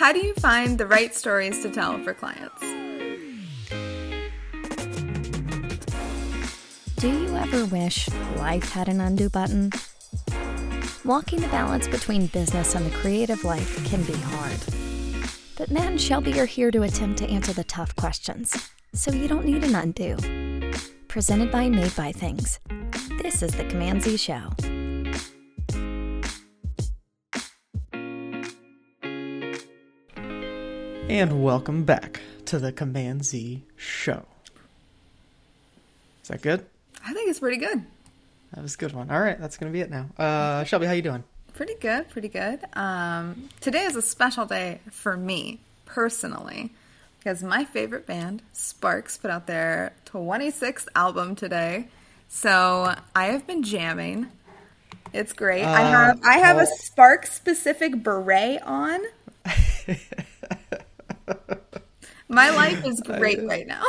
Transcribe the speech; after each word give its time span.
How 0.00 0.14
do 0.14 0.18
you 0.26 0.32
find 0.32 0.78
the 0.78 0.86
right 0.86 1.14
stories 1.14 1.60
to 1.60 1.68
tell 1.68 2.02
for 2.02 2.14
clients? 2.14 2.58
Do 6.96 7.10
you 7.10 7.36
ever 7.36 7.66
wish 7.66 8.08
life 8.36 8.72
had 8.72 8.88
an 8.88 9.02
undo 9.02 9.28
button? 9.28 9.72
Walking 11.04 11.42
the 11.42 11.48
balance 11.48 11.86
between 11.86 12.28
business 12.28 12.74
and 12.74 12.86
the 12.86 12.96
creative 12.96 13.44
life 13.44 13.84
can 13.84 14.02
be 14.04 14.14
hard. 14.14 14.58
But 15.58 15.70
Matt 15.70 15.88
and 15.88 16.00
Shelby 16.00 16.40
are 16.40 16.46
here 16.46 16.70
to 16.70 16.84
attempt 16.84 17.18
to 17.18 17.28
answer 17.28 17.52
the 17.52 17.64
tough 17.64 17.94
questions, 17.94 18.56
so 18.94 19.12
you 19.12 19.28
don't 19.28 19.44
need 19.44 19.64
an 19.64 19.74
undo. 19.74 20.16
Presented 21.08 21.50
by 21.50 21.68
Made 21.68 21.94
by 21.94 22.10
Things. 22.10 22.58
This 23.22 23.42
is 23.42 23.52
the 23.52 23.64
Command 23.64 24.02
Z 24.02 24.16
Show. 24.16 24.48
And 31.10 31.42
welcome 31.42 31.82
back 31.82 32.20
to 32.44 32.60
the 32.60 32.70
Command 32.70 33.24
Z 33.24 33.62
show. 33.76 34.24
Is 36.22 36.28
that 36.28 36.40
good? 36.40 36.64
I 37.04 37.12
think 37.12 37.28
it's 37.28 37.40
pretty 37.40 37.56
good. 37.56 37.82
That 38.54 38.62
was 38.62 38.76
a 38.76 38.78
good 38.78 38.92
one. 38.92 39.10
All 39.10 39.20
right, 39.20 39.36
that's 39.40 39.56
gonna 39.56 39.72
be 39.72 39.80
it 39.80 39.90
now. 39.90 40.06
Uh, 40.16 40.62
Shelby, 40.62 40.86
how 40.86 40.92
you 40.92 41.02
doing? 41.02 41.24
Pretty 41.54 41.74
good, 41.80 42.08
pretty 42.10 42.28
good. 42.28 42.60
Um, 42.74 43.48
today 43.60 43.82
is 43.86 43.96
a 43.96 44.02
special 44.02 44.46
day 44.46 44.78
for 44.92 45.16
me 45.16 45.58
personally 45.84 46.70
because 47.18 47.42
my 47.42 47.64
favorite 47.64 48.06
band, 48.06 48.42
Sparks, 48.52 49.16
put 49.18 49.32
out 49.32 49.48
their 49.48 49.92
26th 50.06 50.86
album 50.94 51.34
today. 51.34 51.88
So 52.28 52.94
I 53.16 53.24
have 53.26 53.48
been 53.48 53.64
jamming. 53.64 54.28
It's 55.12 55.32
great. 55.32 55.64
I 55.64 55.82
Uh, 55.82 55.90
have 55.90 56.20
I 56.24 56.38
have 56.38 56.56
a 56.58 56.66
oh. 56.70 56.76
Sparks 56.78 57.32
specific 57.32 58.00
beret 58.00 58.62
on. 58.62 59.00
My 62.28 62.50
life 62.50 62.84
is 62.86 63.00
great 63.00 63.44
right 63.44 63.66
now. 63.66 63.82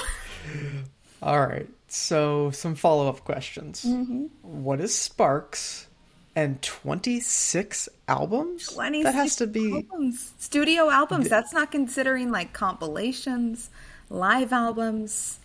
All 1.22 1.39
right. 1.39 1.67
So 1.88 2.50
some 2.52 2.75
follow 2.75 3.08
up 3.08 3.23
questions. 3.23 3.86
Mm-hmm. 3.86 4.25
What 4.42 4.80
is 4.80 4.95
Sparks 4.95 5.88
and 6.36 6.62
twenty 6.62 7.19
six 7.19 7.88
albums? 8.08 8.67
26 8.67 9.03
that 9.03 9.16
has 9.16 9.36
to 9.36 9.47
be. 9.47 9.86
albums. 9.92 10.34
studio 10.39 10.89
albums. 10.89 11.30
That's 11.30 11.53
not 11.53 11.72
considering 11.72 12.31
like 12.31 12.53
compilations, 12.53 13.69
live 14.09 14.52
albums. 14.52 15.38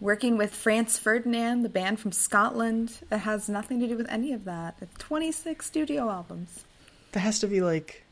Working 0.00 0.36
with 0.36 0.52
Franz 0.52 0.98
Ferdinand, 0.98 1.62
the 1.62 1.68
band 1.70 1.98
from 1.98 2.12
Scotland, 2.12 2.98
that 3.08 3.18
has 3.18 3.48
nothing 3.48 3.80
to 3.80 3.86
do 3.86 3.96
with 3.96 4.10
any 4.10 4.32
of 4.34 4.44
that. 4.44 4.74
It's 4.82 4.92
26 4.98 5.64
studio 5.64 6.10
albums. 6.10 6.64
That 7.12 7.20
has 7.20 7.38
to 7.38 7.46
be 7.46 7.62
like, 7.62 8.04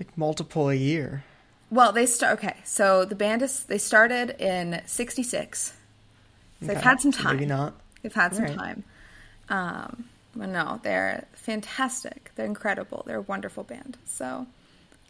like 0.00 0.16
multiple 0.18 0.68
a 0.68 0.74
year. 0.74 1.22
Well, 1.70 1.92
they 1.92 2.06
start 2.06 2.38
okay. 2.38 2.56
So 2.64 3.04
the 3.04 3.14
band 3.16 3.42
is 3.42 3.64
they 3.64 3.78
started 3.78 4.36
in 4.40 4.80
'66. 4.86 5.72
So 6.60 6.66
they've 6.66 6.76
had 6.76 7.00
some 7.00 7.12
time. 7.12 7.36
Maybe 7.36 7.46
not. 7.46 7.74
They've 8.02 8.14
had 8.14 8.34
some 8.34 8.44
Right. 8.44 8.56
time. 8.56 8.84
Um, 9.48 10.04
but 10.34 10.48
no, 10.48 10.80
they're 10.82 11.24
fantastic. 11.34 12.30
They're 12.36 12.46
incredible. 12.46 13.02
They're 13.06 13.18
a 13.18 13.22
wonderful 13.22 13.64
band. 13.64 13.96
So, 14.04 14.46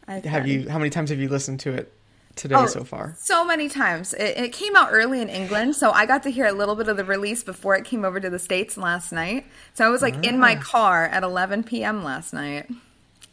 I've 0.08 0.24
Have 0.24 0.44
been- 0.44 0.62
you? 0.62 0.68
How 0.70 0.78
many 0.78 0.90
times 0.90 1.10
have 1.10 1.18
you 1.18 1.28
listened 1.28 1.60
to 1.60 1.72
it 1.72 1.92
today 2.36 2.54
Oh, 2.56 2.66
so 2.66 2.84
far? 2.84 3.16
So 3.18 3.44
many 3.44 3.68
times. 3.68 4.12
It, 4.14 4.36
it 4.38 4.52
came 4.52 4.76
out 4.76 4.88
early 4.92 5.20
in 5.20 5.28
England, 5.28 5.74
so 5.76 5.90
I 5.90 6.06
got 6.06 6.22
to 6.24 6.30
hear 6.30 6.46
a 6.46 6.52
little 6.52 6.74
bit 6.76 6.88
of 6.88 6.96
the 6.96 7.04
release 7.04 7.42
before 7.44 7.76
it 7.76 7.84
came 7.84 8.04
over 8.04 8.18
to 8.20 8.30
the 8.30 8.38
States 8.38 8.76
last 8.76 9.12
night. 9.12 9.46
So 9.74 9.84
I 9.84 9.88
was 9.88 10.00
like 10.02 10.24
in 10.24 10.36
Ah. 10.36 10.38
my 10.38 10.56
car 10.56 11.04
at 11.06 11.22
11 11.22 11.64
p.m. 11.64 12.02
last 12.04 12.32
night 12.32 12.68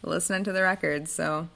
listening 0.02 0.44
to 0.46 0.52
the 0.52 0.62
records. 0.64 1.12
So 1.12 1.48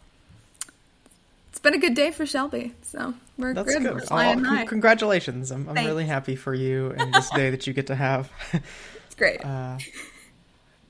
been 1.71 1.79
a 1.79 1.85
good 1.85 1.93
day 1.95 2.11
for 2.11 2.25
Shelby. 2.25 2.73
So 2.81 3.13
we're 3.37 3.53
That's 3.53 3.73
good. 3.73 3.83
good. 3.83 3.93
We're 3.95 4.01
Oh, 4.01 4.05
flying 4.05 4.43
con- 4.43 4.55
high. 4.57 4.65
congratulations! 4.65 5.51
I'm, 5.51 5.67
I'm 5.69 5.75
Thanks. 5.75 5.87
really 5.87 6.05
happy 6.05 6.35
for 6.35 6.53
you 6.53 6.91
and 6.97 7.13
this 7.13 7.29
day 7.31 7.50
that 7.50 7.67
you 7.67 7.73
get 7.73 7.88
to 7.88 7.95
have. 7.95 8.31
It's 8.53 9.16
great. 9.16 9.41
Uh, 9.45 9.77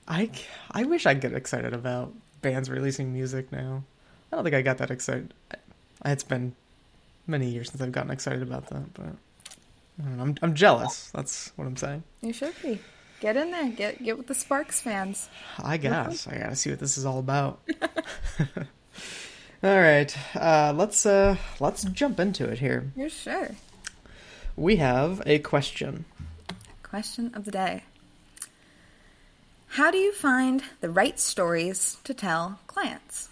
I 0.07 0.29
I 0.71 0.83
wish 0.85 1.05
I'd 1.05 1.19
get 1.19 1.33
excited 1.33 1.73
about 1.73 2.13
bands 2.41 2.69
releasing 2.69 3.11
music 3.11 3.51
now. 3.51 3.83
I 4.31 4.35
don't 4.35 4.43
think 4.45 4.55
I 4.55 4.61
got 4.61 4.77
that 4.77 4.89
excited. 4.91 5.33
It's 6.05 6.23
been 6.23 6.55
many 7.25 7.49
years 7.49 7.69
since 7.71 7.81
I've 7.81 7.91
gotten 7.91 8.11
excited 8.11 8.41
about 8.41 8.67
that, 8.69 8.93
but 8.93 9.05
I 9.99 10.03
don't 10.03 10.15
know, 10.17 10.23
I'm 10.23 10.35
I'm 10.41 10.53
jealous. 10.55 11.09
That's 11.13 11.51
what 11.57 11.65
I'm 11.67 11.75
saying. 11.75 12.03
you 12.21 12.31
should 12.31 12.53
be. 12.61 12.79
Get 13.19 13.35
in 13.35 13.51
there. 13.51 13.67
Get 13.69 14.01
get 14.01 14.17
with 14.17 14.27
the 14.27 14.35
Sparks 14.35 14.79
fans. 14.79 15.27
I 15.61 15.75
guess 15.77 16.25
I 16.27 16.37
gotta 16.37 16.55
see 16.55 16.69
what 16.69 16.79
this 16.79 16.97
is 16.97 17.05
all 17.05 17.19
about. 17.19 17.59
all 19.63 19.79
right, 19.79 20.15
uh, 20.35 20.73
let's 20.75 21.05
uh, 21.05 21.35
let's 21.59 21.83
jump 21.85 22.19
into 22.19 22.45
it 22.49 22.59
here. 22.59 22.91
You're 22.95 23.09
sure. 23.09 23.51
We 24.55 24.77
have 24.77 25.21
a 25.25 25.39
question. 25.39 26.05
Question 26.83 27.31
of 27.35 27.45
the 27.45 27.51
day. 27.51 27.83
How 29.71 29.91
do 29.91 29.97
you 29.97 30.13
find 30.13 30.63
the 30.81 30.89
right 30.89 31.19
stories 31.19 31.97
to 32.05 32.13
tell 32.13 32.59
clients? 32.67 33.29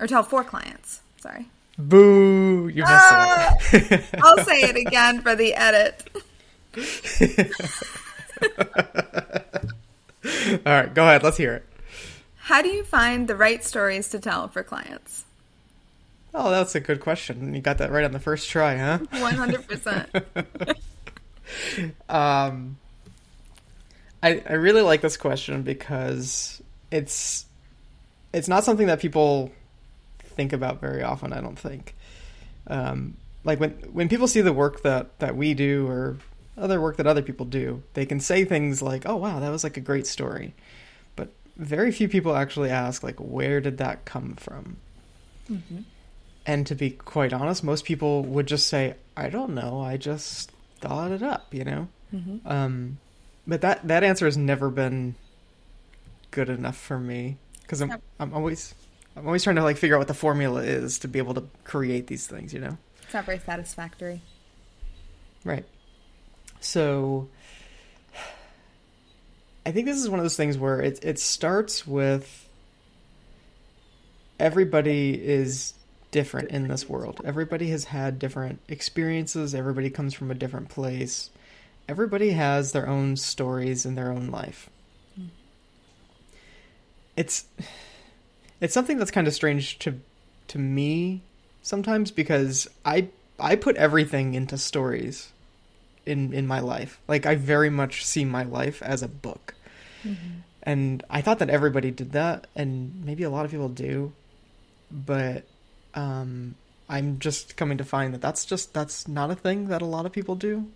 Or 0.00 0.06
tell 0.06 0.22
for 0.22 0.44
clients. 0.44 1.00
Sorry. 1.20 1.46
Boo! 1.76 2.68
You 2.68 2.82
missed 2.82 2.92
Ah! 2.92 3.54
it. 3.72 4.04
I'll 4.22 4.44
say 4.44 4.60
it 4.62 4.76
again 4.76 5.22
for 5.22 5.34
the 5.34 5.54
edit. 5.54 6.08
All 10.66 10.72
right, 10.72 10.92
go 10.94 11.02
ahead. 11.04 11.22
Let's 11.22 11.36
hear 11.36 11.54
it. 11.54 11.64
How 12.48 12.62
do 12.62 12.70
you 12.70 12.82
find 12.82 13.28
the 13.28 13.36
right 13.36 13.62
stories 13.62 14.08
to 14.08 14.18
tell 14.18 14.48
for 14.48 14.62
clients? 14.62 15.26
Oh, 16.32 16.50
that's 16.50 16.74
a 16.74 16.80
good 16.80 16.98
question. 16.98 17.54
You 17.54 17.60
got 17.60 17.76
that 17.76 17.90
right 17.92 18.06
on 18.06 18.12
the 18.12 18.18
first 18.18 18.48
try, 18.48 18.74
huh? 18.74 18.98
100%. 19.12 20.76
Um, 22.10 22.76
I 24.22 24.42
I 24.46 24.52
really 24.52 24.82
like 24.82 25.00
this 25.00 25.16
question 25.16 25.62
because 25.62 26.60
it's 26.90 27.46
it's 28.34 28.48
not 28.48 28.64
something 28.64 28.86
that 28.88 29.00
people 29.00 29.50
think 30.20 30.52
about 30.52 30.78
very 30.78 31.02
often. 31.02 31.32
I 31.32 31.40
don't 31.40 31.58
think. 31.58 31.94
Um, 32.66 33.16
like 33.44 33.60
when 33.60 33.70
when 33.92 34.10
people 34.10 34.28
see 34.28 34.42
the 34.42 34.52
work 34.52 34.82
that 34.82 35.18
that 35.20 35.36
we 35.36 35.54
do 35.54 35.88
or 35.88 36.18
other 36.58 36.82
work 36.82 36.98
that 36.98 37.06
other 37.06 37.22
people 37.22 37.46
do, 37.46 37.82
they 37.94 38.04
can 38.04 38.20
say 38.20 38.44
things 38.44 38.82
like, 38.82 39.04
"Oh 39.06 39.16
wow, 39.16 39.40
that 39.40 39.48
was 39.48 39.64
like 39.64 39.78
a 39.78 39.80
great 39.80 40.06
story," 40.06 40.54
very 41.58 41.90
few 41.92 42.08
people 42.08 42.34
actually 42.36 42.70
ask 42.70 43.02
like, 43.02 43.18
"Where 43.18 43.60
did 43.60 43.78
that 43.78 44.04
come 44.04 44.34
from?" 44.36 44.76
And 46.46 46.66
to 46.66 46.74
be 46.74 46.90
quite 46.90 47.32
honest, 47.32 47.62
most 47.62 47.84
people 47.84 48.22
would 48.24 48.46
just 48.46 48.68
say, 48.68 48.94
"I 49.16 49.28
don't 49.28 49.54
know. 49.54 49.80
I 49.80 49.96
just 49.96 50.50
thought 50.80 51.10
it 51.10 51.22
up," 51.22 51.52
you 51.52 51.64
know. 51.64 51.88
Um, 52.46 52.98
but 53.46 53.60
that 53.62 53.86
that 53.88 54.04
answer 54.04 54.24
has 54.24 54.36
never 54.36 54.70
been 54.70 55.14
good 56.30 56.48
enough 56.48 56.76
for 56.76 56.98
me 56.98 57.36
because 57.62 57.80
I'm. 57.82 57.94
I'm 58.20 58.32
always 58.34 58.74
I'm 59.16 59.26
always 59.26 59.42
trying 59.42 59.56
to 59.56 59.62
like 59.62 59.76
figure 59.76 59.96
out 59.96 59.98
what 59.98 60.08
the 60.08 60.14
formula 60.14 60.62
is 60.62 61.00
to 61.00 61.08
be 61.08 61.18
able 61.18 61.34
to 61.34 61.44
create 61.64 62.06
these 62.06 62.26
things, 62.26 62.54
you 62.54 62.60
know. 62.60 62.78
it's 63.02 63.12
not 63.14 63.24
very 63.24 63.40
satisfactory. 63.40 64.22
Right. 65.44 65.64
So 66.60 67.28
I 69.68 69.70
think 69.70 69.84
this 69.84 69.98
is 69.98 70.08
one 70.08 70.18
of 70.18 70.24
those 70.24 70.36
things 70.36 70.56
where 70.56 70.80
it 70.80 71.04
it 71.04 71.18
starts 71.18 71.86
with 71.86 72.48
everybody 74.40 75.12
is 75.12 75.74
different 76.10 76.48
in 76.48 76.68
this 76.68 76.88
world. 76.88 77.20
Everybody 77.22 77.68
has 77.68 77.84
had 77.84 78.18
different 78.18 78.60
experiences, 78.66 79.54
everybody 79.54 79.90
comes 79.90 80.14
from 80.14 80.30
a 80.30 80.34
different 80.34 80.70
place. 80.70 81.28
Everybody 81.86 82.30
has 82.30 82.72
their 82.72 82.88
own 82.88 83.16
stories 83.16 83.84
in 83.84 83.94
their 83.94 84.10
own 84.10 84.28
life. 84.28 84.70
It's 87.14 87.44
it's 88.62 88.72
something 88.72 88.96
that's 88.96 89.10
kind 89.10 89.26
of 89.26 89.34
strange 89.34 89.78
to 89.80 90.00
to 90.46 90.58
me 90.58 91.20
sometimes 91.60 92.10
because 92.10 92.68
I 92.86 93.08
I 93.38 93.54
put 93.54 93.76
everything 93.76 94.32
into 94.32 94.56
stories 94.56 95.30
in 96.06 96.32
in 96.32 96.46
my 96.46 96.60
life. 96.60 97.00
Like 97.06 97.26
I 97.26 97.34
very 97.34 97.68
much 97.68 98.06
see 98.06 98.24
my 98.24 98.44
life 98.44 98.80
as 98.82 99.02
a 99.02 99.08
book. 99.08 99.54
And 100.62 101.02
I 101.08 101.20
thought 101.22 101.38
that 101.38 101.50
everybody 101.50 101.90
did 101.90 102.12
that 102.12 102.46
and 102.54 103.04
maybe 103.04 103.22
a 103.22 103.30
lot 103.30 103.44
of 103.44 103.50
people 103.50 103.68
do. 103.68 104.12
But 104.90 105.44
um 105.94 106.54
I'm 106.90 107.18
just 107.18 107.56
coming 107.56 107.78
to 107.78 107.84
find 107.84 108.14
that 108.14 108.20
that's 108.20 108.44
just 108.44 108.72
that's 108.74 109.06
not 109.08 109.30
a 109.30 109.34
thing 109.34 109.68
that 109.68 109.82
a 109.82 109.86
lot 109.86 110.06
of 110.06 110.12
people 110.12 110.34
do. 110.34 110.66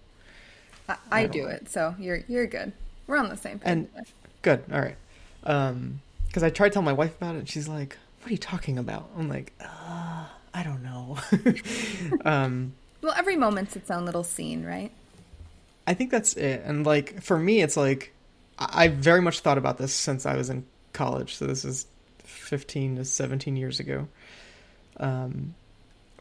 I, 0.89 0.97
I 1.11 1.27
don't 1.27 1.51
it, 1.51 1.69
so 1.71 1.95
you're 1.99 2.23
you're 2.29 2.47
good. 2.47 2.73
We're 3.07 3.17
on 3.17 3.29
the 3.29 3.37
same 3.37 3.59
page. 3.59 3.69
And- 3.69 3.89
Good. 4.43 4.65
All 4.73 4.81
right. 4.81 4.97
Um 5.45 6.01
cuz 6.33 6.43
I 6.43 6.51
tried 6.51 6.69
to 6.69 6.75
tell 6.75 6.83
my 6.83 6.93
wife 6.93 7.17
about 7.17 7.35
it 7.37 7.39
and 7.39 7.49
she's 7.49 7.69
like, 7.69 7.97
"What 8.21 8.29
are 8.29 8.33
you 8.33 8.39
talking 8.39 8.79
about?" 8.79 9.09
I'm 9.17 9.29
like, 9.29 9.53
uh, 9.61 10.25
I 10.55 10.63
don't 10.63 10.83
know. 10.83 11.19
um 12.25 12.75
well, 13.03 13.15
every 13.17 13.37
moment's 13.37 13.75
its 13.77 13.91
own 13.91 14.05
little 14.05 14.25
scene, 14.25 14.65
right? 14.65 14.91
I 15.87 15.95
think 15.95 16.11
that's 16.11 16.35
it. 16.35 16.63
And 16.65 16.87
like 16.87 17.21
for 17.23 17.39
me, 17.39 17.63
it's 17.63 17.77
like 17.77 18.13
I 18.59 18.89
very 18.89 19.21
much 19.21 19.41
thought 19.41 19.59
about 19.59 19.79
this 19.79 19.93
since 19.95 20.27
I 20.27 20.37
was 20.37 20.51
in 20.51 20.65
college. 20.93 21.37
So 21.37 21.47
this 21.47 21.65
is 21.65 21.87
fifteen 22.19 22.97
to 22.97 23.05
seventeen 23.05 23.57
years 23.57 23.81
ago. 23.81 24.09
um, 24.99 25.55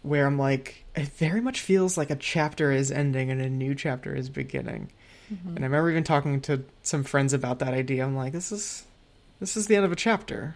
where 0.01 0.25
I'm 0.25 0.38
like, 0.38 0.83
it 0.95 1.07
very 1.10 1.42
much 1.42 1.62
feels 1.62 1.98
like 1.98 2.10
a 2.10 2.16
chapter 2.16 2.72
is 2.72 2.92
ending 2.92 3.30
and 3.30 3.42
a 3.42 3.50
new 3.50 3.75
chapter 3.75 4.16
is 4.16 4.30
beginning. 4.30 4.92
Mm-hmm. 5.31 5.50
And 5.50 5.60
I 5.60 5.63
remember 5.63 5.92
even 5.92 6.04
talking 6.04 6.42
to 6.42 6.63
some 6.83 7.04
friends 7.04 7.33
about 7.33 7.60
that 7.60 7.74
idea. 7.74 8.04
I'm 8.04 8.16
like, 8.16 8.34
this 8.34 8.51
is 8.51 8.84
this 9.39 9.56
is 9.56 9.68
the 9.68 9.75
end 9.75 9.86
of 9.86 9.92
a 9.92 9.95
chapter 9.95 10.56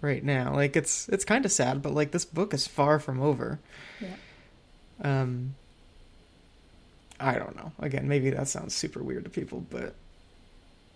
right 0.00 0.24
now. 0.24 0.54
Like 0.54 0.76
it's 0.76 1.08
it's 1.08 1.24
kind 1.24 1.44
of 1.44 1.52
sad, 1.52 1.82
but 1.82 1.92
like 1.92 2.12
this 2.12 2.24
book 2.24 2.54
is 2.54 2.66
far 2.66 2.98
from 2.98 3.20
over. 3.20 3.58
Yeah. 4.00 4.16
Um 5.02 5.56
I 7.20 7.34
don't 7.34 7.56
know. 7.56 7.72
Again, 7.78 8.08
maybe 8.08 8.30
that 8.30 8.48
sounds 8.48 8.74
super 8.74 9.02
weird 9.02 9.24
to 9.24 9.30
people, 9.30 9.64
but 9.70 9.94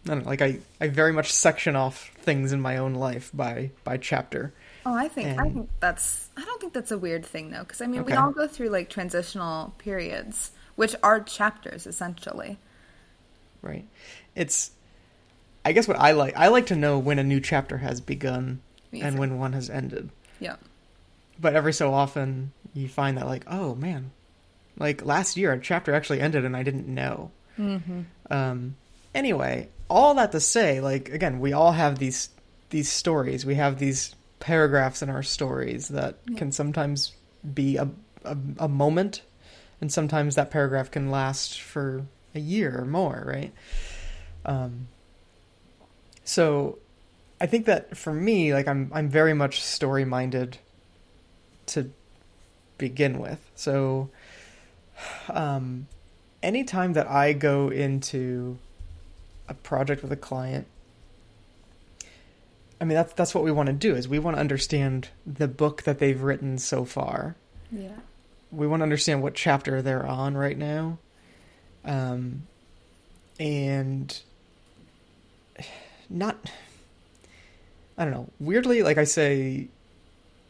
I 0.09 0.15
don't 0.15 0.25
know, 0.25 0.31
like 0.31 0.43
I, 0.43 0.59
I 0.81 0.89
very 0.89 1.13
much 1.13 1.33
section 1.33 1.77
off 1.77 2.11
things 2.21 2.53
in 2.53 2.61
my 2.61 2.77
own 2.77 2.95
life 2.95 3.31
by 3.33 3.71
by 3.85 3.97
chapter. 3.97 4.53
Oh, 4.87 4.95
I 4.95 5.09
think 5.09 5.29
and... 5.29 5.41
I 5.41 5.51
think 5.51 5.71
that's 5.81 6.29
I 6.37 6.45
don't 6.45 6.61
think 6.61 6.73
that's 6.73 6.91
a 6.91 6.99
weird 6.99 7.25
thing 7.25 7.51
though, 7.51 7.61
because 7.61 7.81
I 7.81 7.87
mean 7.87 8.01
okay. 8.01 8.13
we 8.13 8.17
all 8.17 8.31
go 8.31 8.47
through 8.47 8.69
like 8.69 8.89
transitional 8.89 9.75
periods, 9.79 10.53
which 10.77 10.95
are 11.03 11.21
chapters 11.21 11.87
essentially. 11.87 12.59
Right. 13.61 13.87
It's 14.35 14.71
I 15.65 15.73
guess 15.73 15.89
what 15.89 15.99
I 15.99 16.13
like 16.13 16.37
I 16.37 16.49
like 16.49 16.67
to 16.67 16.77
know 16.77 16.99
when 16.99 17.19
a 17.19 17.25
new 17.25 17.41
chapter 17.41 17.79
has 17.79 18.01
begun 18.01 18.61
and 18.93 19.19
when 19.19 19.39
one 19.39 19.53
has 19.53 19.69
ended. 19.69 20.11
Yeah. 20.41 20.57
But 21.39 21.55
every 21.55 21.73
so 21.73 21.93
often 21.93 22.53
you 22.75 22.89
find 22.89 23.19
that 23.19 23.27
like, 23.27 23.45
oh 23.47 23.75
man, 23.75 24.13
like 24.79 25.05
last 25.05 25.37
year 25.37 25.53
a 25.53 25.61
chapter 25.61 25.95
actually 25.95 26.21
ended 26.21 26.45
and 26.45 26.57
I 26.57 26.63
didn't 26.63 26.89
know. 26.89 27.31
Mm-hmm. 27.59 28.03
Um. 28.31 28.77
Anyway, 29.15 29.69
all 29.89 30.15
that 30.15 30.33
to 30.33 30.41
say, 30.41 30.81
like 30.81 31.09
again, 31.09 31.41
we 31.41 31.53
all 31.53 31.73
have 31.73 31.99
these 31.99 32.31
these 32.71 32.91
stories. 32.91 33.47
We 33.47 33.55
have 33.55 33.79
these 33.79 34.15
paragraphs 34.41 35.03
in 35.03 35.11
our 35.11 35.23
stories 35.23 35.89
that 35.89 36.19
yeah. 36.29 36.39
can 36.39 36.53
sometimes 36.53 37.13
be 37.55 37.77
a, 37.77 37.89
a, 38.25 38.37
a 38.59 38.69
moment, 38.69 39.23
and 39.81 39.93
sometimes 39.93 40.35
that 40.35 40.51
paragraph 40.51 40.91
can 40.91 41.11
last 41.11 41.61
for 41.61 42.05
a 42.35 42.41
year 42.41 42.79
or 42.81 42.85
more, 42.85 43.25
right? 43.27 43.53
Um. 44.45 44.89
So, 46.25 46.79
I 47.41 47.47
think 47.47 47.65
that 47.67 47.97
for 47.97 48.13
me, 48.13 48.53
like 48.53 48.69
I'm 48.69 48.91
I'm 48.95 49.09
very 49.09 49.35
much 49.35 49.63
story 49.63 50.05
minded 50.05 50.59
to 51.67 51.91
begin 52.77 53.19
with. 53.19 53.51
So, 53.55 54.11
um, 55.31 55.89
anytime 56.43 56.93
that 56.93 57.09
I 57.09 57.33
go 57.33 57.71
into 57.71 58.59
a 59.49 59.55
project 59.55 60.03
with 60.03 60.13
a 60.13 60.17
client 60.17 60.67
I 62.81 62.85
mean 62.85 62.95
that's 62.95 63.13
that's 63.13 63.35
what 63.35 63.45
we 63.45 63.51
want 63.51 63.69
to 63.69 63.73
do 63.73 63.95
is 63.95 64.09
we 64.09 64.19
want 64.19 64.37
to 64.37 64.41
understand 64.41 65.09
the 65.27 65.49
book 65.49 65.83
that 65.83 65.99
they've 65.99 66.21
written 66.21 66.59
so 66.59 66.85
far. 66.85 67.35
Yeah. 67.73 67.97
We 68.51 68.67
want 68.67 68.81
to 68.81 68.85
understand 68.85 69.23
what 69.23 69.35
chapter 69.35 69.83
they're 69.83 70.07
on 70.07 70.37
right 70.37 70.57
now. 70.57 70.99
Um 71.85 72.47
and 73.41 74.21
not 76.09 76.37
I 77.97 78.05
don't 78.05 78.15
know. 78.15 78.29
Weirdly 78.39 78.83
like 78.83 78.99
I 78.99 79.05
say 79.05 79.69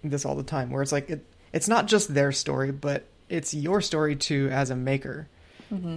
this 0.05 0.25
all 0.25 0.37
the 0.37 0.43
time 0.43 0.71
where 0.71 0.83
it's 0.83 0.93
like 0.93 1.09
it 1.11 1.25
it's 1.53 1.69
not 1.69 1.87
just 1.87 2.12
their 2.12 2.33
story 2.33 2.73
but 2.73 3.05
it's 3.31 3.55
your 3.55 3.81
story 3.81 4.17
too 4.17 4.49
as 4.53 4.71
a 4.71 4.77
maker. 4.77 5.29
hmm 5.71 5.97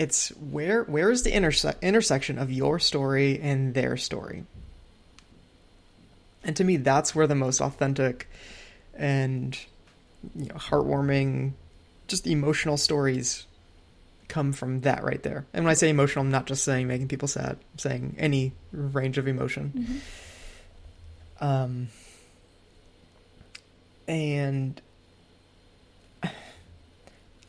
it's 0.00 0.30
where 0.30 0.84
where 0.84 1.10
is 1.10 1.24
the 1.24 1.30
interse- 1.30 1.78
intersection 1.82 2.38
of 2.38 2.50
your 2.50 2.78
story 2.78 3.38
and 3.38 3.74
their 3.74 3.98
story? 3.98 4.46
And 6.42 6.56
to 6.56 6.64
me 6.64 6.78
that's 6.78 7.14
where 7.14 7.26
the 7.26 7.34
most 7.34 7.60
authentic 7.60 8.26
and 8.94 9.58
you 10.34 10.46
know, 10.46 10.54
heartwarming 10.54 11.52
just 12.08 12.26
emotional 12.26 12.78
stories 12.78 13.46
come 14.28 14.52
from 14.54 14.80
that 14.80 15.04
right 15.04 15.22
there. 15.22 15.44
And 15.52 15.66
when 15.66 15.70
i 15.70 15.74
say 15.74 15.90
emotional 15.90 16.24
i'm 16.24 16.30
not 16.30 16.46
just 16.46 16.64
saying 16.64 16.88
making 16.88 17.08
people 17.08 17.28
sad 17.28 17.58
i'm 17.74 17.78
saying 17.78 18.16
any 18.18 18.52
range 18.72 19.18
of 19.18 19.28
emotion. 19.28 20.00
Mm-hmm. 21.40 21.44
um 21.44 21.88
and 24.08 24.80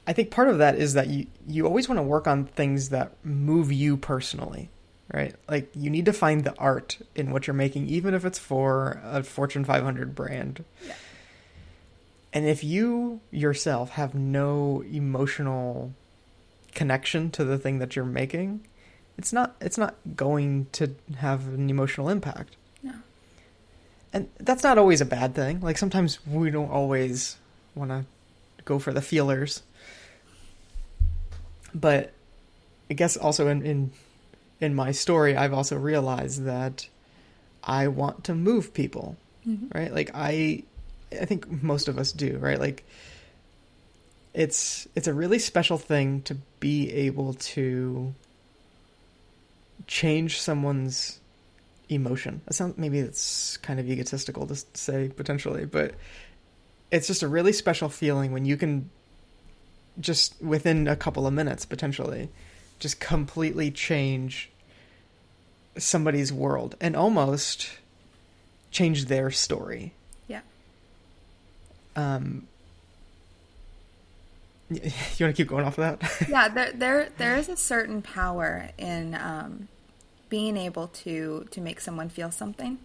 I 0.08 0.14
think 0.14 0.32
part 0.32 0.50
of 0.50 0.58
that 0.58 0.76
is 0.76 0.94
that 0.94 1.08
you 1.08 1.28
you 1.48 1.66
always 1.66 1.88
want 1.88 2.00
to 2.00 2.04
work 2.04 2.28
on 2.28 2.46
things 2.46 2.90
that 2.90 3.14
move 3.24 3.72
you 3.72 3.98
personally, 3.98 4.70
right? 5.14 5.36
Like 5.48 5.70
you 5.76 5.90
need 5.90 6.06
to 6.06 6.14
find 6.14 6.44
the 6.44 6.56
art 6.58 6.98
in 7.16 7.32
what 7.32 7.48
you're 7.48 7.54
making, 7.54 7.88
even 7.88 8.14
if 8.14 8.26
it's 8.26 8.40
for 8.40 9.00
a 9.04 9.24
Fortune 9.24 9.64
500 9.64 10.16
brand. 10.16 10.64
Yeah. 10.86 10.94
And 12.34 12.48
if 12.48 12.64
you 12.64 13.20
yourself 13.30 13.92
have 13.92 14.16
no 14.16 14.84
emotional 14.92 15.94
connection 16.74 17.30
to 17.32 17.44
the 17.44 17.58
thing 17.58 17.80
that 17.80 17.96
you're 17.96 18.06
making, 18.06 18.66
it's 19.18 19.32
not 19.32 19.56
it's 19.62 19.78
not 19.78 19.96
going 20.16 20.68
to 20.72 20.96
have 21.18 21.48
an 21.48 21.70
emotional 21.70 22.10
impact. 22.10 22.56
No. 22.82 22.94
And 24.14 24.30
that's 24.40 24.64
not 24.64 24.78
always 24.78 25.02
a 25.02 25.06
bad 25.06 25.36
thing. 25.36 25.62
Like 25.62 25.78
sometimes 25.78 26.26
we 26.26 26.50
don't 26.50 26.72
always 26.72 27.38
want 27.76 27.92
to 27.92 28.06
go 28.66 28.80
for 28.80 28.94
the 28.94 29.02
feelers 29.02 29.64
but 31.74 32.14
I 32.90 32.94
guess 32.94 33.18
also 33.18 33.48
in, 33.48 33.66
in 33.66 33.92
in 34.60 34.76
my 34.76 34.92
story, 34.92 35.36
I've 35.36 35.54
also 35.54 35.76
realized 35.76 36.46
that 36.46 36.88
I 37.64 37.88
want 37.88 38.26
to 38.26 38.36
move 38.36 38.74
people, 38.74 39.18
mm-hmm. 39.48 39.76
right? 39.78 39.94
Like 39.94 40.12
I, 40.14 40.64
I 41.20 41.26
think 41.26 41.64
most 41.64 41.88
of 41.88 41.98
us 41.98 42.12
do, 42.12 42.38
right? 42.38 42.60
Like 42.60 42.86
it's 44.34 44.88
it's 44.96 45.08
a 45.08 45.14
really 45.14 45.40
special 45.40 45.78
thing 45.78 46.22
to 46.24 46.36
be 46.60 46.92
able 46.92 47.34
to 47.34 48.14
change 49.88 50.40
someone's 50.40 51.20
emotion. 51.90 52.42
That 52.46 52.54
sounds 52.54 52.78
maybe 52.78 53.00
it's 53.00 53.58
kind 53.58 53.80
of 53.80 53.90
egotistical 53.90 54.48
to 54.48 54.56
say 54.74 55.10
potentially, 55.10 55.66
but 55.66 55.96
it's 56.92 57.08
just 57.08 57.24
a 57.24 57.28
really 57.28 57.54
special 57.54 57.90
feeling 57.90 58.32
when 58.32 58.46
you 58.46 58.58
can 58.58 58.90
just 60.00 60.42
within 60.42 60.88
a 60.88 60.96
couple 60.96 61.28
of 61.28 61.34
minutes 61.34 61.66
potentially 61.66 62.30
just 62.80 63.00
completely 63.00 63.70
change 63.70 64.50
somebody's 65.78 66.34
world 66.34 66.76
and 66.82 66.96
almost 66.96 67.78
change 68.72 69.06
their 69.06 69.30
story. 69.32 69.94
Yeah. 70.28 70.42
Um 71.96 72.48
you 74.70 74.82
want 74.82 74.94
to 75.18 75.34
keep 75.34 75.48
going 75.48 75.66
off 75.66 75.78
of 75.78 76.00
that? 76.00 76.28
yeah, 76.30 76.48
there 76.48 76.72
there 76.72 77.10
there 77.18 77.36
is 77.36 77.50
a 77.50 77.58
certain 77.58 78.02
power 78.02 78.70
in 78.78 79.16
um 79.16 79.68
being 80.30 80.58
able 80.58 80.88
to 80.88 81.48
to 81.52 81.62
make 81.62 81.80
someone 81.82 82.10
feel 82.10 82.32
something. 82.32 82.80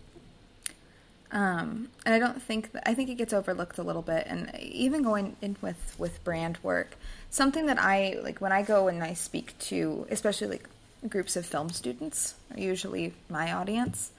Um, 1.32 1.88
and 2.04 2.14
I 2.14 2.18
don't 2.18 2.40
think 2.40 2.70
I 2.84 2.94
think 2.94 3.10
it 3.10 3.16
gets 3.16 3.32
overlooked 3.32 3.78
a 3.78 3.82
little 3.82 4.02
bit. 4.02 4.26
And 4.28 4.54
even 4.60 5.02
going 5.02 5.36
in 5.42 5.56
with 5.60 5.94
with 5.98 6.22
brand 6.24 6.58
work, 6.62 6.96
something 7.30 7.66
that 7.66 7.78
I 7.78 8.18
like 8.22 8.40
when 8.40 8.52
I 8.52 8.62
go 8.62 8.88
and 8.88 9.02
I 9.02 9.14
speak 9.14 9.58
to, 9.58 10.06
especially 10.10 10.48
like 10.48 10.68
groups 11.08 11.36
of 11.36 11.44
film 11.44 11.70
students, 11.70 12.34
are 12.54 12.60
usually 12.60 13.12
my 13.28 13.52
audience. 13.52 14.12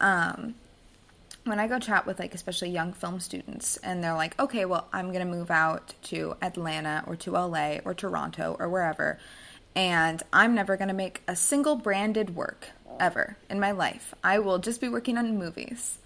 Um, 0.00 0.54
when 1.44 1.58
I 1.58 1.68
go 1.68 1.78
chat 1.78 2.06
with 2.06 2.18
like 2.18 2.34
especially 2.34 2.70
young 2.70 2.92
film 2.92 3.20
students, 3.20 3.76
and 3.78 4.02
they're 4.02 4.14
like, 4.14 4.38
okay, 4.40 4.64
well, 4.64 4.86
I'm 4.92 5.12
gonna 5.12 5.24
move 5.24 5.50
out 5.50 5.92
to 6.04 6.36
Atlanta 6.40 7.04
or 7.06 7.16
to 7.16 7.32
LA 7.32 7.78
or 7.84 7.94
Toronto 7.94 8.56
or 8.58 8.68
wherever, 8.68 9.18
and 9.74 10.22
I'm 10.32 10.54
never 10.54 10.76
gonna 10.76 10.94
make 10.94 11.22
a 11.28 11.36
single 11.36 11.76
branded 11.76 12.34
work 12.34 12.70
ever 13.00 13.36
in 13.50 13.60
my 13.60 13.72
life. 13.72 14.14
I 14.22 14.38
will 14.38 14.58
just 14.58 14.80
be 14.80 14.88
working 14.88 15.18
on 15.18 15.36
movies. 15.36 15.98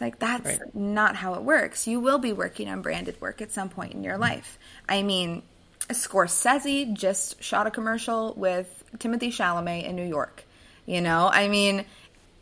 It's 0.00 0.02
like 0.02 0.18
that's 0.18 0.58
right. 0.58 0.74
not 0.74 1.14
how 1.14 1.34
it 1.34 1.42
works. 1.42 1.86
You 1.86 2.00
will 2.00 2.16
be 2.16 2.32
working 2.32 2.70
on 2.70 2.80
branded 2.80 3.20
work 3.20 3.42
at 3.42 3.52
some 3.52 3.68
point 3.68 3.92
in 3.92 4.02
your 4.02 4.14
mm-hmm. 4.14 4.22
life. 4.22 4.58
I 4.88 5.02
mean, 5.02 5.42
Scorsese 5.90 6.94
just 6.94 7.42
shot 7.42 7.66
a 7.66 7.70
commercial 7.70 8.32
with 8.34 8.82
Timothée 8.96 9.28
Chalamet 9.28 9.84
in 9.84 9.96
New 9.96 10.06
York. 10.06 10.44
You 10.86 11.02
know, 11.02 11.28
I 11.30 11.48
mean, 11.48 11.84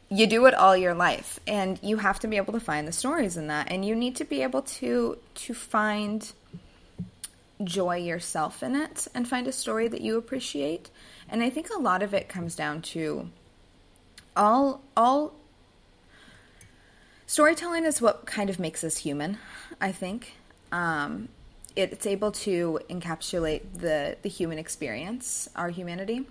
you 0.09 0.29
do 0.29 0.47
it 0.47 0.55
all 0.55 0.77
your 0.77 0.95
life 0.95 1.41
and 1.49 1.81
you 1.83 1.97
have 1.97 2.21
to 2.21 2.29
be 2.29 2.37
able 2.37 2.53
to 2.53 2.61
find 2.61 2.87
the 2.87 2.93
stories 2.93 3.37
in 3.37 3.49
that 3.49 3.73
and 3.73 3.85
you 3.85 3.97
need 3.97 4.15
to 4.17 4.25
be 4.25 4.43
able 4.43 4.63
to 4.63 5.19
to 5.35 5.53
find 5.53 6.33
joy 7.65 7.97
yourself 7.97 8.63
in 8.63 8.77
it 8.77 9.09
and 9.17 9.27
find 9.27 9.49
a 9.49 9.53
story 9.53 9.89
that 9.89 10.01
you 10.01 10.17
appreciate. 10.17 10.91
And 11.29 11.43
I 11.43 11.51
think 11.51 11.71
a 11.71 11.81
lot 11.81 12.05
of 12.05 12.15
it 12.15 12.29
comes 12.29 12.55
down 12.55 12.83
to 12.83 13.31
all 14.37 14.81
all 14.97 15.35
storytelling 17.29 17.85
is 17.85 18.03
what 18.03 18.27
kind 18.27 18.51
of 18.51 18.59
makes 18.59 18.83
us 18.83 18.97
human, 18.97 19.39
I 19.81 19.93
think. 19.93 20.33
Um, 20.73 21.29
it's 21.77 22.07
able 22.07 22.33
to 22.33 22.81
encapsulate 22.91 23.63
the, 23.75 24.17
the 24.23 24.29
human 24.29 24.59
experience, 24.59 25.49
our 25.55 25.69
humanity. 25.69 26.27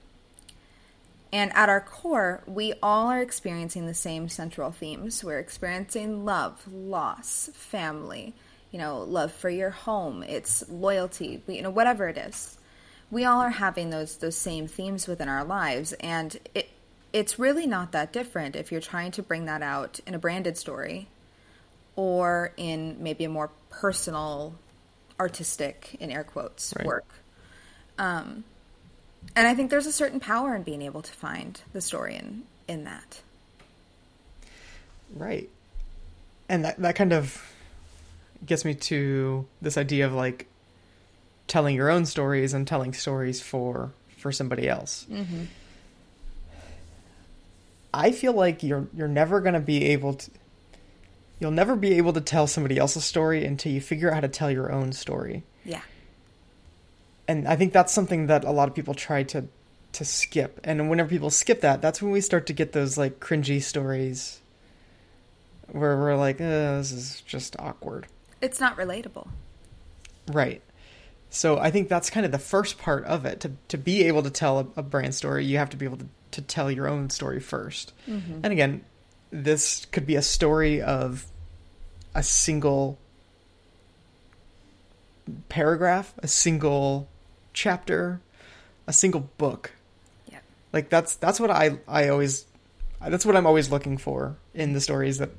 And 1.31 1.53
at 1.55 1.69
our 1.69 1.79
core, 1.79 2.41
we 2.45 2.73
all 2.83 3.07
are 3.07 3.21
experiencing 3.21 3.85
the 3.85 3.93
same 3.93 4.27
central 4.27 4.71
themes. 4.71 5.23
We're 5.23 5.39
experiencing 5.39 6.25
love, 6.25 6.61
loss, 6.69 7.49
family, 7.53 8.33
you 8.71 8.79
know, 8.79 9.03
love 9.03 9.31
for 9.31 9.49
your 9.49 9.69
home, 9.69 10.23
it's 10.23 10.67
loyalty, 10.69 11.41
you 11.47 11.61
know, 11.61 11.69
whatever 11.69 12.09
it 12.09 12.17
is. 12.17 12.57
We 13.09 13.23
all 13.23 13.39
are 13.39 13.49
having 13.49 13.89
those 13.89 14.17
those 14.17 14.35
same 14.35 14.67
themes 14.67 15.07
within 15.07 15.29
our 15.29 15.45
lives 15.45 15.93
and 15.93 16.37
it 16.53 16.69
it's 17.13 17.39
really 17.39 17.65
not 17.65 17.91
that 17.93 18.11
different 18.11 18.55
if 18.55 18.71
you're 18.71 18.81
trying 18.81 19.11
to 19.11 19.23
bring 19.23 19.45
that 19.45 19.61
out 19.61 19.99
in 20.05 20.13
a 20.13 20.19
branded 20.19 20.57
story 20.57 21.07
or 21.95 22.53
in 22.57 22.97
maybe 23.01 23.23
a 23.23 23.29
more 23.29 23.49
personal 23.69 24.55
artistic 25.19 25.95
in 25.99 26.11
air 26.11 26.23
quotes 26.23 26.73
right. 26.77 26.85
work. 26.85 27.05
Um, 27.97 28.43
and 29.35 29.47
I 29.47 29.55
think 29.55 29.71
there's 29.71 29.87
a 29.87 29.91
certain 29.91 30.19
power 30.19 30.55
in 30.55 30.63
being 30.63 30.81
able 30.81 31.01
to 31.01 31.11
find 31.11 31.59
the 31.73 31.81
story 31.81 32.15
in 32.15 32.43
in 32.67 32.83
that. 32.83 33.21
Right. 35.15 35.49
And 36.49 36.65
that 36.65 36.77
that 36.79 36.95
kind 36.95 37.13
of 37.13 37.43
gets 38.45 38.63
me 38.63 38.75
to 38.75 39.45
this 39.61 39.77
idea 39.77 40.05
of 40.05 40.13
like 40.13 40.47
telling 41.47 41.75
your 41.75 41.89
own 41.89 42.05
stories 42.05 42.53
and 42.53 42.67
telling 42.67 42.93
stories 42.93 43.41
for 43.41 43.91
for 44.17 44.31
somebody 44.31 44.67
else. 44.67 45.05
Mm-hmm. 45.09 45.45
I 47.93 48.11
feel 48.11 48.33
like 48.33 48.63
you're 48.63 48.87
you're 48.93 49.07
never 49.07 49.41
going 49.41 49.53
to 49.53 49.59
be 49.59 49.85
able 49.85 50.15
to 50.15 50.31
you'll 51.39 51.51
never 51.51 51.75
be 51.75 51.93
able 51.93 52.13
to 52.13 52.21
tell 52.21 52.47
somebody 52.47 52.77
else's 52.77 53.03
story 53.03 53.45
until 53.45 53.71
you 53.71 53.81
figure 53.81 54.09
out 54.09 54.15
how 54.15 54.21
to 54.21 54.27
tell 54.27 54.51
your 54.51 54.71
own 54.71 54.91
story. 54.91 55.43
Yeah. 55.63 55.81
And 57.27 57.47
I 57.47 57.55
think 57.55 57.73
that's 57.73 57.93
something 57.93 58.27
that 58.27 58.43
a 58.43 58.51
lot 58.51 58.67
of 58.67 58.75
people 58.75 58.93
try 58.93 59.23
to 59.23 59.47
to 59.93 60.05
skip. 60.05 60.59
And 60.63 60.89
whenever 60.89 61.09
people 61.09 61.29
skip 61.29 61.61
that, 61.61 61.81
that's 61.81 62.01
when 62.01 62.11
we 62.11 62.21
start 62.21 62.47
to 62.47 62.53
get 62.53 62.71
those 62.71 62.97
like 62.97 63.19
cringy 63.19 63.61
stories 63.61 64.41
where 65.71 65.97
we're 65.97 66.15
like, 66.15 66.39
oh, 66.39 66.77
this 66.77 66.91
is 66.91 67.21
just 67.21 67.55
awkward. 67.59 68.07
It's 68.41 68.59
not 68.59 68.77
relatable. 68.77 69.27
Right. 70.27 70.61
So 71.29 71.57
I 71.57 71.71
think 71.71 71.89
that's 71.89 72.09
kind 72.09 72.25
of 72.25 72.31
the 72.31 72.39
first 72.39 72.77
part 72.77 73.03
of 73.05 73.25
it. 73.25 73.41
To 73.41 73.51
to 73.69 73.77
be 73.77 74.03
able 74.03 74.23
to 74.23 74.29
tell 74.29 74.59
a, 74.59 74.67
a 74.77 74.83
brand 74.83 75.13
story, 75.15 75.45
you 75.45 75.57
have 75.57 75.69
to 75.71 75.77
be 75.77 75.85
able 75.85 75.97
to, 75.97 76.07
to 76.31 76.41
tell 76.41 76.71
your 76.71 76.87
own 76.87 77.09
story 77.09 77.39
1st 77.39 77.91
mm-hmm. 78.07 78.39
And 78.43 78.53
again, 78.53 78.83
this 79.31 79.85
could 79.85 80.05
be 80.05 80.15
a 80.15 80.21
story 80.21 80.81
of 80.81 81.25
a 82.15 82.23
single 82.23 82.97
paragraph, 85.49 86.13
a 86.19 86.27
single 86.27 87.07
chapter, 87.53 88.21
a 88.87 88.93
single 88.93 89.29
book. 89.37 89.71
Yeah. 90.31 90.39
Like 90.73 90.89
that's 90.89 91.15
that's 91.15 91.39
what 91.39 91.51
I 91.51 91.79
I 91.87 92.09
always 92.09 92.45
that's 93.05 93.25
what 93.25 93.35
I'm 93.35 93.45
always 93.45 93.69
looking 93.69 93.97
for 93.97 94.37
in 94.53 94.73
the 94.73 94.81
stories 94.81 95.17
that 95.19 95.31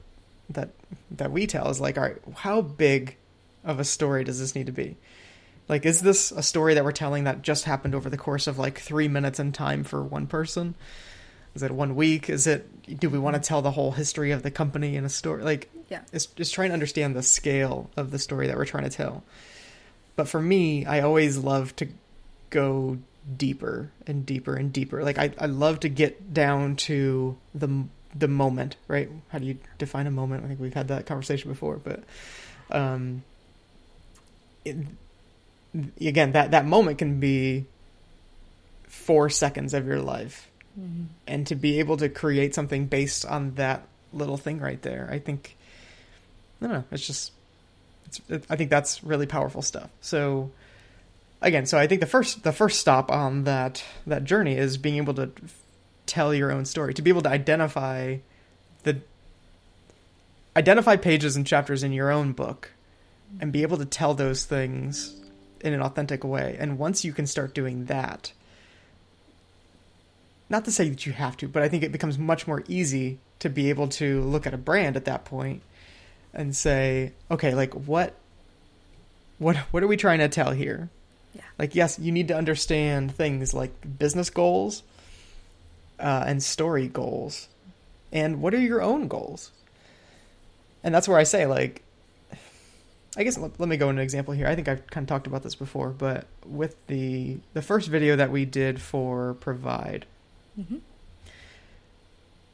that 0.51 0.71
that 1.11 1.33
we 1.33 1.47
tell 1.47 1.69
is 1.71 1.81
like, 1.81 1.97
all 1.97 2.05
right, 2.05 2.19
how 2.37 2.61
big 2.61 3.17
of 3.65 3.81
a 3.81 3.85
story 3.85 4.25
does 4.25 4.39
this 4.39 4.55
need 4.55 4.67
to 4.67 4.73
be? 4.73 4.97
Like, 5.69 5.85
is 5.85 6.01
this 6.01 6.33
a 6.33 6.43
story 6.43 6.75
that 6.75 6.85
we're 6.85 6.93
telling 6.93 7.25
that 7.25 7.43
just 7.43 7.65
happened 7.65 7.95
over 7.95 8.09
the 8.09 8.17
course 8.17 8.47
of 8.47 8.59
like 8.59 8.79
three 8.79 9.09
minutes 9.09 9.39
in 9.39 9.53
time 9.53 9.85
for 9.85 10.03
one 10.03 10.27
person? 10.27 10.75
Is 11.55 11.63
it 11.63 11.71
one 11.71 11.95
week? 11.95 12.31
Is 12.31 12.47
it? 12.47 12.99
Do 12.99 13.11
we 13.11 13.19
want 13.19 13.35
to 13.35 13.41
tell 13.41 13.63
the 13.63 13.71
whole 13.71 13.93
history 13.93 14.31
of 14.31 14.43
the 14.43 14.51
company 14.51 14.97
in 14.97 15.05
a 15.05 15.09
story? 15.09 15.43
Like, 15.43 15.71
yeah, 15.89 16.03
it's 16.13 16.27
just 16.27 16.55
trying 16.55 16.71
to 16.71 16.75
understand 16.75 17.17
the 17.17 17.23
scale 17.23 17.91
of 17.97 18.11
the 18.11 18.19
story 18.19 18.47
that 18.47 18.57
we're 18.57 18.65
trying 18.65 18.85
to 18.85 18.91
tell. 18.91 19.25
But 20.17 20.29
for 20.29 20.41
me, 20.41 20.87
I 20.87 21.01
always 21.01 21.37
love 21.39 21.75
to 21.77 21.89
go 22.51 22.99
deeper 23.37 23.91
and 24.07 24.25
deeper 24.25 24.55
and 24.55 24.73
deeper. 24.73 25.03
Like, 25.03 25.19
I 25.19 25.33
I 25.39 25.47
love 25.47 25.81
to 25.81 25.89
get 25.89 26.33
down 26.33 26.77
to 26.77 27.37
the 27.55 27.85
the 28.15 28.29
moment, 28.29 28.77
right? 28.87 29.11
How 29.29 29.39
do 29.39 29.47
you 29.47 29.59
define 29.79 30.07
a 30.07 30.11
moment? 30.11 30.45
I 30.45 30.49
think 30.49 30.61
we've 30.61 30.75
had 30.75 30.89
that 30.89 31.07
conversation 31.07 31.51
before, 31.51 31.77
but 31.77 32.05
um, 32.71 33.23
it, 34.65 34.77
again, 36.01 36.33
that 36.33 36.53
that 36.53 36.67
moment 36.67 36.99
can 36.99 37.21
be 37.21 37.67
four 38.87 39.29
seconds 39.29 39.75
of 39.75 39.87
your 39.87 40.01
life, 40.01 40.51
mm-hmm. 40.79 41.05
and 41.27 41.47
to 41.47 41.55
be 41.55 41.79
able 41.79 41.97
to 41.99 42.09
create 42.09 42.55
something 42.55 42.87
based 42.87 43.25
on 43.25 43.55
that 43.55 43.87
little 44.13 44.37
thing 44.37 44.61
right 44.61 44.81
there, 44.83 45.09
I 45.11 45.19
think, 45.19 45.57
I 46.61 46.67
don't 46.67 46.75
know, 46.75 46.85
it's 46.91 47.07
just, 47.07 47.33
it's, 48.07 48.21
it, 48.29 48.45
I 48.49 48.57
think 48.57 48.71
that's 48.71 49.05
really 49.05 49.27
powerful 49.27 49.63
stuff. 49.63 49.91
So, 50.01 50.51
again, 51.41 51.67
so 51.67 51.79
I 51.79 51.87
think 51.87 52.01
the 52.01 52.07
first 52.07 52.43
the 52.43 52.53
first 52.53 52.81
stop 52.81 53.11
on 53.11 53.45
that 53.45 53.85
that 54.07 54.25
journey 54.25 54.57
is 54.57 54.77
being 54.77 54.97
able 54.97 55.15
to 55.15 55.31
tell 56.07 56.35
your 56.35 56.51
own 56.51 56.65
story, 56.65 56.95
to 56.95 57.03
be 57.03 57.11
able 57.11 57.23
to 57.23 57.29
identify 57.29 58.19
the 58.85 58.99
identify 60.57 60.97
pages 60.97 61.37
and 61.37 61.47
chapters 61.47 61.83
in 61.83 61.93
your 61.93 62.11
own 62.11 62.33
book 62.33 62.73
and 63.41 63.53
be 63.53 63.63
able 63.63 63.77
to 63.77 63.85
tell 63.85 64.15
those 64.15 64.45
things 64.45 65.18
in 65.61 65.73
an 65.73 65.83
authentic 65.83 66.25
way. 66.25 66.57
And 66.59 66.79
once 66.79 67.05
you 67.05 67.13
can 67.13 67.27
start 67.27 67.55
doing 67.55 67.87
that, 67.87 68.33
not 70.49 70.65
to 70.65 70.73
say 70.73 70.89
that 70.89 71.07
you 71.07 71.13
have 71.13 71.37
to, 71.39 71.49
but 71.49 71.63
I 71.63 71.69
think 71.69 71.83
it 71.83 71.93
becomes 71.93 72.19
much 72.19 72.47
more 72.47 72.65
easy 72.69 73.19
to 73.41 73.49
be 73.49 73.69
able 73.69 73.89
to 73.89 74.23
look 74.23 74.47
at 74.47 74.55
a 74.55 74.59
brand 74.59 74.97
at 74.97 75.05
that 75.05 75.25
point 75.25 75.63
and 76.33 76.57
say, 76.57 77.13
okay, 77.31 77.55
like 77.55 77.75
what 77.75 78.15
what 79.39 79.57
what 79.57 79.83
are 79.83 79.87
we 79.87 79.97
trying 79.97 80.19
to 80.19 80.29
tell 80.29 80.53
here? 80.53 80.89
Yeah. 81.35 81.43
Like 81.59 81.75
yes, 81.75 81.99
you 81.99 82.13
need 82.13 82.29
to 82.29 82.37
understand 82.37 83.15
things 83.15 83.53
like 83.53 83.73
business 83.99 84.31
goals, 84.31 84.83
uh, 86.01 86.25
and 86.27 86.43
story 86.43 86.89
goals 86.89 87.49
and 88.13 88.41
what 88.41 88.55
are 88.55 88.61
your 88.61 88.83
own 88.83 89.09
goals 89.09 89.51
and 90.83 90.95
that's 90.95 91.09
where 91.09 91.19
i 91.19 91.25
say 91.25 91.47
like 91.47 91.83
i 93.19 93.23
guess 93.23 93.37
let, 93.37 93.59
let 93.61 93.69
me 93.69 93.77
go 93.77 93.91
into 93.91 94.01
an 94.01 94.05
example 94.05 94.33
here 94.33 94.47
i 94.47 94.55
think 94.55 94.69
i've 94.69 94.87
kind 94.87 95.05
of 95.05 95.09
talked 95.09 95.27
about 95.27 95.43
this 95.43 95.55
before 95.55 95.91
but 95.91 96.27
with 96.47 96.75
the 96.87 97.37
the 97.53 97.63
first 97.63 97.89
video 97.89 98.17
that 98.17 98.31
we 98.31 98.45
did 98.47 98.81
for 98.81 99.35
provide 99.35 100.07
mm-hmm. 100.59 100.77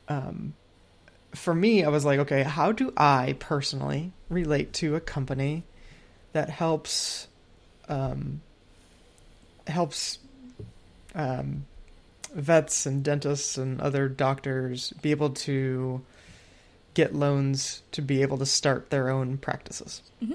um, 0.08 0.54
for 1.32 1.54
me 1.54 1.84
i 1.84 1.88
was 1.88 2.04
like 2.04 2.18
okay 2.18 2.42
how 2.42 2.72
do 2.72 2.92
i 2.96 3.36
personally 3.38 4.10
relate 4.28 4.72
to 4.72 4.96
a 4.96 5.00
company 5.00 5.62
that 6.32 6.50
helps 6.50 7.28
um, 7.88 8.40
helps 9.66 10.18
um, 11.14 11.66
vets 12.34 12.86
and 12.86 13.04
dentists 13.04 13.56
and 13.56 13.80
other 13.80 14.08
doctors 14.08 14.92
be 15.00 15.10
able 15.10 15.30
to 15.30 16.02
get 16.94 17.14
loans 17.14 17.82
to 17.92 18.02
be 18.02 18.22
able 18.22 18.38
to 18.38 18.46
start 18.46 18.90
their 18.90 19.08
own 19.08 19.36
practices. 19.36 20.02
Mm-hmm. 20.22 20.34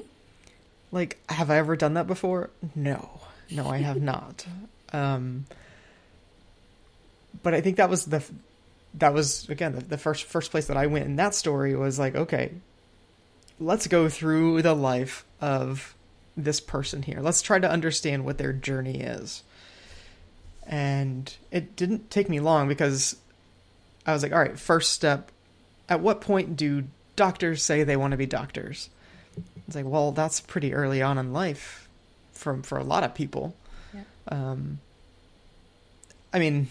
Like, 0.91 1.19
have 1.29 1.49
I 1.49 1.57
ever 1.57 1.75
done 1.75 1.93
that 1.93 2.07
before? 2.07 2.49
No, 2.75 3.21
no, 3.51 3.67
I 3.67 3.77
have 3.77 4.01
not. 4.01 4.45
Um, 4.91 5.45
but 7.43 7.53
I 7.53 7.61
think 7.61 7.77
that 7.77 7.91
was 7.91 8.05
the 8.05 8.23
that 8.95 9.13
was 9.13 9.47
again 9.49 9.75
the, 9.75 9.81
the 9.81 9.97
first 9.99 10.23
first 10.23 10.49
place 10.49 10.65
that 10.65 10.77
I 10.77 10.87
went 10.87 11.05
in 11.05 11.15
that 11.17 11.35
story 11.35 11.75
was 11.75 11.99
like, 11.99 12.15
okay, 12.15 12.53
let's 13.59 13.85
go 13.85 14.09
through 14.09 14.63
the 14.63 14.73
life 14.73 15.25
of 15.39 15.93
this 16.35 16.59
person 16.59 17.03
here. 17.03 17.19
Let's 17.21 17.43
try 17.43 17.59
to 17.59 17.69
understand 17.69 18.25
what 18.25 18.39
their 18.39 18.51
journey 18.51 18.99
is 19.01 19.43
and 20.69 21.35
it 21.49 21.75
didn't 21.75 22.11
take 22.11 22.29
me 22.29 22.39
long 22.39 22.67
because 22.67 23.15
I 24.05 24.13
was 24.13 24.21
like, 24.21 24.31
all 24.31 24.39
right, 24.39 24.57
first 24.57 24.91
step. 24.91 25.31
At 25.89 25.99
what 25.99 26.21
point 26.21 26.55
do 26.55 26.83
doctors 27.15 27.63
say 27.63 27.83
they 27.83 27.97
want 27.97 28.11
to 28.11 28.17
be 28.17 28.27
doctors? 28.27 28.91
It's 29.69 29.75
like, 29.75 29.85
well, 29.85 30.11
that's 30.11 30.41
pretty 30.41 30.73
early 30.73 31.01
on 31.01 31.17
in 31.17 31.33
life, 31.33 31.87
from 32.33 32.63
for 32.63 32.77
a 32.77 32.83
lot 32.83 33.03
of 33.03 33.13
people. 33.13 33.55
Yeah. 33.93 34.01
Um, 34.27 34.79
I 36.33 36.39
mean, 36.39 36.67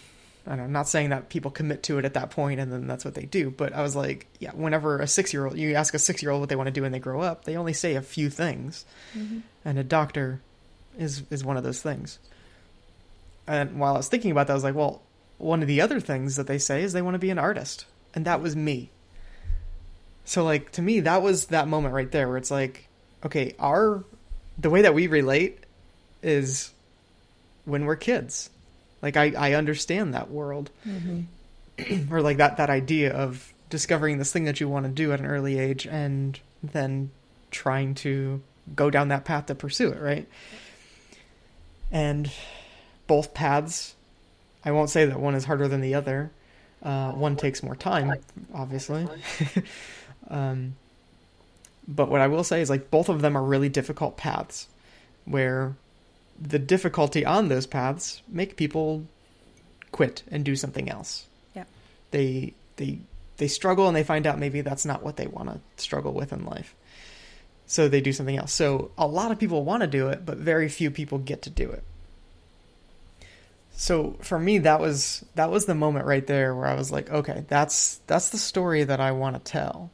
I 0.47 0.57
don't, 0.57 0.67
I'm 0.67 0.73
not 0.73 0.89
saying 0.89 1.11
that 1.11 1.29
people 1.29 1.51
commit 1.51 1.83
to 1.85 1.99
it 1.99 2.05
at 2.05 2.15
that 2.15 2.31
point 2.31 2.61
and 2.61 2.73
then 2.73 2.87
that's 2.87 3.05
what 3.05 3.15
they 3.15 3.25
do, 3.25 3.51
but 3.51 3.73
I 3.73 3.83
was 3.83 3.97
like, 3.97 4.27
yeah, 4.39 4.53
whenever 4.53 4.99
a 4.99 5.07
six 5.07 5.33
year 5.33 5.47
old, 5.47 5.59
you 5.59 5.75
ask 5.75 5.95
a 5.95 5.99
six 5.99 6.23
year 6.23 6.31
old 6.31 6.41
what 6.41 6.49
they 6.49 6.57
want 6.57 6.69
to 6.69 6.73
do 6.73 6.83
when 6.83 6.93
they 6.93 6.99
grow 6.99 7.21
up, 7.21 7.45
they 7.45 7.57
only 7.57 7.73
say 7.73 7.97
a 7.97 8.03
few 8.03 8.31
things, 8.31 8.85
mm-hmm. 9.17 9.41
and 9.65 9.79
a 9.79 9.85
doctor 9.85 10.41
is 10.99 11.23
is 11.31 11.45
one 11.45 11.57
of 11.57 11.65
those 11.65 11.83
things 11.83 12.19
and 13.49 13.81
while 13.81 13.95
I 13.95 13.97
was 13.97 14.09
thinking 14.09 14.31
about 14.31 14.47
that, 14.47 14.53
I 14.53 14.57
was 14.57 14.65
like, 14.65 14.75
well, 14.75 15.01
one 15.39 15.63
of 15.63 15.69
the 15.69 15.81
other 15.81 16.01
things 16.01 16.37
that 16.37 16.47
they 16.47 16.59
say 16.59 16.83
is 16.83 16.93
they 16.93 17.03
want 17.03 17.15
to 17.15 17.19
be 17.19 17.31
an 17.31 17.39
artist. 17.39 17.87
And 18.15 18.25
that 18.27 18.43
was 18.43 18.55
me. 18.55 18.91
So 20.25 20.45
like 20.45 20.71
to 20.73 20.83
me, 20.83 21.01
that 21.01 21.23
was 21.23 21.47
that 21.47 21.67
moment 21.67 21.95
right 21.95 22.11
there 22.11 22.29
where 22.29 22.37
it's 22.37 22.51
like, 22.51 22.88
okay, 23.25 23.55
our 23.59 24.05
the 24.59 24.71
way 24.71 24.83
that 24.83 24.95
we 24.95 25.07
relate 25.07 25.59
is 26.23 26.73
when 27.65 27.85
we're 27.85 27.97
kids. 27.97 28.51
Like 29.03 29.17
I, 29.17 29.33
I 29.37 29.53
understand 29.55 30.15
that 30.15 30.31
world. 30.31 30.71
Mm-hmm. 30.87 32.13
or 32.13 32.21
like 32.23 32.39
that 32.39 32.57
that 32.57 32.71
idea 32.71 33.13
of 33.13 33.53
discovering 33.71 34.19
this 34.19 34.33
thing 34.33 34.45
that 34.45 34.61
you 34.61 34.69
want 34.69 34.87
to 34.87 34.93
do 34.93 35.13
at 35.13 35.21
an 35.21 35.27
early 35.27 35.59
age 35.59 35.87
and 35.87 36.39
then 36.63 37.11
trying 37.51 37.95
to 37.95 38.43
go 38.75 38.91
down 38.91 39.09
that 39.09 39.25
path 39.25 39.47
to 39.47 39.55
pursue 39.55 39.91
it, 39.91 40.01
right? 40.01 40.27
And 41.91 42.31
both 43.07 43.35
paths. 43.35 43.95
I 44.65 44.73
won't 44.73 44.91
say 44.91 45.07
that 45.07 45.21
one 45.21 45.35
is 45.35 45.45
harder 45.45 45.69
than 45.69 45.81
the 45.81 45.95
other. 45.95 46.31
Uh, 46.83 47.13
one 47.13 47.37
takes 47.37 47.63
more 47.63 47.77
time, 47.77 48.15
obviously. 48.55 49.07
um, 50.29 50.75
But 51.89 52.11
what 52.11 52.21
I 52.21 52.27
will 52.27 52.45
say 52.45 52.61
is 52.61 52.69
like 52.69 52.91
both 52.91 53.09
of 53.09 53.23
them 53.23 53.37
are 53.37 53.43
really 53.43 53.71
difficult 53.71 54.19
paths 54.19 54.69
where 55.25 55.75
the 56.41 56.59
difficulty 56.59 57.25
on 57.25 57.49
those 57.49 57.67
paths 57.67 58.23
make 58.29 58.57
people 58.57 59.07
quit 59.91 60.23
and 60.31 60.45
do 60.45 60.55
something 60.55 60.91
else. 60.91 61.27
Yeah. 61.57 61.65
They 62.11 62.53
they 62.77 62.99
they 63.39 63.49
struggle 63.49 63.87
and 63.87 63.97
they 63.97 64.05
find 64.05 64.27
out 64.27 64.39
maybe 64.39 64.61
that's 64.61 64.85
not 64.85 65.03
what 65.03 65.17
they 65.17 65.27
want 65.27 65.49
to 65.49 65.61
struggle 65.83 66.13
with 66.13 66.33
in 66.33 66.45
life. 66.45 66.75
So 67.67 67.89
they 67.89 68.01
do 68.01 68.13
something 68.13 68.37
else. 68.37 68.53
So 68.53 68.91
a 68.97 69.07
lot 69.07 69.31
of 69.31 69.39
people 69.39 69.65
want 69.65 69.83
to 69.83 69.87
do 69.87 70.09
it, 70.09 70.25
but 70.25 70.39
very 70.39 70.69
few 70.69 70.91
people 70.91 71.19
get 71.19 71.43
to 71.43 71.51
do 71.51 71.71
it. 71.71 71.85
So 73.73 74.17
for 74.21 74.39
me 74.39 74.59
that 74.59 74.81
was 74.81 75.25
that 75.37 75.51
was 75.51 75.67
the 75.67 75.75
moment 75.75 76.05
right 76.05 76.27
there 76.27 76.55
where 76.55 76.67
I 76.67 76.75
was 76.75 76.93
like, 76.93 77.11
okay, 77.11 77.45
that's 77.49 78.01
that's 78.07 78.29
the 78.29 78.39
story 78.39 78.85
that 78.85 79.01
I 79.01 79.13
want 79.13 79.37
to 79.37 79.53
tell. 79.53 79.91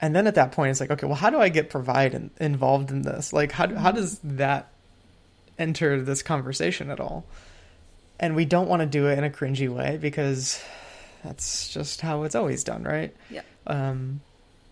And 0.00 0.14
then 0.14 0.26
at 0.26 0.36
that 0.36 0.52
point 0.52 0.70
it's 0.70 0.80
like, 0.80 0.90
okay, 0.90 1.06
well 1.06 1.16
how 1.16 1.30
do 1.30 1.38
I 1.40 1.48
get 1.48 1.70
provide 1.70 2.14
in, 2.14 2.30
involved 2.40 2.90
in 2.90 3.02
this? 3.02 3.32
Like 3.32 3.52
how 3.52 3.74
how 3.74 3.90
does 3.90 4.18
that 4.20 4.70
enter 5.58 6.00
this 6.02 6.22
conversation 6.22 6.90
at 6.90 7.00
all? 7.00 7.24
And 8.20 8.34
we 8.36 8.44
don't 8.44 8.68
want 8.68 8.80
to 8.80 8.86
do 8.86 9.06
it 9.08 9.18
in 9.18 9.24
a 9.24 9.30
cringy 9.30 9.68
way 9.68 9.98
because 10.00 10.62
that's 11.24 11.68
just 11.72 12.00
how 12.00 12.22
it's 12.24 12.34
always 12.34 12.64
done, 12.64 12.84
right? 12.84 13.14
Yeah. 13.30 13.42
Um, 13.66 14.20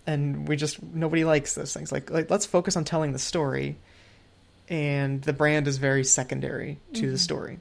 and 0.06 0.49
we 0.49 0.56
just 0.56 0.80
nobody 0.83 1.25
likes 1.25 1.54
those 1.54 1.73
things. 1.75 1.90
Like, 1.90 2.11
like 2.11 2.30
let's 2.30 2.47
focus 2.47 2.76
on 2.76 2.85
telling 2.85 3.12
the 3.12 3.18
story, 3.18 3.76
and 4.68 5.21
the 5.23 5.33
brand 5.33 5.66
is 5.66 5.78
very 5.78 6.04
secondary 6.04 6.78
to 6.95 7.02
Mm-hmm. 7.02 7.11
the 7.12 7.18
story. 7.18 7.59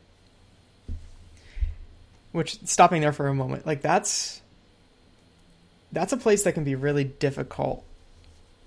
Which 2.32 2.60
stopping 2.66 3.02
there 3.02 3.14
for 3.14 3.28
a 3.28 3.34
moment, 3.34 3.66
like 3.66 3.82
that's 3.82 4.42
that's 5.96 6.14
a 6.14 6.18
place 6.18 6.44
that 6.44 6.54
can 6.54 6.64
be 6.64 6.76
really 6.76 7.04
difficult 7.04 7.84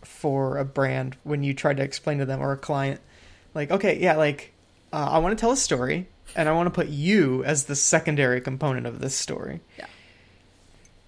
for 0.03 0.59
a 0.59 0.65
brand 0.65 1.17
when 1.23 1.43
you 1.43 1.55
try 1.55 1.75
to 1.75 1.83
explain 1.83 2.19
to 2.19 2.25
them 2.25 2.41
or 2.41 2.53
a 2.53 2.57
client, 2.57 3.01
like, 3.55 3.71
okay, 3.71 3.99
yeah, 3.99 4.17
like 4.17 4.53
uh, 4.93 5.09
I 5.11 5.19
want 5.19 5.37
to 5.37 5.41
tell 5.41 5.53
a 5.53 5.57
story, 5.57 6.09
and 6.35 6.49
I 6.49 6.53
want 6.53 6.67
to 6.67 6.71
put 6.71 6.89
you 6.89 7.45
as 7.45 7.65
the 7.65 7.77
secondary 7.77 8.41
component 8.41 8.87
of 8.87 9.01
this 9.01 9.15
story. 9.15 9.61
Yeah. 9.79 9.87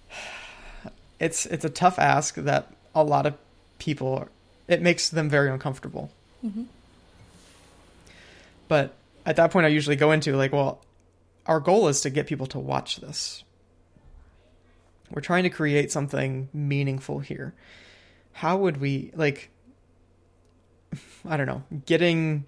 it's 1.19 1.45
it's 1.45 1.65
a 1.65 1.69
tough 1.69 1.99
ask 1.99 2.35
that 2.35 2.73
a 2.95 3.03
lot 3.03 3.25
of 3.25 3.35
people 3.79 4.27
it 4.67 4.81
makes 4.81 5.09
them 5.09 5.29
very 5.29 5.49
uncomfortable. 5.49 6.11
But 8.67 8.95
at 9.25 9.35
that 9.35 9.51
point 9.51 9.65
i 9.65 9.69
usually 9.69 9.95
go 9.95 10.11
into 10.11 10.35
like 10.35 10.51
well 10.51 10.81
our 11.45 11.59
goal 11.59 11.87
is 11.87 12.01
to 12.01 12.09
get 12.09 12.27
people 12.27 12.47
to 12.47 12.59
watch 12.59 12.97
this 12.97 13.43
we're 15.13 15.21
trying 15.21 15.43
to 15.43 15.49
create 15.49 15.91
something 15.91 16.49
meaningful 16.53 17.19
here. 17.19 17.53
How 18.33 18.57
would 18.57 18.77
we 18.77 19.11
like 19.15 19.49
i 21.25 21.37
don't 21.37 21.47
know 21.47 21.63
getting 21.85 22.45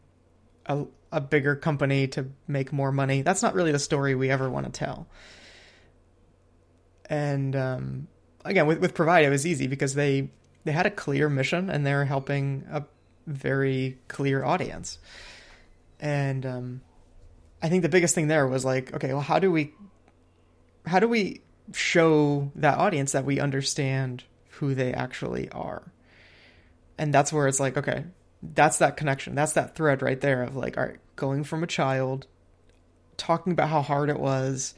a, 0.65 0.85
a 1.11 1.21
bigger 1.21 1.55
company 1.55 2.07
to 2.07 2.25
make 2.47 2.73
more 2.73 2.91
money 2.91 3.21
that's 3.21 3.41
not 3.41 3.53
really 3.53 3.71
the 3.71 3.79
story 3.79 4.15
we 4.15 4.29
ever 4.29 4.49
want 4.49 4.65
to 4.65 4.71
tell. 4.71 5.07
And 7.09 7.55
um, 7.55 8.07
again 8.43 8.65
with, 8.65 8.79
with 8.79 8.93
provide 8.93 9.25
it 9.25 9.29
was 9.29 9.45
easy 9.45 9.67
because 9.67 9.93
they 9.93 10.29
they 10.63 10.71
had 10.71 10.85
a 10.85 10.91
clear 10.91 11.29
mission 11.29 11.69
and 11.69 11.85
they're 11.85 12.05
helping 12.05 12.65
a 12.71 12.83
very 13.27 13.97
clear 14.07 14.43
audience. 14.43 14.99
And 15.99 16.45
um, 16.45 16.81
i 17.61 17.69
think 17.69 17.81
the 17.81 17.89
biggest 17.89 18.13
thing 18.15 18.27
there 18.27 18.47
was 18.47 18.65
like 18.65 18.93
okay 18.93 19.13
well 19.13 19.21
how 19.21 19.39
do 19.39 19.51
we 19.51 19.73
how 20.85 20.99
do 20.99 21.07
we 21.07 21.42
show 21.71 22.51
that 22.55 22.77
audience 22.77 23.13
that 23.13 23.25
we 23.25 23.39
understand 23.39 24.23
who 24.49 24.75
they 24.75 24.93
actually 24.93 25.49
are. 25.49 25.91
And 26.97 27.13
that's 27.13 27.31
where 27.33 27.47
it's 27.47 27.59
like 27.59 27.77
okay 27.77 28.05
that's 28.55 28.79
that 28.79 28.97
connection. 28.97 29.35
That's 29.35 29.53
that 29.53 29.73
thread 29.75 30.01
right 30.01 30.19
there 30.19 30.43
of 30.43 30.55
like 30.55 30.77
all 30.77 30.85
right 30.85 30.99
going 31.15 31.43
from 31.43 31.63
a 31.63 31.67
child 31.67 32.27
talking 33.17 33.53
about 33.53 33.69
how 33.69 33.81
hard 33.81 34.09
it 34.09 34.19
was 34.19 34.73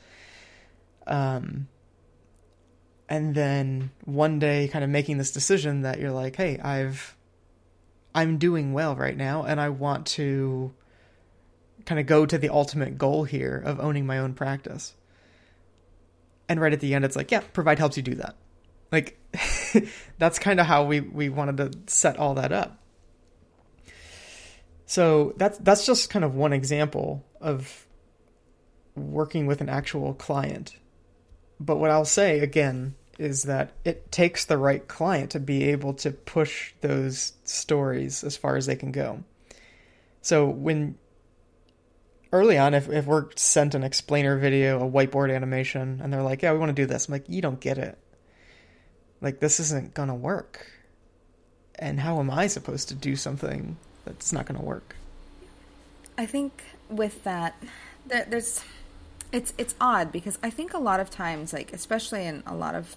um 1.08 1.68
and 3.08 3.34
then 3.34 3.92
one 4.04 4.40
day 4.40 4.68
kind 4.68 4.84
of 4.84 4.90
making 4.90 5.18
this 5.18 5.32
decision 5.32 5.84
that 5.84 6.00
you're 6.00 6.12
like 6.12 6.36
hey 6.36 6.60
i've 6.60 7.16
i'm 8.14 8.38
doing 8.38 8.74
well 8.74 8.96
right 8.96 9.16
now 9.16 9.44
and 9.44 9.62
i 9.62 9.70
want 9.70 10.06
to 10.06 10.74
kind 11.86 12.00
of 12.00 12.08
go 12.08 12.26
to 12.26 12.38
the 12.38 12.50
ultimate 12.50 12.98
goal 12.98 13.24
here 13.24 13.62
of 13.64 13.80
owning 13.80 14.06
my 14.06 14.18
own 14.18 14.34
practice 14.34 14.94
and 16.48 16.60
right 16.60 16.74
at 16.74 16.80
the 16.80 16.94
end 16.94 17.06
it's 17.06 17.16
like 17.16 17.32
yeah 17.32 17.42
provide 17.54 17.80
helps 17.80 17.98
you 17.98 18.04
do 18.04 18.16
that. 18.16 18.36
Like 18.92 19.20
that's 20.18 20.40
kind 20.40 20.60
of 20.60 20.66
how 20.66 20.86
we 20.86 21.00
we 21.00 21.30
wanted 21.30 21.58
to 21.58 21.92
set 21.92 22.18
all 22.18 22.36
that 22.36 22.52
up. 22.52 22.80
So 24.86 25.34
that's 25.38 25.58
that's 25.60 25.86
just 25.86 26.10
kind 26.10 26.24
of 26.24 26.36
one 26.36 26.54
example 26.54 27.26
of 27.42 27.86
working 28.96 29.46
with 29.46 29.62
an 29.62 29.70
actual 29.70 30.14
client. 30.14 30.78
But 31.60 31.78
what 31.78 31.90
I'll 31.92 32.06
say 32.06 32.40
again 32.40 32.96
is 33.18 33.44
that 33.44 33.72
it 33.84 34.12
takes 34.12 34.46
the 34.46 34.58
right 34.58 34.88
client 34.88 35.32
to 35.32 35.40
be 35.40 35.66
able 35.66 35.94
to 35.94 36.12
push 36.12 36.74
those 36.82 37.34
stories 37.46 38.24
as 38.24 38.36
far 38.36 38.58
as 38.58 38.66
they 38.66 38.76
can 38.76 38.92
go. 38.92 39.24
So 40.22 40.48
when 40.48 40.98
early 42.36 42.58
on, 42.58 42.74
if, 42.74 42.90
if 42.90 43.06
we're 43.06 43.28
sent 43.36 43.76
an 43.76 43.84
explainer 43.84 44.38
video, 44.38 44.86
a 44.86 44.90
whiteboard 44.90 45.34
animation, 45.34 46.00
and 46.04 46.12
they're 46.12 46.22
like, 46.22 46.42
yeah, 46.42 46.54
we 46.54 46.60
want 46.60 46.70
to 46.70 46.82
do 46.82 46.86
this, 46.86 47.08
I'm 47.08 47.14
like, 47.14 47.28
you 47.28 47.42
don't 47.42 47.60
get 47.60 47.78
it. 47.78 47.98
Like, 49.22 49.40
this 49.40 49.60
isn't 49.60 49.94
going 49.94 50.10
to 50.10 50.16
work. 50.16 50.68
And 51.78 52.00
how 52.00 52.20
am 52.20 52.30
I 52.30 52.48
supposed 52.48 52.90
to 52.90 52.96
do 52.96 53.16
something 53.16 53.78
that's 54.06 54.32
not 54.32 54.46
going 54.46 54.60
to 54.60 54.66
work? 54.66 54.96
I 56.18 56.26
think 56.26 56.64
with 56.90 57.24
that, 57.24 57.62
there, 58.06 58.26
there's 58.30 58.62
it's 59.32 59.54
it's 59.58 59.76
odd 59.82 60.12
because 60.12 60.40
I 60.42 60.50
think 60.50 60.74
a 60.74 60.80
lot 60.80 61.00
of 61.00 61.10
times, 61.10 61.52
like 61.52 61.74
especially 61.74 62.26
in 62.26 62.44
a 62.46 62.56
lot 62.56 62.76
of, 62.76 62.96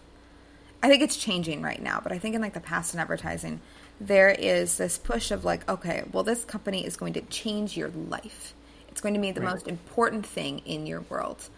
I 0.83 0.88
think 0.88 1.03
it's 1.03 1.16
changing 1.16 1.62
right 1.62 1.83
now, 1.83 2.01
but 2.01 2.12
I 2.12 2.18
think 2.18 2.37
in 2.37 2.40
like 2.40 2.55
the 2.55 2.61
past 2.61 2.94
in 2.94 3.01
advertising, 3.01 3.61
there 4.01 4.31
is 4.31 4.77
this 4.77 4.98
push 4.98 5.33
of 5.33 5.44
like, 5.44 5.68
okay, 5.68 6.05
well, 6.12 6.22
this 6.22 6.44
company 6.44 6.87
is 6.87 6.96
going 6.96 7.14
to 7.14 7.22
change 7.22 7.77
your 7.77 7.88
life. 7.88 8.55
It's 8.98 9.02
going 9.04 9.14
to 9.14 9.20
be 9.20 9.30
the 9.30 9.42
Right. 9.42 9.52
most 9.52 9.68
important 9.68 10.26
thing 10.26 10.58
in 10.66 10.84
your 10.84 11.02
world. 11.02 11.50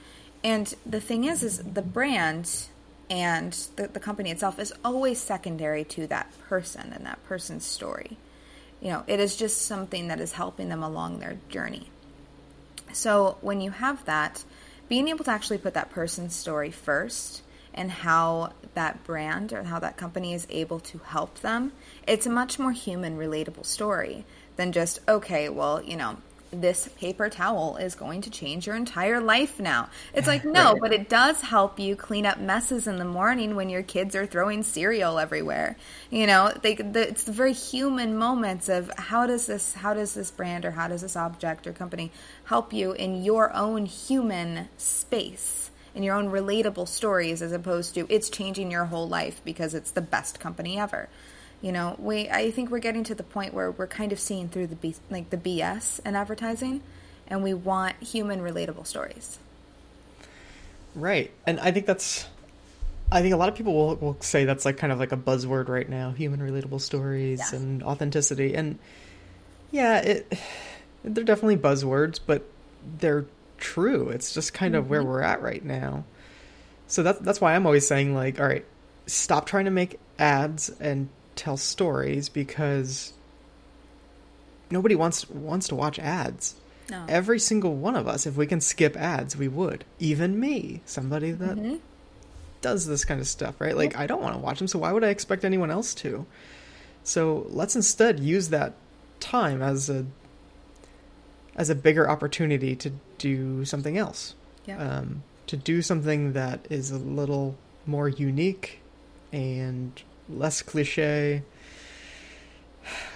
And 0.44 0.74
the 0.84 1.00
thing 1.00 1.24
is, 1.24 1.42
is 1.42 1.56
the 1.56 1.80
brand 1.80 2.66
and 3.08 3.54
the, 3.76 3.88
the 3.88 3.98
company 3.98 4.30
itself 4.30 4.58
is 4.58 4.74
always 4.84 5.18
secondary 5.18 5.84
to 5.84 6.06
that 6.08 6.30
person 6.50 6.92
and 6.92 7.06
that 7.06 7.24
person's 7.24 7.64
story. 7.64 8.18
You 8.82 8.90
know, 8.90 9.04
it 9.06 9.20
is 9.20 9.36
just 9.36 9.62
something 9.62 10.08
that 10.08 10.20
is 10.20 10.32
helping 10.32 10.68
them 10.68 10.82
along 10.82 11.20
their 11.20 11.38
journey. 11.48 11.88
So 12.92 13.38
when 13.40 13.62
you 13.62 13.70
have 13.70 14.04
that, 14.04 14.44
being 14.90 15.08
able 15.08 15.24
to 15.24 15.30
actually 15.30 15.56
put 15.56 15.72
that 15.72 15.88
person's 15.88 16.34
story 16.36 16.70
first 16.70 17.40
and 17.72 17.90
how 17.90 18.52
that 18.74 19.02
brand 19.04 19.54
or 19.54 19.62
how 19.62 19.78
that 19.78 19.96
company 19.96 20.34
is 20.34 20.46
able 20.50 20.80
to 20.80 20.98
help 20.98 21.40
them, 21.40 21.72
it's 22.06 22.26
a 22.26 22.30
much 22.30 22.58
more 22.58 22.72
human, 22.72 23.16
relatable 23.16 23.64
story 23.64 24.26
than 24.56 24.72
just, 24.72 24.98
okay, 25.08 25.48
well, 25.48 25.82
you 25.82 25.96
know, 25.96 26.18
this 26.52 26.88
paper 26.96 27.28
towel 27.28 27.76
is 27.76 27.94
going 27.94 28.22
to 28.22 28.30
change 28.30 28.66
your 28.66 28.74
entire 28.76 29.20
life 29.20 29.60
now. 29.60 29.88
It's 30.12 30.26
like, 30.26 30.44
no, 30.44 30.74
Right. 30.74 30.80
but 30.80 30.92
it 30.92 31.08
does 31.08 31.42
help 31.42 31.78
you 31.78 31.94
clean 31.96 32.26
up 32.26 32.38
messes 32.40 32.86
in 32.86 32.98
the 32.98 33.04
morning 33.04 33.54
when 33.54 33.68
your 33.68 33.82
kids 33.82 34.16
are 34.16 34.26
throwing 34.26 34.62
cereal 34.62 35.18
everywhere. 35.18 35.76
You 36.10 36.26
know, 36.26 36.52
they, 36.62 36.74
the, 36.74 37.08
it's 37.08 37.24
the 37.24 37.32
very 37.32 37.52
human 37.52 38.16
moments 38.16 38.68
of 38.68 38.90
how 38.98 39.26
does 39.26 39.46
this, 39.46 39.74
how 39.74 39.94
does 39.94 40.14
this 40.14 40.30
brand 40.30 40.64
or 40.64 40.72
how 40.72 40.88
does 40.88 41.02
this 41.02 41.16
object 41.16 41.66
or 41.66 41.72
company 41.72 42.12
help 42.44 42.72
you 42.72 42.92
in 42.92 43.22
your 43.22 43.52
own 43.54 43.86
human 43.86 44.68
space, 44.76 45.70
in 45.94 46.02
your 46.02 46.16
own 46.16 46.30
relatable 46.30 46.88
stories, 46.88 47.42
as 47.42 47.52
opposed 47.52 47.94
to 47.94 48.06
it's 48.08 48.28
changing 48.30 48.70
your 48.70 48.86
whole 48.86 49.08
life 49.08 49.40
because 49.44 49.74
it's 49.74 49.90
the 49.92 50.00
best 50.00 50.40
company 50.40 50.78
ever. 50.78 51.08
You 51.62 51.72
know, 51.72 51.96
we 51.98 52.28
I 52.28 52.50
think 52.50 52.70
we're 52.70 52.78
getting 52.78 53.04
to 53.04 53.14
the 53.14 53.22
point 53.22 53.52
where 53.52 53.70
we're 53.70 53.86
kind 53.86 54.12
of 54.12 54.20
seeing 54.20 54.48
through 54.48 54.68
the 54.68 54.76
B, 54.76 54.94
like 55.10 55.30
the 55.30 55.36
BS 55.36 56.00
in 56.06 56.16
advertising, 56.16 56.82
and 57.28 57.42
we 57.42 57.52
want 57.54 58.02
human, 58.02 58.40
relatable 58.40 58.86
stories. 58.86 59.38
Right. 60.94 61.30
And 61.46 61.60
I 61.60 61.70
think 61.70 61.86
that's 61.86 62.26
I 63.12 63.22
think 63.22 63.34
a 63.34 63.36
lot 63.36 63.48
of 63.48 63.54
people 63.54 63.74
will, 63.74 63.96
will 63.96 64.16
say 64.20 64.44
that's 64.44 64.64
like 64.64 64.76
kind 64.76 64.92
of 64.92 64.98
like 64.98 65.12
a 65.12 65.16
buzzword 65.16 65.68
right 65.68 65.88
now, 65.88 66.12
human 66.12 66.40
relatable 66.40 66.80
stories 66.80 67.40
Yes. 67.40 67.52
and 67.52 67.82
authenticity. 67.82 68.54
And 68.54 68.78
yeah, 69.70 69.98
it 69.98 70.38
they're 71.04 71.24
definitely 71.24 71.56
buzzwords, 71.56 72.20
but 72.24 72.44
they're 72.98 73.26
true. 73.58 74.08
It's 74.08 74.32
just 74.32 74.52
kind 74.54 74.74
of 74.74 74.88
where 74.88 75.00
mm-hmm. 75.00 75.08
we're 75.10 75.22
at 75.22 75.42
right 75.42 75.64
now. 75.64 76.04
So 76.86 77.02
that's 77.02 77.20
that's 77.20 77.40
why 77.40 77.54
I'm 77.54 77.66
always 77.66 77.86
saying 77.86 78.14
like, 78.14 78.40
all 78.40 78.46
right, 78.46 78.64
stop 79.06 79.46
trying 79.46 79.66
to 79.66 79.70
make 79.70 79.98
ads 80.18 80.70
and 80.80 81.08
tell 81.40 81.56
stories 81.56 82.28
because 82.28 83.14
nobody 84.70 84.94
wants 84.94 85.28
wants 85.30 85.68
to 85.68 85.74
watch 85.74 85.98
ads. 85.98 86.54
No. 86.90 87.04
Every 87.08 87.38
single 87.38 87.74
one 87.74 87.96
of 87.96 88.06
us, 88.06 88.26
if 88.26 88.36
we 88.36 88.46
can 88.46 88.60
skip 88.60 88.96
ads, 88.96 89.36
we 89.36 89.48
would. 89.48 89.84
Even 89.98 90.38
me, 90.38 90.82
somebody 90.84 91.30
that 91.30 91.80
does 92.60 92.86
this 92.86 93.04
kind 93.04 93.20
of 93.20 93.28
stuff, 93.28 93.60
right? 93.60 93.76
Like, 93.76 93.96
I 93.96 94.06
don't 94.06 94.20
want 94.20 94.34
to 94.34 94.40
watch 94.40 94.58
them, 94.58 94.68
so 94.68 94.80
why 94.80 94.92
would 94.92 95.04
I 95.04 95.08
expect 95.08 95.44
anyone 95.44 95.70
else 95.70 95.94
to? 95.96 96.26
So 97.04 97.46
let's 97.48 97.76
instead 97.76 98.20
use 98.20 98.48
that 98.50 98.74
time 99.20 99.62
as 99.62 99.88
a 99.88 100.06
as 101.56 101.70
a 101.70 101.74
bigger 101.74 102.08
opportunity 102.08 102.76
to 102.76 102.92
do 103.18 103.64
something 103.64 103.96
else. 103.96 104.34
Yeah. 104.66 104.78
Um, 104.78 105.22
to 105.46 105.56
do 105.56 105.82
something 105.82 106.32
that 106.34 106.66
is 106.70 106.90
a 106.90 106.98
little 106.98 107.56
more 107.86 108.08
unique 108.08 108.80
and 109.32 110.00
less 110.30 110.62
cliche. 110.62 111.42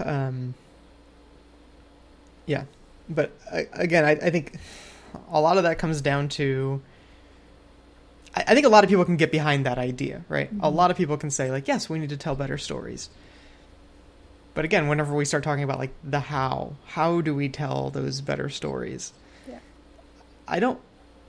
Um, 0.03 0.55
yeah, 2.46 2.64
but 3.09 3.33
I, 3.53 3.66
again, 3.72 4.05
I, 4.05 4.12
I 4.12 4.31
think 4.31 4.59
a 5.31 5.40
lot 5.40 5.57
of 5.57 5.62
that 5.64 5.79
comes 5.79 6.00
down 6.00 6.29
to. 6.31 6.83
I, 8.35 8.44
I 8.48 8.55
think 8.55 8.66
a 8.66 8.68
lot 8.68 8.85
of 8.85 8.90
people 8.90 9.05
can 9.05 9.16
get 9.16 9.33
behind 9.33 9.66
that 9.66 9.79
idea, 9.79 10.24
right? 10.29 10.50
A 10.61 10.70
lot 10.70 10.90
of 10.90 10.96
people 10.96 11.16
can 11.16 11.31
say, 11.31 11.50
like, 11.50 11.68
yes, 11.68 11.88
we 11.88 11.98
need 11.98 12.11
to 12.11 12.16
tell 12.16 12.35
better 12.35 12.59
stories. 12.59 13.11
But 14.55 14.64
again, 14.64 14.87
whenever 14.87 15.14
we 15.14 15.24
start 15.24 15.42
talking 15.42 15.64
about 15.64 15.79
like 15.79 15.92
the 16.05 16.20
how, 16.20 16.77
how 16.87 17.20
do 17.20 17.35
we 17.35 17.48
tell 17.48 17.90
those 17.90 18.20
better 18.20 18.48
stories? 18.48 19.12
Yeah. 19.48 19.59
I 20.46 20.61
don't 20.61 20.81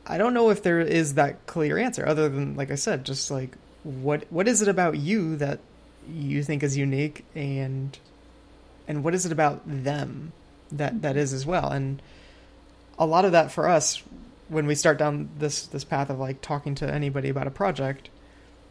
I 0.06 0.18
don't 0.20 0.36
know 0.36 0.52
if 0.52 0.62
there 0.62 0.80
is 0.80 1.16
that 1.16 1.48
clear 1.48 1.78
answer 1.78 2.06
other 2.06 2.30
than 2.30 2.56
like 2.56 2.70
I 2.70 2.76
said, 2.76 3.04
just 3.04 3.32
like 3.32 3.58
what 3.84 4.26
what 4.30 4.48
is 4.48 4.62
it 4.62 4.68
about 4.68 4.98
you 4.98 5.36
that 5.38 5.60
you 6.08 6.44
think 6.44 6.64
is 6.64 6.78
unique 6.78 7.26
and 7.36 7.98
and 8.88 9.04
what 9.04 9.16
is 9.16 9.26
it 9.26 9.32
about 9.32 9.62
them 9.66 10.32
that 10.72 11.02
that 11.02 11.18
is 11.18 11.34
as 11.34 11.46
well? 11.46 11.70
And 11.72 12.02
a 12.98 13.06
lot 13.06 13.26
of 13.26 13.32
that 13.34 13.52
for 13.52 13.68
us 13.68 14.02
when 14.48 14.68
we 14.68 14.76
start 14.76 14.98
down 14.98 15.30
this 15.38 15.68
this 15.68 15.84
path 15.84 16.10
of 16.10 16.20
like 16.20 16.42
talking 16.42 16.76
to 16.76 16.94
anybody 16.94 17.30
about 17.30 17.48
a 17.48 17.52
project, 17.52 18.10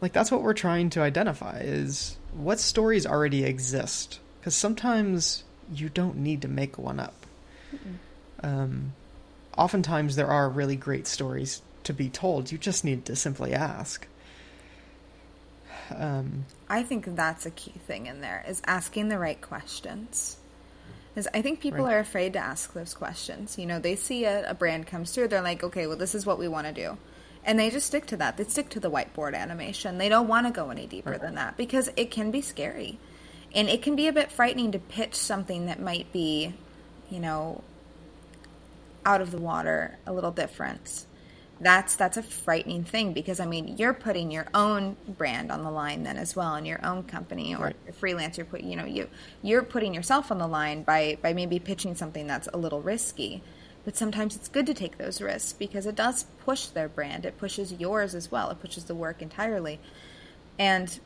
like 0.01 0.13
that's 0.13 0.31
what 0.31 0.41
we're 0.41 0.53
trying 0.53 0.89
to 0.91 1.01
identify 1.01 1.59
is 1.59 2.17
what 2.33 2.59
stories 2.59 3.05
already 3.05 3.43
exist 3.43 4.19
because 4.39 4.55
sometimes 4.55 5.43
you 5.73 5.89
don't 5.89 6.17
need 6.17 6.41
to 6.41 6.47
make 6.47 6.77
one 6.77 6.99
up. 6.99 7.25
Um, 8.43 8.93
oftentimes 9.57 10.15
there 10.15 10.27
are 10.27 10.49
really 10.49 10.75
great 10.75 11.07
stories 11.07 11.61
to 11.83 11.93
be 11.93 12.09
told. 12.09 12.51
You 12.51 12.57
just 12.57 12.85
need 12.85 13.05
to 13.05 13.15
simply 13.15 13.53
ask. 13.53 14.07
Um, 15.95 16.45
I 16.67 16.83
think 16.83 17.15
that's 17.15 17.45
a 17.45 17.51
key 17.51 17.73
thing 17.87 18.07
in 18.07 18.21
there 18.21 18.43
is 18.47 18.61
asking 18.65 19.09
the 19.09 19.19
right 19.19 19.39
questions. 19.39 20.37
Because 21.13 21.27
I 21.33 21.41
think 21.41 21.61
people 21.61 21.85
Right. 21.85 21.93
are 21.95 21.99
afraid 21.99 22.33
to 22.33 22.39
ask 22.39 22.73
those 22.73 22.93
questions. 22.93 23.57
You 23.57 23.65
know, 23.65 23.79
they 23.79 23.95
see 23.95 24.25
a, 24.25 24.49
a 24.49 24.53
brand 24.53 24.87
comes 24.87 25.11
through, 25.11 25.29
they're 25.29 25.41
like, 25.41 25.63
okay, 25.63 25.87
well, 25.87 25.95
this 25.97 26.15
is 26.15 26.25
what 26.25 26.39
we 26.39 26.47
want 26.47 26.67
to 26.67 26.73
do. 26.73 26.97
And 27.45 27.59
they 27.59 27.69
just 27.69 27.85
stick 27.87 28.07
to 28.07 28.17
that. 28.17 28.37
They 28.37 28.43
stick 28.45 28.69
to 28.69 28.79
the 28.79 28.89
whiteboard 28.89 29.35
animation. 29.35 29.97
They 29.99 30.09
don't 30.09 30.27
want 30.27 30.47
to 30.47 30.51
go 30.51 30.71
any 30.71 30.87
deeper 30.87 31.11
Right. 31.11 31.21
than 31.21 31.35
that 31.35 31.55
because 31.55 31.89
it 31.95 32.09
can 32.11 32.31
be 32.31 32.41
scary. 32.41 32.97
And 33.53 33.69
it 33.69 33.81
can 33.83 33.95
be 33.95 34.07
a 34.07 34.11
bit 34.13 34.31
frightening 34.31 34.71
to 34.73 34.79
pitch 34.79 35.15
something 35.15 35.67
that 35.67 35.79
might 35.79 36.11
be, 36.11 36.53
you 37.09 37.19
know, 37.19 37.63
out 39.05 39.21
of 39.21 39.29
the 39.31 39.37
water, 39.37 39.97
a 40.05 40.11
little 40.11 40.31
different. 40.31 41.05
That's 41.59 41.95
that's 41.95 42.17
a 42.17 42.23
frightening 42.23 42.83
thing 42.83 43.13
because 43.13 43.39
I 43.39 43.45
mean 43.45 43.77
you're 43.77 43.93
putting 43.93 44.29
your 44.29 44.47
own 44.53 44.97
brand 45.07 45.51
on 45.51 45.63
the 45.63 45.71
line 45.71 46.03
then 46.03 46.17
as 46.17 46.35
well 46.35 46.55
in 46.55 46.65
your 46.65 46.85
own 46.85 47.03
company 47.03 47.55
or 47.55 47.73
Right. 48.01 48.37
you're 48.37 48.45
put 48.45 48.61
you 48.61 48.75
know 48.75 48.83
you 48.85 49.07
you're 49.41 49.63
putting 49.63 49.93
yourself 49.93 50.31
on 50.31 50.37
the 50.37 50.47
line 50.47 50.83
by 50.83 51.17
by 51.21 51.31
maybe 51.31 51.59
pitching 51.59 51.95
something 51.95 52.27
that's 52.27 52.49
a 52.53 52.57
little 52.57 52.81
risky. 52.81 53.41
But 53.85 53.95
sometimes 53.95 54.35
it's 54.35 54.49
good 54.49 54.65
to 54.65 54.73
take 54.73 54.97
those 54.97 55.21
risks 55.21 55.53
because 55.53 55.85
it 55.85 55.95
does 55.95 56.25
push 56.43 56.65
their 56.65 56.89
brand. 56.89 57.23
It 57.25 57.37
pushes 57.37 57.71
yours 57.71 58.15
as 58.15 58.31
well. 58.31 58.49
It 58.49 58.59
pushes 58.59 58.85
the 58.85 58.95
work 58.95 59.21
entirely. 59.21 59.79
And 60.57 60.99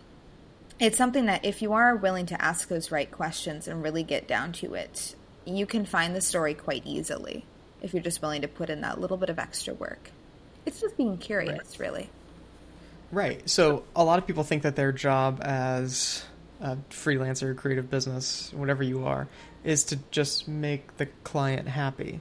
it's 0.79 0.97
something 0.97 1.25
that 1.25 1.43
if 1.43 1.61
you 1.61 1.73
are 1.73 1.93
willing 1.95 2.25
to 2.27 2.41
ask 2.41 2.69
those 2.69 2.89
right 2.89 3.11
questions 3.11 3.67
and 3.67 3.83
really 3.83 4.03
get 4.03 4.29
down 4.29 4.53
to 4.53 4.75
it, 4.75 5.13
you 5.45 5.65
can 5.65 5.85
find 5.85 6.15
the 6.15 6.21
story 6.21 6.53
quite 6.53 6.83
easily 6.85 7.43
if 7.81 7.93
you're 7.93 8.01
just 8.01 8.21
willing 8.21 8.41
to 8.41 8.47
put 8.47 8.69
in 8.69 8.79
that 8.81 8.99
little 8.99 9.17
bit 9.17 9.29
of 9.29 9.37
extra 9.37 9.73
work. 9.73 10.11
It's 10.65 10.81
just 10.81 10.97
being 10.97 11.17
curious, 11.17 11.79
really. 11.79 12.09
Right. 13.11 13.47
So 13.49 13.83
a 13.95 14.03
lot 14.03 14.19
of 14.19 14.27
people 14.27 14.43
think 14.43 14.63
that 14.63 14.75
their 14.75 14.91
job 14.91 15.41
as 15.41 16.23
a 16.61 16.77
freelancer, 16.91 17.55
creative 17.55 17.89
business, 17.89 18.51
whatever 18.53 18.83
you 18.83 19.05
are, 19.05 19.27
is 19.63 19.85
to 19.85 19.99
just 20.11 20.47
make 20.47 20.97
the 20.97 21.07
client 21.23 21.67
happy. 21.67 22.19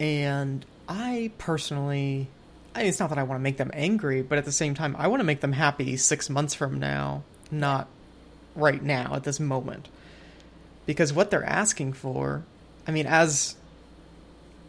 And 0.00 0.64
I 0.88 1.32
personally, 1.38 2.28
I 2.74 2.80
mean, 2.80 2.88
it's 2.88 3.00
not 3.00 3.10
that 3.10 3.18
I 3.18 3.24
want 3.24 3.38
to 3.40 3.42
make 3.42 3.56
them 3.58 3.70
angry, 3.74 4.22
but 4.22 4.38
at 4.38 4.44
the 4.44 4.52
same 4.52 4.74
time, 4.74 4.96
I 4.98 5.08
want 5.08 5.20
to 5.20 5.24
make 5.24 5.40
them 5.40 5.52
happy 5.52 5.96
six 5.96 6.30
months 6.30 6.54
from 6.54 6.78
now, 6.78 7.24
not 7.50 7.88
right 8.54 8.82
now 8.82 9.14
at 9.14 9.24
this 9.24 9.40
moment. 9.40 9.88
Because 10.86 11.12
what 11.12 11.30
they're 11.30 11.44
asking 11.44 11.92
for, 11.92 12.44
I 12.86 12.92
mean, 12.92 13.06
as 13.06 13.56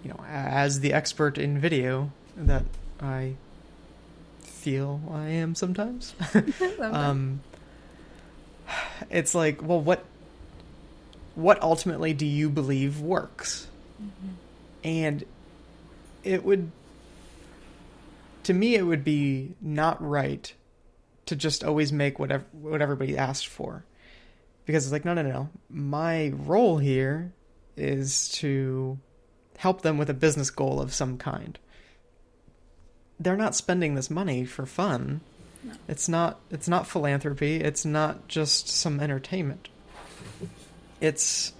you 0.03 0.09
know, 0.09 0.23
as 0.27 0.79
the 0.79 0.93
expert 0.93 1.38
in 1.38 1.59
video 1.59 2.12
that 2.35 2.63
I 3.01 3.35
feel 4.39 5.01
I 5.12 5.29
am 5.29 5.55
sometimes. 5.55 6.13
um, 6.79 7.41
it's 9.09 9.33
like, 9.33 9.62
well, 9.62 9.81
what 9.81 10.03
what 11.35 11.62
ultimately 11.62 12.13
do 12.13 12.25
you 12.25 12.49
believe 12.49 12.99
works? 12.99 13.67
And 14.83 15.23
it 16.23 16.43
would, 16.43 16.71
to 18.43 18.53
me, 18.53 18.75
it 18.75 18.83
would 18.83 19.03
be 19.03 19.55
not 19.62 20.05
right 20.05 20.53
to 21.25 21.35
just 21.35 21.63
always 21.63 21.93
make 21.93 22.19
whatever 22.19 22.45
what 22.51 22.81
everybody 22.81 23.17
asked 23.17 23.47
for, 23.47 23.85
because 24.65 24.85
it's 24.85 24.91
like, 24.91 25.05
no, 25.05 25.13
no, 25.13 25.21
no. 25.21 25.49
My 25.69 26.29
role 26.35 26.77
here 26.77 27.31
is 27.77 28.29
to 28.29 28.97
help 29.60 29.82
them 29.82 29.98
with 29.98 30.10
a 30.10 30.13
business 30.13 30.50
goal 30.50 30.80
of 30.80 30.93
some 30.93 31.17
kind. 31.17 31.60
They're 33.19 33.36
not 33.36 33.56
spending 33.56 33.93
this 33.93 34.10
money 34.10 34.45
for 34.45 34.65
fun. 34.65 35.19
It's 35.86 36.08
not 36.08 36.39
it's 36.50 36.69
not 36.69 36.88
philanthropy, 36.88 37.58
it's 37.58 37.84
not 37.84 38.30
just 38.30 38.69
some 38.69 39.02
entertainment. 39.02 39.67
It's 41.02 41.52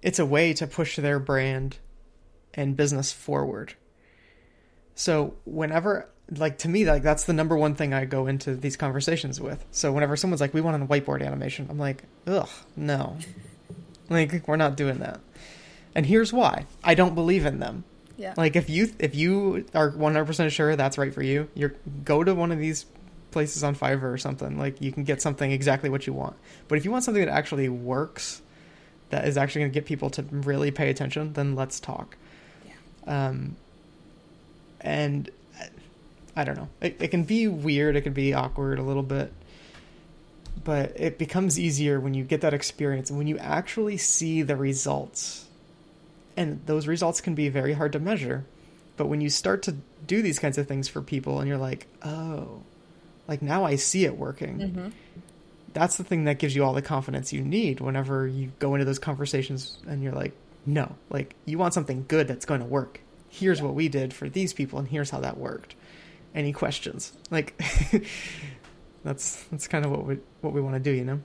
it's 0.00 0.18
a 0.18 0.24
way 0.24 0.54
to 0.54 0.66
push 0.66 0.96
their 0.96 1.18
brand 1.18 1.76
and 2.54 2.74
business 2.74 3.12
forward. 3.12 3.74
So 4.94 5.34
whenever 5.44 6.08
like 6.34 6.56
to 6.58 6.70
me 6.70 6.86
like 6.86 7.02
that's 7.02 7.24
the 7.24 7.34
number 7.34 7.54
one 7.54 7.74
thing 7.74 7.92
I 7.92 8.06
go 8.06 8.26
into 8.26 8.54
these 8.54 8.78
conversations 8.78 9.38
with. 9.38 9.62
So 9.72 9.92
whenever 9.92 10.16
someone's 10.16 10.40
like 10.40 10.54
we 10.54 10.62
want 10.62 10.82
a 10.82 10.86
whiteboard 10.86 11.22
animation, 11.22 11.66
I'm 11.68 11.78
like, 11.78 12.04
"Ugh, 12.26 12.48
no." 12.76 13.18
like 14.08 14.48
we're 14.48 14.56
not 14.56 14.78
doing 14.78 15.00
that. 15.00 15.20
And 15.94 16.06
here's 16.06 16.32
why. 16.32 16.66
I 16.84 16.94
don't 16.94 17.14
believe 17.14 17.46
in 17.46 17.58
them. 17.58 17.84
Yeah. 18.16 18.34
Like 18.36 18.54
if 18.54 18.68
you 18.68 18.92
if 18.98 19.14
you 19.14 19.64
are 19.74 19.90
100% 19.90 20.50
sure 20.50 20.76
that's 20.76 20.98
right 20.98 21.12
for 21.12 21.22
you, 21.22 21.48
you're 21.54 21.74
go 22.04 22.22
to 22.22 22.34
one 22.34 22.52
of 22.52 22.58
these 22.58 22.84
places 23.30 23.64
on 23.64 23.74
Fiverr 23.74 24.12
or 24.12 24.18
something. 24.18 24.58
Like 24.58 24.80
you 24.82 24.92
can 24.92 25.04
get 25.04 25.22
something 25.22 25.50
exactly 25.50 25.88
what 25.88 26.06
you 26.06 26.12
want. 26.12 26.36
But 26.68 26.76
if 26.76 26.84
you 26.84 26.90
want 26.90 27.04
something 27.04 27.24
that 27.24 27.32
actually 27.32 27.68
works, 27.70 28.42
that 29.08 29.26
is 29.26 29.38
actually 29.38 29.62
going 29.62 29.72
to 29.72 29.74
get 29.74 29.86
people 29.86 30.10
to 30.10 30.22
really 30.30 30.70
pay 30.70 30.90
attention, 30.90 31.32
then 31.32 31.54
let's 31.54 31.80
talk. 31.80 32.16
Yeah. 32.66 33.28
Um 33.28 33.56
and 34.82 35.30
I 36.36 36.44
don't 36.44 36.56
know. 36.56 36.68
It, 36.80 36.96
it 37.00 37.08
can 37.08 37.24
be 37.24 37.48
weird, 37.48 37.96
it 37.96 38.02
can 38.02 38.12
be 38.12 38.34
awkward 38.34 38.78
a 38.78 38.82
little 38.82 39.02
bit. 39.02 39.32
But 40.62 40.92
it 41.00 41.16
becomes 41.16 41.58
easier 41.58 41.98
when 41.98 42.12
you 42.12 42.22
get 42.22 42.42
that 42.42 42.52
experience 42.52 43.08
and 43.08 43.18
when 43.18 43.26
you 43.26 43.38
actually 43.38 43.96
see 43.96 44.42
the 44.42 44.56
results 44.56 45.46
and 46.40 46.64
those 46.66 46.86
results 46.86 47.20
can 47.20 47.34
be 47.34 47.48
very 47.48 47.72
hard 47.72 47.92
to 47.92 47.98
measure 47.98 48.44
but 48.96 49.06
when 49.06 49.20
you 49.20 49.30
start 49.30 49.62
to 49.62 49.76
do 50.06 50.22
these 50.22 50.38
kinds 50.38 50.58
of 50.58 50.66
things 50.66 50.88
for 50.88 51.00
people 51.02 51.40
and 51.40 51.48
you're 51.48 51.58
like 51.58 51.86
oh 52.04 52.62
like 53.28 53.42
now 53.42 53.64
i 53.64 53.76
see 53.76 54.04
it 54.04 54.16
working 54.16 54.92
that's 55.72 55.96
the 55.96 56.04
thing 56.04 56.24
that 56.24 56.38
gives 56.38 56.54
you 56.54 56.64
all 56.64 56.72
the 56.72 56.82
confidence 56.82 57.32
you 57.32 57.42
need 57.42 57.80
whenever 57.80 58.26
you 58.26 58.52
go 58.58 58.74
into 58.74 58.84
those 58.84 58.98
conversations 58.98 59.78
and 59.86 60.02
you're 60.02 60.12
like 60.12 60.32
no 60.66 60.96
like 61.10 61.34
you 61.44 61.58
want 61.58 61.74
something 61.74 62.04
good 62.08 62.28
that's 62.28 62.44
going 62.44 62.60
to 62.60 62.66
work. 62.66 63.00
Here's 63.28 63.62
what 63.62 63.74
we 63.74 63.88
did 63.88 64.12
for 64.12 64.28
these 64.28 64.52
people 64.52 64.78
and 64.78 64.88
here's 64.88 65.10
how 65.10 65.20
that 65.20 65.38
worked. 65.38 65.74
Any 66.34 66.52
questions? 66.52 67.12
Like 67.30 67.60
that's 69.04 69.44
that's 69.44 69.68
kind 69.68 69.84
of 69.84 69.90
what 69.90 70.04
we 70.04 70.18
what 70.40 70.52
we 70.52 70.60
want 70.60 70.74
to 70.74 70.80
do 70.80 70.90
you 70.90 71.04
know? 71.04 71.20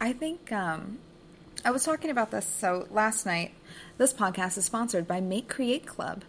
I 0.00 0.12
think 0.12 0.50
um, 0.50 0.98
I 1.64 1.70
was 1.70 1.84
talking 1.84 2.10
about 2.10 2.30
this. 2.30 2.46
So 2.46 2.86
last 2.90 3.24
night, 3.26 3.52
this 3.98 4.12
podcast 4.12 4.58
is 4.58 4.64
sponsored 4.64 5.06
by 5.06 5.20
Make 5.20 5.48
Create 5.48 5.86
Club. 5.86 6.22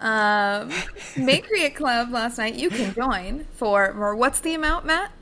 Um, 0.00 0.70
Make 1.16 1.46
Create 1.46 1.74
Club 1.76 2.10
last 2.10 2.38
night. 2.38 2.54
You 2.54 2.68
can 2.70 2.92
join 2.94 3.46
for, 3.54 3.92
for 3.92 4.14
what's 4.16 4.40
the 4.40 4.54
amount, 4.54 4.84
Matt? 4.86 5.12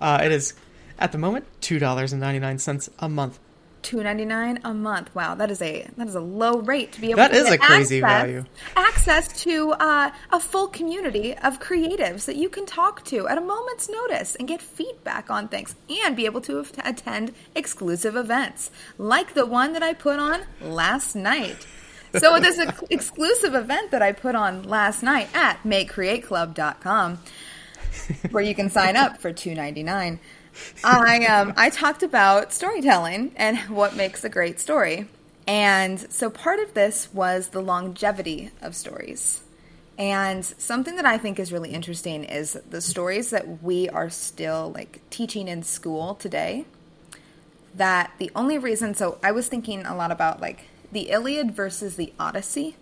uh, 0.00 0.20
it 0.22 0.32
is 0.32 0.54
at 0.98 1.12
the 1.12 1.18
moment 1.18 1.44
$2.99 1.60 2.88
a 2.98 3.08
month 3.08 3.38
two 3.82 4.02
ninety 4.02 4.24
nine 4.24 4.60
a 4.64 4.74
month. 4.74 5.14
Wow, 5.14 5.34
that 5.34 5.50
is 5.50 5.60
a 5.62 5.86
that 5.96 6.06
is 6.06 6.14
a 6.14 6.20
low 6.20 6.58
rate 6.60 6.92
to 6.92 7.00
be 7.00 7.10
able. 7.10 7.16
That 7.18 7.32
to 7.32 7.38
is 7.38 7.44
get 7.44 7.54
a 7.54 7.58
crazy 7.58 8.02
access, 8.02 8.20
value. 8.22 8.44
Access 8.76 9.42
to 9.42 9.72
uh, 9.72 10.10
a 10.30 10.40
full 10.40 10.68
community 10.68 11.36
of 11.38 11.60
creatives 11.60 12.24
that 12.26 12.36
you 12.36 12.48
can 12.48 12.66
talk 12.66 13.04
to 13.06 13.28
at 13.28 13.38
a 13.38 13.40
moment's 13.40 13.88
notice 13.88 14.36
and 14.36 14.46
get 14.46 14.60
feedback 14.62 15.30
on 15.30 15.48
things, 15.48 15.74
and 16.04 16.16
be 16.16 16.26
able 16.26 16.40
to 16.42 16.64
attend 16.84 17.32
exclusive 17.54 18.16
events 18.16 18.70
like 18.98 19.34
the 19.34 19.46
one 19.46 19.72
that 19.72 19.82
I 19.82 19.92
put 19.92 20.18
on 20.18 20.42
last 20.60 21.14
night. 21.14 21.66
So 22.18 22.32
with 22.32 22.42
this 22.44 22.58
ex- 22.58 22.82
exclusive 22.90 23.54
event 23.54 23.90
that 23.92 24.02
I 24.02 24.12
put 24.12 24.34
on 24.34 24.64
last 24.64 25.02
night 25.02 25.28
at 25.34 25.62
makecreateclub.com, 25.62 27.18
where 28.30 28.42
you 28.42 28.54
can 28.54 28.70
sign 28.70 28.96
up 28.96 29.20
for 29.20 29.32
two 29.32 29.54
ninety 29.54 29.82
nine. 29.82 30.20
I 30.84 31.26
um 31.26 31.54
I 31.56 31.70
talked 31.70 32.02
about 32.02 32.52
storytelling 32.52 33.32
and 33.36 33.58
what 33.68 33.96
makes 33.96 34.24
a 34.24 34.28
great 34.28 34.60
story. 34.60 35.06
And 35.46 35.98
so 36.12 36.30
part 36.30 36.60
of 36.60 36.74
this 36.74 37.12
was 37.12 37.48
the 37.48 37.60
longevity 37.60 38.50
of 38.62 38.76
stories. 38.76 39.42
And 39.98 40.44
something 40.44 40.96
that 40.96 41.04
I 41.04 41.18
think 41.18 41.38
is 41.38 41.52
really 41.52 41.70
interesting 41.70 42.24
is 42.24 42.58
the 42.70 42.80
stories 42.80 43.30
that 43.30 43.62
we 43.62 43.88
are 43.88 44.08
still 44.08 44.72
like 44.74 45.00
teaching 45.10 45.48
in 45.48 45.62
school 45.62 46.14
today. 46.14 46.64
That 47.74 48.12
the 48.18 48.30
only 48.34 48.58
reason 48.58 48.94
so 48.94 49.18
I 49.22 49.32
was 49.32 49.48
thinking 49.48 49.84
a 49.84 49.94
lot 49.94 50.10
about 50.10 50.40
like 50.40 50.66
the 50.90 51.10
Iliad 51.10 51.52
versus 51.52 51.96
the 51.96 52.12
Odyssey 52.18 52.76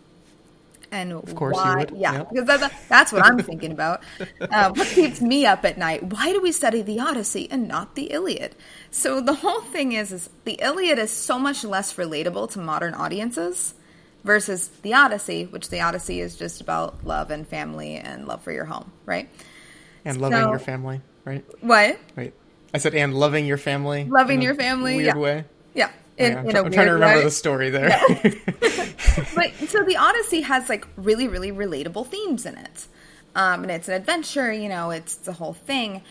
and 0.91 1.13
of 1.13 1.35
course 1.35 1.55
why, 1.55 1.87
yeah, 1.95 2.25
because 2.25 2.47
that, 2.47 2.73
that's 2.89 3.13
what 3.13 3.25
I'm 3.25 3.39
thinking 3.39 3.73
about. 3.73 4.03
Uh, 4.41 4.73
what 4.73 4.87
keeps 4.89 5.21
me 5.21 5.45
up 5.47 5.65
at 5.65 5.77
night? 5.79 6.03
Why 6.03 6.33
do 6.33 6.41
we 6.41 6.53
study 6.53 6.81
the 6.83 7.01
Odyssey 7.01 7.49
and 7.51 7.69
not 7.69 7.95
the 7.97 8.05
Iliad? 8.05 8.55
So 8.91 9.21
the 9.21 9.35
whole 9.35 9.61
thing 9.61 9.93
is, 9.93 10.11
is 10.13 10.31
the 10.45 10.55
Iliad 10.55 10.99
is 10.99 11.11
so 11.11 11.39
much 11.39 11.65
less 11.65 11.95
relatable 11.95 12.51
to 12.53 12.59
modern 12.61 12.95
audiences 12.95 13.75
versus 14.25 14.69
the 14.83 14.95
Odyssey, 14.95 15.45
which 15.45 15.69
the 15.71 15.81
Odyssey 15.81 16.21
is 16.21 16.37
just 16.37 16.61
about 16.61 17.05
love 17.05 17.31
and 17.31 17.47
family 17.47 17.97
and 17.97 18.27
love 18.27 18.43
for 18.43 18.53
your 18.53 18.65
home, 18.65 18.91
right? 19.07 19.29
And 20.05 20.21
loving 20.21 20.39
So- 20.41 20.51
your 20.51 20.59
family, 20.59 21.01
right? 21.25 21.45
What? 21.61 21.99
Wait, 22.17 22.33
I 22.73 22.79
said 22.79 22.95
and 22.95 23.15
loving 23.15 23.45
your 23.47 23.59
family. 23.59 24.05
Loving 24.05 24.41
your 24.41 24.55
family, 24.55 24.97
Weird 24.97 25.07
yeah. 25.07 25.17
way. 25.17 25.45
In, 26.19 26.33
Yeah, 26.33 26.39
I'm, 26.41 26.49
in 26.49 26.57
a 26.57 26.63
I'm 26.63 26.73
trying 26.73 26.87
to 26.87 26.93
remember 26.93 27.19
way. 27.19 27.25
the 27.25 27.31
story 27.31 27.71
there. 27.71 27.89
but 29.35 29.53
so 29.69 29.85
the 29.85 29.97
Odyssey 29.99 30.43
has 30.43 30.69
like 30.69 30.87
really, 30.97 31.29
really 31.29 31.53
relatable 31.53 32.07
themes 32.09 32.45
in 32.45 32.59
it. 32.59 32.87
Um, 33.35 33.63
and 33.63 33.71
it's 33.71 33.89
an 33.89 33.95
adventure, 33.95 34.53
you 34.53 34.69
know, 34.69 34.91
it's 34.91 35.15
the 35.15 35.35
whole 35.35 35.55
thing. 35.55 36.03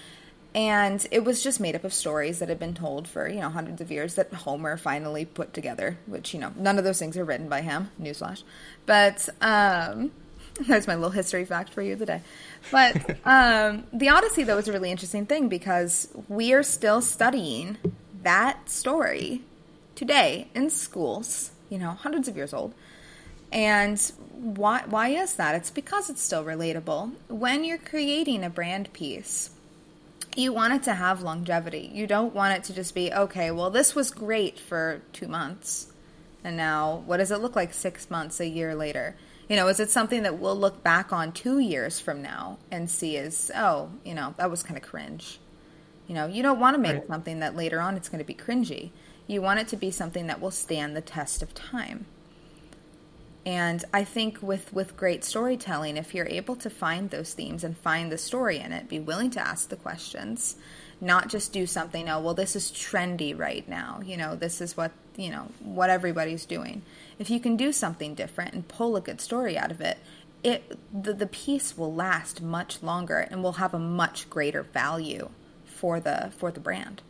And 0.56 1.06
it 1.12 1.24
was 1.24 1.44
just 1.44 1.60
made 1.60 1.76
up 1.76 1.84
of 1.84 1.94
stories 1.94 2.40
that 2.40 2.50
had 2.50 2.58
been 2.58 2.74
told 2.74 3.08
for, 3.08 3.28
you 3.28 3.42
know, 3.42 3.50
hundreds 3.50 3.82
of 3.82 3.92
years 3.92 4.16
that 4.16 4.34
Homer 4.34 4.78
finally 4.78 5.26
put 5.26 5.54
together, 5.54 5.98
which, 6.08 6.34
you 6.34 6.40
know, 6.40 6.54
none 6.56 6.78
of 6.80 6.84
those 6.84 6.98
things 6.98 7.18
are 7.18 7.26
written 7.26 7.50
by 7.50 7.62
him, 7.62 7.92
newsflash. 8.02 8.44
But 8.86 9.28
um, 9.42 10.12
that's 10.68 10.88
my 10.88 10.96
little 10.96 11.12
history 11.12 11.46
fact 11.46 11.74
for 11.74 11.82
you 11.82 11.96
today. 11.96 12.22
But 12.72 13.18
um, 13.26 13.86
the 13.94 14.10
Odyssey, 14.10 14.44
though, 14.44 14.58
is 14.58 14.68
a 14.68 14.72
really 14.72 14.90
interesting 14.90 15.26
thing 15.26 15.50
because 15.50 16.08
we 16.28 16.54
are 16.54 16.64
still 16.64 17.02
studying 17.02 17.78
that 18.24 18.70
story 18.70 19.42
today 19.98 20.48
in 20.56 20.70
schools, 20.70 21.52
you 21.70 21.78
know, 21.78 21.92
hundreds 21.92 22.30
of 22.30 22.38
years 22.38 22.54
old. 22.54 22.74
And 23.52 24.00
why 24.32 24.84
why 24.86 25.10
is 25.10 25.36
that? 25.36 25.56
It's 25.56 25.72
because 25.72 26.10
it's 26.10 26.22
still 26.22 26.46
relatable. 26.46 27.14
When 27.28 27.64
you're 27.66 27.78
creating 27.78 28.44
a 28.44 28.50
brand 28.50 28.94
piece, 28.94 29.50
you 30.36 30.54
want 30.54 30.74
it 30.74 30.84
to 30.84 30.94
have 30.94 31.24
longevity. 31.24 31.90
You 31.94 32.06
don't 32.08 32.34
want 32.36 32.56
it 32.58 32.64
to 32.66 32.74
just 32.74 32.94
be, 32.94 33.12
okay, 33.12 33.50
well 33.52 33.72
this 33.72 33.96
was 33.96 34.12
great 34.12 34.60
for 34.60 35.02
2 35.14 35.28
months. 35.28 35.88
And 36.44 36.56
now 36.56 37.04
what 37.06 37.18
does 37.18 37.32
it 37.32 37.42
look 37.42 37.56
like 37.56 37.74
6 37.74 38.10
months, 38.10 38.40
a 38.40 38.48
year 38.48 38.76
later? 38.76 39.16
You 39.50 39.56
know, 39.56 39.68
is 39.70 39.80
it 39.80 39.90
something 39.90 40.24
that 40.24 40.38
we'll 40.40 40.60
look 40.60 40.84
back 40.84 41.12
on 41.14 41.32
2 41.32 41.60
years 41.60 42.00
from 42.00 42.22
now 42.22 42.60
and 42.70 42.90
see 42.90 43.18
as, 43.18 43.50
oh, 43.56 43.90
you 44.04 44.14
know, 44.14 44.36
that 44.38 44.52
was 44.52 44.62
kind 44.62 44.78
of 44.78 44.84
cringe. 44.84 45.40
You 46.06 46.16
know, 46.16 46.28
you 46.28 46.44
don't 46.44 46.60
want 46.60 46.76
to 46.76 46.82
make 46.82 46.94
Right. 46.96 47.08
something 47.08 47.40
that 47.40 47.56
later 47.56 47.80
on 47.80 47.96
it's 47.96 48.10
going 48.10 48.20
to 48.20 48.26
be 48.26 48.34
cringy. 48.36 48.92
You 49.28 49.42
want 49.42 49.60
it 49.60 49.68
to 49.70 49.78
be 49.78 49.92
something 49.92 50.28
that 50.28 50.42
will 50.42 50.52
stand 50.52 50.96
the 50.96 51.02
test 51.02 51.44
of 51.44 51.54
time. 51.54 52.06
And 53.46 53.86
I 53.94 54.04
think 54.04 54.42
with 54.42 54.74
with 54.74 54.98
great 54.98 55.24
storytelling, 55.24 55.96
if 55.96 56.14
you're 56.14 56.28
able 56.28 56.58
to 56.58 56.70
find 56.70 57.10
those 57.10 57.34
themes 57.34 57.64
and 57.64 57.78
find 57.78 58.12
the 58.12 58.18
story 58.18 58.58
in 58.58 58.74
it, 58.74 58.90
be 58.90 59.00
willing 59.00 59.30
to 59.32 59.40
ask 59.40 59.70
the 59.70 59.78
questions, 59.78 60.58
not 61.00 61.30
just 61.30 61.54
do 61.54 61.66
something, 61.66 62.10
oh, 62.10 62.20
well, 62.20 62.34
this 62.34 62.58
is 62.58 62.72
trendy 62.72 63.38
right 63.38 63.68
now. 63.70 64.02
You 64.04 64.18
know, 64.18 64.36
this 64.36 64.60
is 64.60 64.76
what, 64.76 64.92
you 65.16 65.30
know, 65.30 65.48
what 65.62 65.90
everybody's 65.90 66.46
doing. 66.46 66.82
If 67.20 67.30
you 67.30 67.40
can 67.40 67.56
do 67.56 67.72
something 67.72 68.16
different 68.16 68.54
and 68.54 68.68
pull 68.68 68.98
a 68.98 69.02
good 69.02 69.22
story 69.22 69.58
out 69.58 69.72
of 69.72 69.80
it, 69.80 69.98
it 70.44 70.78
the, 70.94 71.14
the 71.14 71.28
piece 71.28 71.78
will 71.78 71.94
last 71.94 72.42
much 72.42 72.84
longer 72.84 73.20
and 73.20 73.42
will 73.42 73.54
have 73.54 73.74
a 73.74 73.80
much 73.80 74.30
greater 74.30 74.64
value 74.64 75.30
for 75.66 76.02
the 76.02 76.32
for 76.38 76.52
the 76.52 76.60
brand. 76.60 77.02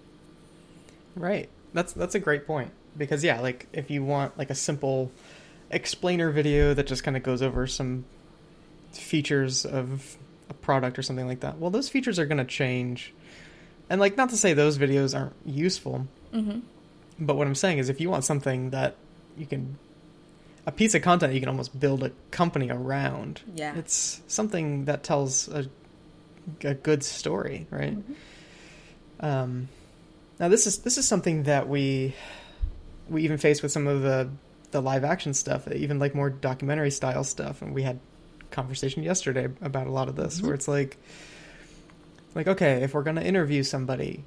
Right. 1.16 1.50
That's 1.78 1.94
that's 1.94 2.16
a 2.16 2.20
great 2.20 2.48
point 2.48 2.72
because 2.98 3.24
yeah, 3.24 3.40
like 3.40 3.68
if 3.72 3.92
you 3.92 4.04
want 4.04 4.36
like 4.36 4.50
a 4.50 4.56
simple 4.56 5.12
explainer 5.70 6.32
video 6.32 6.74
that 6.74 6.88
just 6.88 7.04
kind 7.04 7.16
of 7.16 7.22
goes 7.22 7.44
over 7.44 7.68
some 7.68 8.04
features 8.94 9.64
of 9.64 10.18
a 10.50 10.56
product 10.56 10.98
or 10.98 11.04
something 11.04 11.28
like 11.28 11.42
that. 11.42 11.60
Well, 11.60 11.70
those 11.70 11.88
features 11.88 12.18
are 12.18 12.26
going 12.26 12.40
to 12.40 12.46
change. 12.46 13.14
And 13.92 14.02
like 14.02 14.18
not 14.18 14.30
to 14.30 14.38
say 14.38 14.56
those 14.56 14.80
videos 14.80 15.16
aren't 15.16 15.36
useful. 15.46 16.08
Mm-hmm. 16.34 16.62
But 17.20 17.36
what 17.36 17.46
I'm 17.46 17.54
saying 17.54 17.78
is 17.78 17.90
if 17.90 18.02
you 18.02 18.10
want 18.10 18.24
something 18.24 18.72
that 18.72 18.96
you 19.38 19.46
can 19.46 19.78
a 20.66 20.72
piece 20.72 20.96
of 20.96 21.04
content 21.04 21.36
you 21.36 21.40
can 21.40 21.48
almost 21.48 21.80
build 21.80 22.02
a 22.02 22.12
company 22.32 22.72
around. 22.72 23.42
Yeah. 23.54 23.76
It's 23.76 24.22
something 24.26 24.86
that 24.86 25.04
tells 25.04 25.48
a 25.48 25.68
a 26.64 26.74
good 26.74 27.04
story, 27.04 27.68
right? 27.70 27.96
Mm-hmm. 28.00 28.14
Um, 29.24 29.70
now 30.40 30.48
this 30.48 30.68
is 30.68 30.80
this 30.80 30.98
is 30.98 31.08
something 31.08 31.44
that 31.44 31.68
we 31.68 32.14
we 33.10 33.24
even 33.24 33.38
face 33.38 33.62
with 33.62 33.72
some 33.72 33.88
of 33.88 34.02
the 34.02 34.30
the 34.72 34.82
live 34.82 35.04
action 35.04 35.34
stuff, 35.34 35.70
even 35.72 35.98
like 36.00 36.14
more 36.14 36.30
documentary 36.30 36.92
style 36.92 37.24
stuff, 37.24 37.62
and 37.62 37.74
we 37.74 37.84
had 37.84 38.00
conversation 38.52 39.04
yesterday 39.04 39.48
about 39.62 39.88
a 39.88 39.92
lot 39.92 40.10
of 40.10 40.16
this, 40.16 40.42
where 40.42 40.54
it's 40.54 40.68
like 40.68 40.98
like 42.36 42.48
okay, 42.48 42.84
if 42.84 42.94
we're 42.94 43.04
gonna 43.04 43.22
interview 43.22 43.64
somebody, 43.64 44.24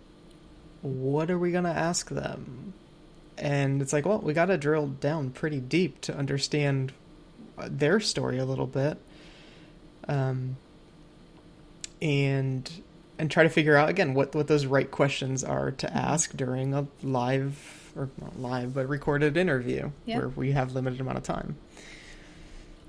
what 0.83 1.31
are 1.31 1.39
we 1.39 1.53
gonna 1.53 1.69
ask 1.71 2.09
them? 2.09 2.75
And 3.39 3.81
it's 3.81 3.93
like, 3.93 4.05
well, 4.05 4.19
we 4.19 4.35
got 4.35 4.47
to 4.47 4.59
drill 4.59 4.89
down 4.89 5.31
pretty 5.31 5.61
deep 5.61 6.03
to 6.03 6.15
understand 6.15 6.93
their 7.57 7.99
story 7.99 8.39
a 8.39 8.45
little 8.45 8.67
bit. 8.67 8.99
Um, 10.07 10.57
and 12.03 12.71
and 13.21 13.31
try 13.31 13.43
to 13.43 13.49
figure 13.49 13.77
out 13.77 13.89
again 13.89 14.15
what 14.15 14.35
what 14.35 14.47
those 14.49 14.67
right 14.67 14.91
questions 14.91 15.45
are 15.45 15.71
to 15.73 15.93
ask 15.97 16.37
during 16.37 16.75
a 16.75 16.87
live 17.03 17.93
or 17.97 18.09
not 18.21 18.39
live 18.41 18.75
but 18.75 18.89
recorded 18.89 19.37
interview 19.37 19.91
Yeah. 20.07 20.19
where 20.19 20.29
we 20.29 20.53
have 20.53 20.73
limited 20.75 21.01
amount 21.01 21.19
of 21.19 21.25
time. 21.25 21.57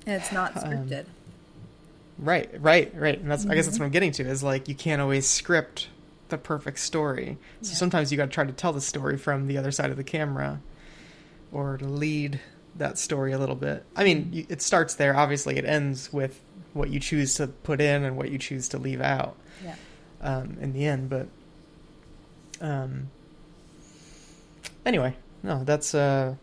And 0.06 0.16
it's 0.22 0.32
not 0.32 0.56
Um, 0.58 0.64
scripted. 0.64 1.06
Right, 2.18 2.50
right, 2.62 2.92
right. 2.96 3.20
And 3.20 3.30
that's 3.32 3.46
I 3.46 3.56
guess 3.56 3.66
that's 3.66 3.80
what 3.80 3.86
I'm 3.86 3.92
getting 3.92 4.12
to 4.14 4.24
is 4.24 4.44
like 4.44 4.68
you 4.68 4.76
can't 4.76 5.02
always 5.02 5.28
script 5.28 5.88
the 6.30 6.38
perfect 6.38 6.80
story. 6.80 7.38
So 7.62 7.70
Yeah. 7.72 7.76
sometimes 7.78 8.12
you 8.12 8.18
got 8.18 8.26
to 8.26 8.32
try 8.32 8.44
to 8.46 8.54
tell 8.54 8.74
the 8.74 8.82
story 8.82 9.18
from 9.18 9.48
the 9.48 9.58
other 9.58 9.72
side 9.72 9.90
of 9.90 9.98
the 9.98 10.04
camera 10.04 10.62
or 11.52 11.78
to 11.78 11.86
lead 11.86 12.40
that 12.78 12.98
story 12.98 13.32
a 13.34 13.38
little 13.38 13.56
bit. 13.56 13.84
I 13.96 14.04
mean, 14.06 14.30
you, 14.32 14.46
it 14.50 14.62
starts 14.62 14.94
there. 14.96 15.16
Obviously, 15.16 15.58
it 15.58 15.66
ends 15.66 16.12
with 16.14 16.40
what 16.74 16.90
you 16.90 17.00
choose 17.02 17.34
to 17.36 17.48
put 17.48 17.82
in 17.82 18.04
and 18.04 18.16
what 18.16 18.30
you 18.32 18.38
choose 18.38 18.70
to 18.70 18.78
leave 18.78 19.02
out 19.02 19.36
yeah. 19.64 19.76
Um, 20.22 20.58
in 20.62 20.74
the 20.74 20.86
end. 20.86 21.10
But 21.10 21.28
um, 22.62 23.10
anyway, 24.86 25.16
no, 25.44 25.64
that's 25.64 25.94
uh, 25.94 26.36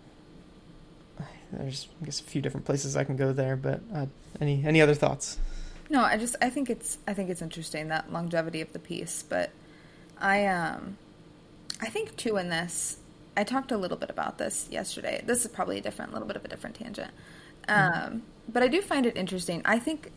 there's 1.52 1.88
I 2.02 2.04
guess 2.04 2.20
a 2.20 2.24
few 2.24 2.42
different 2.42 2.66
places 2.66 2.96
I 2.96 3.04
can 3.04 3.16
go 3.16 3.32
there. 3.32 3.56
But 3.56 3.80
uh, 3.94 4.06
any 4.40 4.62
any 4.64 4.80
other 4.80 4.94
thoughts? 4.94 5.38
No, 5.90 6.02
I 6.02 6.16
just 6.16 6.36
I 6.42 6.50
think 6.50 6.70
it's 6.70 6.98
I 7.06 7.14
think 7.14 7.30
it's 7.30 7.42
interesting 7.42 7.88
that 7.88 8.12
longevity 8.12 8.60
of 8.60 8.72
the 8.72 8.78
piece, 8.78 9.22
but 9.22 9.50
I 10.18 10.46
um 10.46 10.98
I 11.80 11.88
think 11.88 12.16
too 12.16 12.36
in 12.36 12.50
this 12.50 12.98
I 13.36 13.44
talked 13.44 13.72
a 13.72 13.78
little 13.78 13.96
bit 13.96 14.10
about 14.10 14.38
this 14.38 14.68
yesterday. 14.70 15.22
This 15.24 15.44
is 15.44 15.50
probably 15.50 15.78
a 15.78 15.80
different 15.80 16.12
little 16.12 16.26
bit 16.26 16.36
of 16.36 16.44
a 16.44 16.48
different 16.48 16.76
tangent. 16.76 17.10
Um 17.68 18.22
but 18.48 18.62
I 18.62 18.68
do 18.68 18.82
find 18.82 19.06
it 19.06 19.16
interesting. 19.16 19.62
I 19.64 19.78
think 19.78 20.12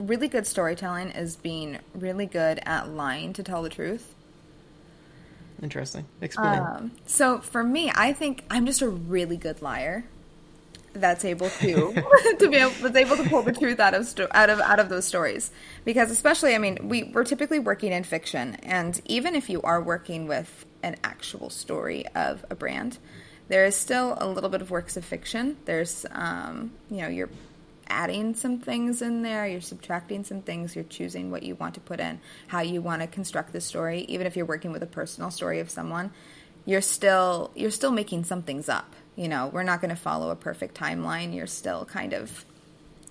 really 0.00 0.28
good 0.28 0.46
storytelling 0.46 1.10
is 1.10 1.36
being 1.36 1.78
really 1.94 2.26
good 2.26 2.60
at 2.64 2.88
lying 2.88 3.32
to 3.34 3.42
tell 3.42 3.62
the 3.62 3.68
truth. 3.68 4.14
Interesting. 5.62 6.06
Explain. 6.20 6.58
Um, 6.58 6.90
so 7.06 7.38
for 7.38 7.62
me, 7.62 7.92
I 7.94 8.12
think 8.12 8.44
I'm 8.50 8.66
just 8.66 8.80
a 8.80 8.88
really 8.88 9.36
good 9.36 9.60
liar. 9.60 10.04
That's 10.92 11.24
able 11.24 11.50
to 11.50 11.92
to 12.38 12.48
be 12.48 12.56
able, 12.56 12.72
that's 12.80 12.96
able 12.96 13.16
to 13.16 13.28
pull 13.28 13.42
the 13.42 13.52
truth 13.52 13.78
out 13.78 13.94
of 13.94 14.06
sto- 14.06 14.28
out 14.32 14.50
of 14.50 14.58
out 14.60 14.80
of 14.80 14.88
those 14.88 15.04
stories 15.04 15.52
because 15.84 16.10
especially 16.10 16.56
I 16.56 16.58
mean 16.58 16.88
we 16.88 17.04
we're 17.04 17.22
typically 17.22 17.60
working 17.60 17.92
in 17.92 18.02
fiction 18.02 18.56
and 18.64 19.00
even 19.04 19.36
if 19.36 19.48
you 19.48 19.62
are 19.62 19.80
working 19.80 20.26
with 20.26 20.66
an 20.82 20.96
actual 21.04 21.48
story 21.48 22.06
of 22.16 22.44
a 22.50 22.56
brand 22.56 22.98
there 23.50 23.64
is 23.64 23.74
still 23.74 24.16
a 24.20 24.28
little 24.28 24.48
bit 24.48 24.62
of 24.62 24.70
works 24.70 24.96
of 24.96 25.04
fiction. 25.04 25.56
There's, 25.64 26.06
um, 26.12 26.70
you 26.88 26.98
know, 26.98 27.08
you're 27.08 27.28
adding 27.90 28.34
some 28.34 28.58
things 28.58 29.02
in 29.02 29.22
there, 29.22 29.46
you're 29.46 29.60
subtracting 29.60 30.24
some 30.24 30.40
things, 30.42 30.74
you're 30.74 30.84
choosing 30.84 31.30
what 31.30 31.42
you 31.42 31.56
want 31.56 31.74
to 31.74 31.80
put 31.80 32.00
in, 32.00 32.20
how 32.46 32.60
you 32.60 32.80
want 32.80 33.02
to 33.02 33.08
construct 33.08 33.52
the 33.52 33.60
story. 33.60 34.02
Even 34.08 34.26
if 34.26 34.36
you're 34.36 34.46
working 34.46 34.72
with 34.72 34.82
a 34.82 34.86
personal 34.86 35.30
story 35.30 35.60
of 35.60 35.68
someone, 35.70 36.12
you're 36.64 36.80
still 36.80 37.50
you're 37.54 37.70
still 37.70 37.90
making 37.92 38.24
some 38.24 38.42
things 38.42 38.68
up. 38.68 38.94
You 39.16 39.28
know, 39.28 39.48
we're 39.48 39.64
not 39.64 39.80
going 39.80 39.90
to 39.90 40.00
follow 40.00 40.30
a 40.30 40.36
perfect 40.36 40.74
timeline. 40.76 41.34
You're 41.34 41.46
still 41.46 41.84
kind 41.84 42.12
of 42.14 42.44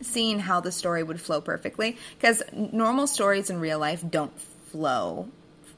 seeing 0.02 0.40
how 0.40 0.62
the 0.62 0.72
story 0.72 1.04
would 1.04 1.20
flow 1.20 1.42
perfectly 1.42 1.98
because 2.18 2.42
normal 2.54 3.06
stories 3.06 3.50
in 3.50 3.60
real 3.60 3.80
life 3.80 4.04
don't 4.10 4.32
flow 4.72 5.28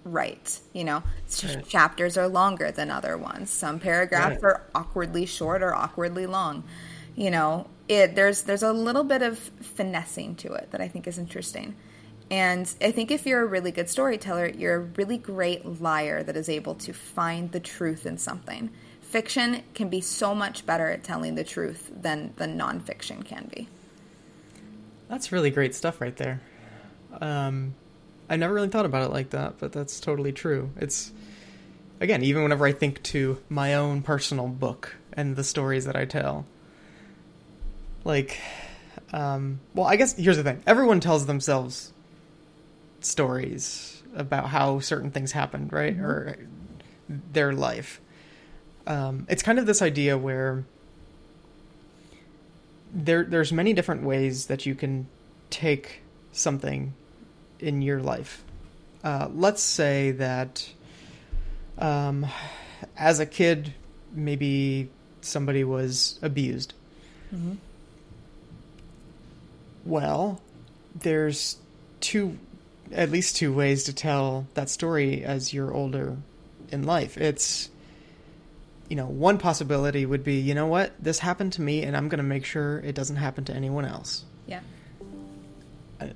right. 0.03 0.59
You 0.73 0.83
know, 0.83 1.03
Right. 1.43 1.67
chapters 1.67 2.17
are 2.17 2.27
longer 2.27 2.71
than 2.71 2.91
other 2.91 3.17
ones. 3.17 3.49
Some 3.49 3.79
paragraphs 3.79 4.37
Right. 4.43 4.43
are 4.43 4.61
awkwardly 4.75 5.25
short 5.25 5.63
or 5.63 5.73
awkwardly 5.73 6.25
long. 6.27 6.63
You 7.15 7.31
know, 7.31 7.67
it 7.91 8.15
there's 8.15 8.43
there's 8.43 8.63
a 8.63 8.71
little 8.71 9.03
bit 9.03 9.21
of 9.21 9.37
finessing 9.37 10.35
to 10.35 10.53
it 10.53 10.71
that 10.71 10.79
I 10.79 10.87
think 10.87 11.07
is 11.07 11.17
interesting. 11.17 11.75
And 12.29 12.73
I 12.79 12.91
think 12.91 13.11
if 13.11 13.25
you're 13.25 13.41
a 13.41 13.45
really 13.45 13.71
good 13.71 13.89
storyteller, 13.89 14.47
you're 14.47 14.75
a 14.75 14.79
really 14.79 15.17
great 15.17 15.81
liar 15.81 16.23
that 16.23 16.37
is 16.37 16.47
able 16.47 16.75
to 16.75 16.93
find 16.93 17.51
the 17.51 17.59
truth 17.59 18.05
in 18.05 18.17
something. 18.17 18.69
Fiction 19.01 19.63
can 19.73 19.89
be 19.89 19.99
so 19.99 20.33
much 20.33 20.65
better 20.65 20.87
at 20.87 21.03
telling 21.03 21.35
the 21.35 21.43
truth 21.43 21.91
than 21.93 22.33
the 22.37 22.45
nonfiction 22.45 23.25
can 23.25 23.51
be. 23.53 23.67
That's 25.09 25.33
really 25.33 25.49
great 25.49 25.75
stuff 25.75 25.99
right 25.99 26.15
there. 26.15 26.39
Um, 27.19 27.75
I 28.29 28.37
never 28.37 28.53
really 28.53 28.69
thought 28.69 28.85
about 28.85 29.03
it 29.03 29.11
like 29.11 29.31
that, 29.31 29.59
but 29.59 29.73
that's 29.73 29.99
totally 29.99 30.31
true. 30.31 30.69
It's 30.77 31.11
again, 31.99 32.23
even 32.23 32.43
whenever 32.43 32.65
I 32.65 32.71
think 32.71 33.03
to 33.03 33.41
my 33.49 33.73
own 33.73 34.03
personal 34.03 34.47
book 34.47 34.95
and 35.11 35.35
the 35.35 35.43
stories 35.43 35.83
that 35.83 35.97
I 35.97 36.05
tell, 36.05 36.45
like, 38.03 38.39
um, 39.13 39.59
well, 39.73 39.85
I 39.85 39.95
guess 39.95 40.13
here's 40.13 40.37
the 40.37 40.43
thing: 40.43 40.61
everyone 40.65 40.99
tells 40.99 41.25
themselves 41.25 41.93
stories 42.99 44.03
about 44.15 44.47
how 44.47 44.79
certain 44.79 45.11
things 45.11 45.31
happened, 45.31 45.71
right, 45.73 45.97
or 45.97 46.37
their 47.09 47.53
life. 47.53 48.01
Um, 48.87 49.25
it's 49.29 49.43
kind 49.43 49.59
of 49.59 49.65
this 49.65 49.81
idea 49.81 50.17
where 50.17 50.65
there 52.93 53.23
there's 53.23 53.51
many 53.51 53.73
different 53.73 54.03
ways 54.03 54.47
that 54.47 54.65
you 54.65 54.75
can 54.75 55.07
take 55.49 56.01
something 56.31 56.93
in 57.59 57.81
your 57.81 58.01
life. 58.01 58.43
Uh, 59.03 59.29
let's 59.33 59.61
say 59.61 60.11
that 60.11 60.67
um, 61.77 62.25
as 62.97 63.19
a 63.19 63.25
kid, 63.25 63.73
maybe 64.13 64.89
somebody 65.21 65.63
was 65.63 66.19
abused. 66.21 66.73
Well, 69.85 70.41
there's 70.95 71.57
two, 71.99 72.37
at 72.91 73.11
least 73.11 73.35
two 73.35 73.53
ways 73.53 73.85
to 73.85 73.93
tell 73.93 74.47
that 74.53 74.69
story 74.69 75.23
as 75.23 75.53
you're 75.53 75.73
older 75.73 76.17
in 76.71 76.83
life. 76.83 77.17
It's 77.17 77.69
you 78.91 78.97
know, 78.97 79.05
one 79.05 79.37
possibility 79.37 80.05
would 80.05 80.21
be, 80.21 80.41
you 80.41 80.53
know 80.53 80.67
what, 80.67 80.91
this 81.01 81.17
happened 81.17 81.53
to 81.53 81.61
me, 81.61 81.83
and 81.83 81.95
I'm 81.95 82.09
going 82.09 82.17
to 82.17 82.25
make 82.25 82.43
sure 82.43 82.79
it 82.79 82.93
doesn't 82.93 83.15
happen 83.15 83.45
to 83.45 83.53
anyone 83.53 83.85
else. 83.85 84.25
Yeah. 84.47 84.59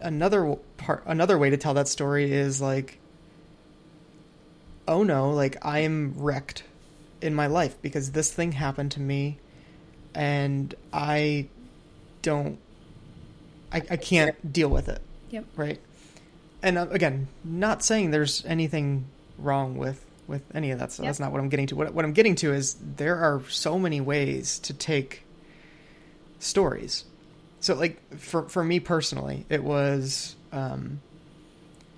Another 0.02 0.58
part, 0.76 1.04
another 1.06 1.38
way 1.38 1.52
to 1.52 1.56
tell 1.56 1.76
that 1.76 1.88
story 1.88 2.34
is 2.34 2.62
like, 2.62 3.00
oh 4.90 5.04
no, 5.04 5.30
like 5.30 5.66
I'm 5.66 6.16
wrecked 6.18 6.64
in 7.22 7.34
my 7.34 7.48
life 7.48 7.82
because 7.82 8.12
this 8.12 8.30
thing 8.30 8.52
happened 8.52 8.92
to 8.92 9.00
me, 9.00 9.38
and 10.14 10.76
I 10.92 11.48
don't, 12.24 12.60
I, 13.76 13.82
I 13.92 13.98
can't 13.98 14.52
deal 14.54 14.70
with 14.70 14.88
it, 14.90 15.02
Yep. 15.32 15.46
right? 15.56 15.80
And 16.64 16.78
uh, 16.78 16.88
again, 16.90 17.28
not 17.44 17.84
saying 17.84 18.12
there's 18.12 18.44
anything 18.46 19.06
wrong 19.38 19.78
with 19.78 20.04
with 20.28 20.42
any 20.56 20.72
of 20.72 20.80
that. 20.80 20.92
So 20.92 21.04
Yep. 21.04 21.10
that's 21.10 21.20
not 21.20 21.32
what 21.32 21.40
I'm 21.40 21.50
getting 21.50 21.68
to. 21.68 21.76
What 21.76 21.94
what 21.94 22.06
I'm 22.06 22.14
getting 22.14 22.36
to 22.36 22.54
is 22.54 22.76
there 22.96 23.18
are 23.18 23.44
so 23.50 23.78
many 23.78 24.02
ways 24.02 24.58
to 24.60 24.74
take 24.74 25.24
stories. 26.40 27.06
So 27.60 27.76
like 27.76 28.00
for 28.18 28.48
for 28.50 28.64
me 28.64 28.80
personally, 28.80 29.46
it 29.50 29.64
was 29.64 30.36
um 30.52 31.02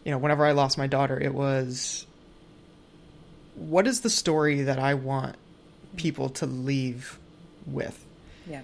you 0.04 0.12
know, 0.12 0.18
whenever 0.18 0.46
I 0.46 0.54
lost 0.54 0.78
my 0.78 0.88
daughter, 0.88 1.20
it 1.20 1.34
was 1.34 2.06
what 3.56 3.88
is 3.88 4.02
the 4.02 4.10
story 4.10 4.64
that 4.64 4.80
I 4.80 4.94
want 4.94 5.36
people 5.98 6.30
to 6.30 6.46
leave 6.46 7.18
with? 7.66 8.04
Yeah. 8.50 8.62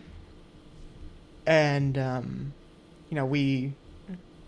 and 1.46 1.98
um, 1.98 2.54
you 3.14 3.20
know 3.20 3.28
we 3.28 3.72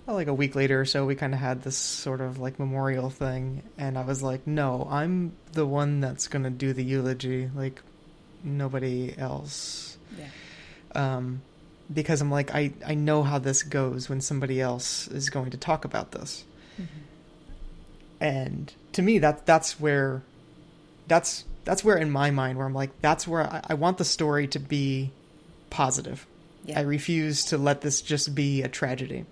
like 0.07 0.25
a 0.25 0.33
week 0.33 0.55
later 0.55 0.81
or 0.81 0.85
so 0.85 1.05
we 1.05 1.13
kind 1.13 1.35
of 1.35 1.39
had 1.39 1.61
this 1.61 1.77
sort 1.77 2.19
of 2.19 2.39
like 2.39 2.57
memorial 2.57 3.11
thing 3.11 3.61
and 3.77 3.95
i 3.95 4.01
was 4.03 4.23
like 4.23 4.47
no 4.47 4.87
i'm 4.89 5.33
the 5.51 5.67
one 5.67 6.01
that's 6.01 6.27
going 6.27 6.41
to 6.41 6.49
do 6.49 6.73
the 6.73 6.83
eulogy 6.83 7.47
like 7.55 7.79
nobody 8.43 9.15
else. 9.19 9.99
Yeah. 10.17 11.15
um, 11.15 11.43
because 11.93 12.21
i'm 12.21 12.31
like 12.31 12.55
I, 12.55 12.73
I 12.83 12.95
know 12.95 13.21
how 13.21 13.37
this 13.37 13.61
goes 13.61 14.09
when 14.09 14.19
somebody 14.19 14.59
else 14.59 15.07
is 15.07 15.29
going 15.29 15.51
to 15.51 15.57
talk 15.57 15.85
about 15.85 16.11
this. 16.11 16.43
And 18.19 18.73
to 18.93 19.03
me 19.03 19.19
that 19.19 19.45
that's 19.45 19.79
where 19.79 20.23
that's 21.07 21.45
that's 21.65 21.83
where 21.83 21.97
in 21.97 22.09
my 22.09 22.31
mind 22.31 22.57
where 22.57 22.65
i'm 22.65 22.73
like 22.73 22.99
that's 23.01 23.27
where 23.27 23.43
i, 23.43 23.61
I 23.67 23.73
want 23.75 23.99
the 23.99 24.05
story 24.05 24.47
to 24.47 24.59
be 24.59 25.11
positive 25.69 26.25
Yeah. 26.65 26.79
I 26.79 26.83
refuse 26.83 27.45
to 27.45 27.57
let 27.57 27.81
this 27.81 28.01
just 28.01 28.33
be 28.33 28.63
a 28.63 28.67
tragedy. 28.67 29.25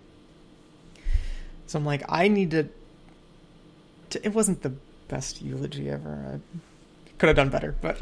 So 1.68 1.80
I'm 1.80 1.86
like, 1.86 2.04
I 2.08 2.28
need 2.28 2.52
to. 2.52 2.70
to 4.12 4.26
it 4.26 4.34
wasn't 4.34 4.62
the 4.62 4.74
best 5.08 5.42
eulogy 5.42 5.90
ever. 5.90 6.40
I 6.40 6.60
could 7.18 7.28
have 7.28 7.36
done 7.36 7.50
better, 7.50 7.76
but 7.82 8.02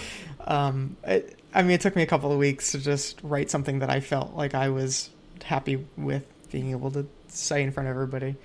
um, 0.46 0.96
it, 1.04 1.38
I 1.54 1.62
mean, 1.62 1.72
it 1.72 1.80
took 1.80 1.94
me 1.94 2.02
a 2.02 2.06
couple 2.06 2.32
of 2.32 2.38
weeks 2.38 2.72
to 2.72 2.78
just 2.78 3.20
write 3.22 3.50
something 3.50 3.80
that 3.80 3.90
I 3.90 4.00
felt 4.00 4.34
like 4.34 4.54
I 4.54 4.70
was 4.70 5.10
happy 5.44 5.84
with 5.96 6.24
being 6.50 6.70
able 6.70 6.90
to 6.92 7.06
say 7.28 7.62
in 7.62 7.70
front 7.70 7.88
of 7.88 7.94
everybody, 7.94 8.36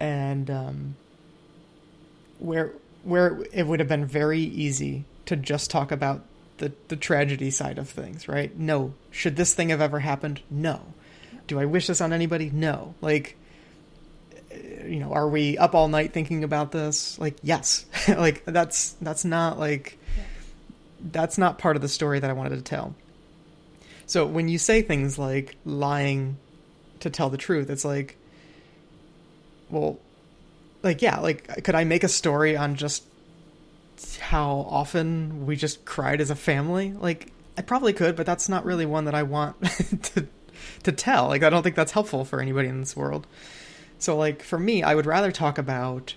and 0.00 0.50
um, 0.50 0.96
where 2.38 2.72
where 3.04 3.40
it 3.52 3.66
would 3.66 3.80
have 3.80 3.88
been 3.88 4.06
very 4.06 4.40
easy 4.40 5.04
to 5.26 5.36
just 5.36 5.70
talk 5.70 5.92
about 5.92 6.24
the 6.62 6.72
the 6.86 6.96
tragedy 6.96 7.50
side 7.50 7.76
of 7.78 7.88
things, 7.88 8.28
right? 8.28 8.56
No. 8.56 8.94
Should 9.10 9.34
this 9.34 9.52
thing 9.52 9.70
have 9.70 9.80
ever 9.80 9.98
happened? 9.98 10.40
No. 10.48 10.80
Do 11.48 11.58
I 11.58 11.64
wish 11.64 11.88
this 11.88 12.00
on 12.00 12.12
anybody? 12.12 12.50
No. 12.50 12.94
Like 13.00 13.36
uh, 14.52 14.86
you 14.86 15.00
know, 15.00 15.12
are 15.12 15.28
we 15.28 15.58
up 15.58 15.74
all 15.74 15.88
night 15.88 16.12
thinking 16.12 16.44
about 16.44 16.70
this? 16.70 17.18
Like, 17.18 17.36
yes. 17.42 17.84
like 18.08 18.44
that's 18.44 18.92
that's 19.00 19.24
not 19.24 19.58
like 19.58 19.98
that's 21.00 21.36
not 21.36 21.58
part 21.58 21.74
of 21.74 21.82
the 21.82 21.88
story 21.88 22.20
that 22.20 22.30
I 22.30 22.32
wanted 22.32 22.56
to 22.56 22.62
tell. 22.62 22.94
So 24.06 24.24
when 24.24 24.48
you 24.48 24.58
say 24.58 24.82
things 24.82 25.18
like 25.18 25.56
lying 25.64 26.36
to 27.00 27.10
tell 27.10 27.28
the 27.28 27.38
truth, 27.38 27.70
it's 27.70 27.84
like 27.84 28.16
well, 29.68 29.98
like 30.84 31.02
yeah, 31.02 31.18
like 31.18 31.64
could 31.64 31.74
I 31.74 31.82
make 31.82 32.04
a 32.04 32.08
story 32.08 32.56
on 32.56 32.76
just 32.76 33.02
how 34.18 34.66
often 34.68 35.46
we 35.46 35.56
just 35.56 35.84
cried 35.84 36.20
as 36.20 36.30
a 36.30 36.36
family? 36.36 36.92
Like 36.92 37.32
I 37.56 37.62
probably 37.62 37.92
could, 37.92 38.16
but 38.16 38.26
that's 38.26 38.48
not 38.48 38.64
really 38.64 38.86
one 38.86 39.04
that 39.04 39.14
I 39.14 39.22
want 39.22 39.62
to 40.14 40.26
to 40.84 40.92
tell. 40.92 41.28
Like 41.28 41.42
I 41.42 41.50
don't 41.50 41.62
think 41.62 41.76
that's 41.76 41.92
helpful 41.92 42.24
for 42.24 42.40
anybody 42.40 42.68
in 42.68 42.80
this 42.80 42.96
world. 42.96 43.26
So 43.98 44.16
like 44.16 44.42
for 44.42 44.58
me, 44.58 44.82
I 44.82 44.94
would 44.94 45.06
rather 45.06 45.32
talk 45.32 45.58
about 45.58 46.14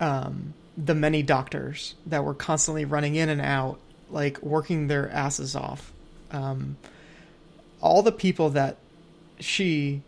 um 0.00 0.54
the 0.76 0.94
many 0.94 1.22
doctors 1.22 1.94
that 2.06 2.24
were 2.24 2.34
constantly 2.34 2.84
running 2.84 3.14
in 3.14 3.28
and 3.28 3.40
out, 3.40 3.78
like 4.10 4.42
working 4.42 4.86
their 4.86 5.10
asses 5.10 5.54
off. 5.54 5.92
Um 6.30 6.76
all 7.80 8.02
the 8.02 8.12
people 8.12 8.50
that 8.50 8.76
she 9.38 10.02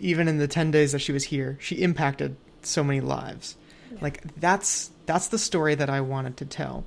even 0.00 0.26
in 0.26 0.38
the 0.38 0.48
10 0.48 0.70
days 0.72 0.92
that 0.92 0.98
she 0.98 1.12
was 1.12 1.24
here, 1.24 1.56
she 1.60 1.76
impacted 1.76 2.36
so 2.62 2.82
many 2.82 3.00
lives. 3.00 3.56
Like 4.00 4.22
that's 4.38 4.90
that's 5.06 5.28
the 5.28 5.38
story 5.38 5.74
that 5.74 5.90
I 5.90 6.00
wanted 6.00 6.36
to 6.38 6.44
tell. 6.44 6.84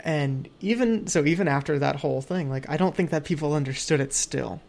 And 0.00 0.48
even 0.60 1.06
so 1.06 1.24
even 1.24 1.48
after 1.48 1.78
that 1.78 1.96
whole 1.96 2.20
thing, 2.22 2.48
like 2.50 2.68
I 2.68 2.76
don't 2.76 2.94
think 2.94 3.10
that 3.10 3.24
people 3.24 3.54
understood 3.54 4.00
it 4.00 4.12
still. 4.12 4.60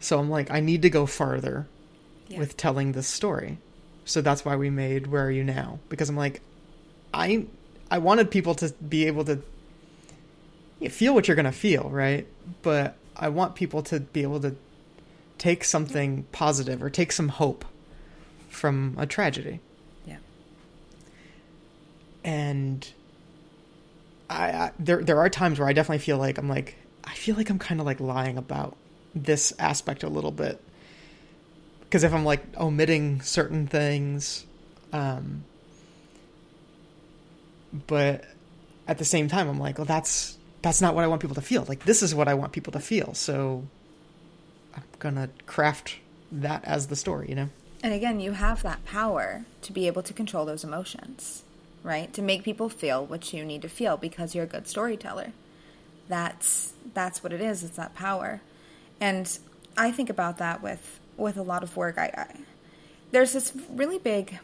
So 0.00 0.18
I'm 0.18 0.30
like 0.30 0.50
I 0.50 0.60
need 0.60 0.82
to 0.82 0.90
go 0.90 1.06
farther 1.06 1.66
Yeah. 2.28 2.38
with 2.38 2.56
telling 2.56 2.92
this 2.92 3.06
story. 3.06 3.58
So 4.04 4.20
that's 4.22 4.44
why 4.44 4.56
we 4.56 4.70
made 4.70 5.06
Where 5.06 5.26
Are 5.26 5.30
You 5.30 5.44
Now? 5.44 5.78
Because 5.88 6.08
I'm 6.08 6.16
like 6.16 6.40
I 7.14 7.46
I 7.90 7.98
wanted 7.98 8.30
people 8.30 8.54
to 8.56 8.70
be 8.88 9.06
able 9.06 9.24
to 9.24 9.40
feel 10.88 11.14
what 11.14 11.28
you're 11.28 11.34
going 11.34 11.44
to 11.44 11.52
feel, 11.52 11.90
right? 11.90 12.26
But 12.62 12.96
I 13.16 13.28
want 13.28 13.54
people 13.54 13.82
to 13.84 14.00
be 14.00 14.22
able 14.22 14.40
to 14.40 14.54
take 15.38 15.64
something 15.64 16.24
positive 16.32 16.82
or 16.82 16.88
take 16.88 17.12
some 17.12 17.28
hope 17.28 17.64
from 18.48 18.94
a 18.98 19.06
tragedy. 19.06 19.60
And 22.24 22.86
I, 24.28 24.50
I 24.50 24.72
there 24.78 25.02
there 25.02 25.18
are 25.20 25.28
times 25.28 25.58
where 25.58 25.68
I 25.68 25.72
definitely 25.72 25.98
feel 25.98 26.18
like 26.18 26.38
I'm 26.38 26.48
like 26.48 26.76
I 27.04 27.14
feel 27.14 27.36
like 27.36 27.50
I'm 27.50 27.58
kind 27.58 27.80
of 27.80 27.86
like 27.86 28.00
lying 28.00 28.38
about 28.38 28.76
this 29.14 29.52
aspect 29.58 30.02
a 30.02 30.08
little 30.08 30.30
bit 30.30 30.60
because 31.90 32.04
if 32.04 32.14
I'm 32.14 32.24
like 32.24 32.44
omitting 32.56 33.20
certain 33.20 33.66
things, 33.66 34.46
um, 34.92 35.42
but 37.88 38.24
at 38.86 38.98
the 38.98 39.04
same 39.04 39.26
time 39.26 39.48
I'm 39.48 39.58
like, 39.58 39.78
well, 39.78 39.86
that's 39.86 40.38
that's 40.62 40.80
not 40.80 40.94
what 40.94 41.02
I 41.02 41.08
want 41.08 41.20
people 41.20 41.34
to 41.34 41.40
feel. 41.42 41.64
Like 41.68 41.84
this 41.84 42.02
is 42.02 42.14
what 42.14 42.28
I 42.28 42.34
want 42.34 42.52
people 42.52 42.72
to 42.74 42.80
feel. 42.80 43.14
So 43.14 43.64
I'm 44.74 44.84
gonna 45.00 45.30
craft 45.46 45.96
that 46.30 46.64
as 46.64 46.86
the 46.86 46.96
story, 46.96 47.28
you 47.28 47.34
know. 47.34 47.48
And 47.82 47.92
again, 47.92 48.20
you 48.20 48.32
have 48.32 48.62
that 48.62 48.84
power 48.84 49.44
to 49.62 49.72
be 49.72 49.88
able 49.88 50.02
to 50.02 50.12
control 50.12 50.44
those 50.44 50.62
emotions, 50.62 51.42
right? 51.82 52.12
To 52.14 52.22
make 52.22 52.42
people 52.42 52.68
feel 52.68 53.04
what 53.04 53.32
you 53.32 53.44
need 53.44 53.62
to 53.62 53.68
feel 53.68 53.96
because 53.96 54.34
you're 54.34 54.44
a 54.44 54.48
good 54.48 54.68
storyteller. 54.68 55.32
That's 56.08 56.72
that's 56.94 57.22
what 57.22 57.32
it 57.32 57.40
is. 57.40 57.62
It's 57.62 57.76
that 57.76 57.94
power. 57.94 58.40
And 59.00 59.38
I 59.76 59.90
think 59.90 60.10
about 60.10 60.38
that 60.38 60.62
with 60.62 61.00
with 61.16 61.36
a 61.36 61.42
lot 61.42 61.62
of 61.62 61.76
work. 61.76 61.98
I, 61.98 62.12
I 62.16 62.36
there's 63.12 63.32
this 63.32 63.52
really 63.70 63.98
big 63.98 64.38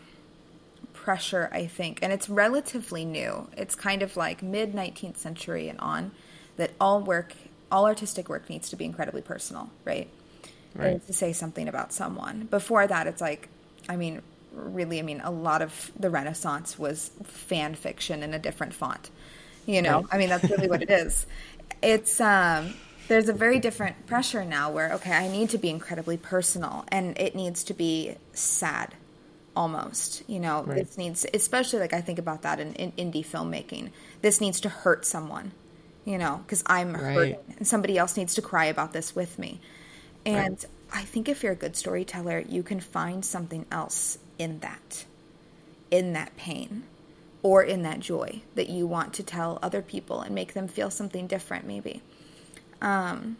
pressure, 0.92 1.48
I 1.52 1.66
think, 1.66 2.00
and 2.02 2.12
it's 2.12 2.28
relatively 2.28 3.04
new. 3.04 3.48
It's 3.56 3.74
kind 3.74 4.02
of 4.02 4.16
like 4.16 4.42
mid 4.42 4.72
19th 4.72 5.16
century 5.16 5.68
and 5.68 5.78
on 5.78 6.12
that 6.56 6.72
all 6.80 7.00
work, 7.00 7.32
all 7.70 7.86
artistic 7.86 8.28
work 8.28 8.48
needs 8.48 8.70
to 8.70 8.76
be 8.76 8.84
incredibly 8.84 9.22
personal, 9.22 9.70
right? 9.84 10.08
Right. 10.74 11.04
To 11.06 11.12
say 11.12 11.32
something 11.32 11.68
about 11.68 11.92
someone. 11.92 12.48
Before 12.50 12.86
that, 12.86 13.06
it's 13.06 13.20
like, 13.20 13.48
I 13.88 13.96
mean, 13.96 14.20
really, 14.56 14.98
I 14.98 15.02
mean, 15.02 15.20
a 15.22 15.30
lot 15.30 15.62
of 15.62 15.92
the 15.98 16.10
Renaissance 16.10 16.78
was 16.78 17.12
fan 17.24 17.74
fiction 17.76 18.22
in 18.24 18.34
a 18.34 18.40
different 18.40 18.74
font. 18.74 19.10
You 19.66 19.82
know, 19.82 20.00
Right. 20.00 20.08
I 20.12 20.18
mean, 20.18 20.28
that's 20.30 20.48
really 20.50 20.68
what 20.68 20.82
it 20.82 20.90
is. 20.90 21.26
It's 21.82 22.20
um, 22.20 22.76
there's 23.08 23.28
a 23.28 23.34
very 23.34 23.60
different 23.60 24.06
pressure 24.06 24.44
now 24.44 24.70
where 24.72 24.92
okay, 24.94 25.12
I 25.12 25.28
need 25.28 25.50
to 25.50 25.58
be 25.58 25.70
incredibly 25.70 26.16
personal, 26.16 26.84
and 26.88 27.18
it 27.18 27.34
needs 27.36 27.64
to 27.64 27.74
be 27.74 28.16
sad, 28.32 28.94
almost. 29.56 30.22
You 30.28 30.40
know, 30.40 30.66
Right. 30.66 30.86
this 30.86 30.96
needs, 30.98 31.26
especially 31.34 31.80
like 31.80 31.92
I 31.92 32.00
think 32.00 32.18
about 32.18 32.42
that 32.42 32.60
in, 32.60 32.74
in 32.74 32.92
indie 32.92 33.26
filmmaking. 33.26 33.90
This 34.22 34.40
needs 34.40 34.60
to 34.60 34.68
hurt 34.68 35.04
someone. 35.06 35.52
You 36.04 36.18
know, 36.18 36.36
because 36.46 36.62
I'm 36.66 36.94
Right. 36.94 37.38
hurting, 37.54 37.54
and 37.58 37.66
somebody 37.66 37.98
else 37.98 38.16
needs 38.16 38.34
to 38.36 38.42
cry 38.42 38.66
about 38.66 38.92
this 38.92 39.16
with 39.16 39.40
me. 39.40 39.60
And 40.24 40.64
I 40.92 41.02
think 41.02 41.28
if 41.28 41.42
you're 41.42 41.52
a 41.52 41.56
good 41.56 41.76
storyteller, 41.76 42.40
you 42.48 42.62
can 42.62 42.80
find 42.80 43.24
something 43.24 43.66
else 43.72 44.18
in 44.38 44.60
that, 44.60 45.04
in 45.90 46.12
that 46.12 46.36
pain 46.36 46.84
or 47.42 47.62
in 47.62 47.82
that 47.82 48.00
joy 48.00 48.42
that 48.54 48.68
you 48.68 48.86
want 48.86 49.14
to 49.14 49.22
tell 49.22 49.58
other 49.62 49.82
people 49.82 50.20
and 50.20 50.34
make 50.34 50.52
them 50.52 50.68
feel 50.68 50.90
something 50.90 51.26
different, 51.26 51.66
maybe. 51.66 52.02
Um, 52.82 53.36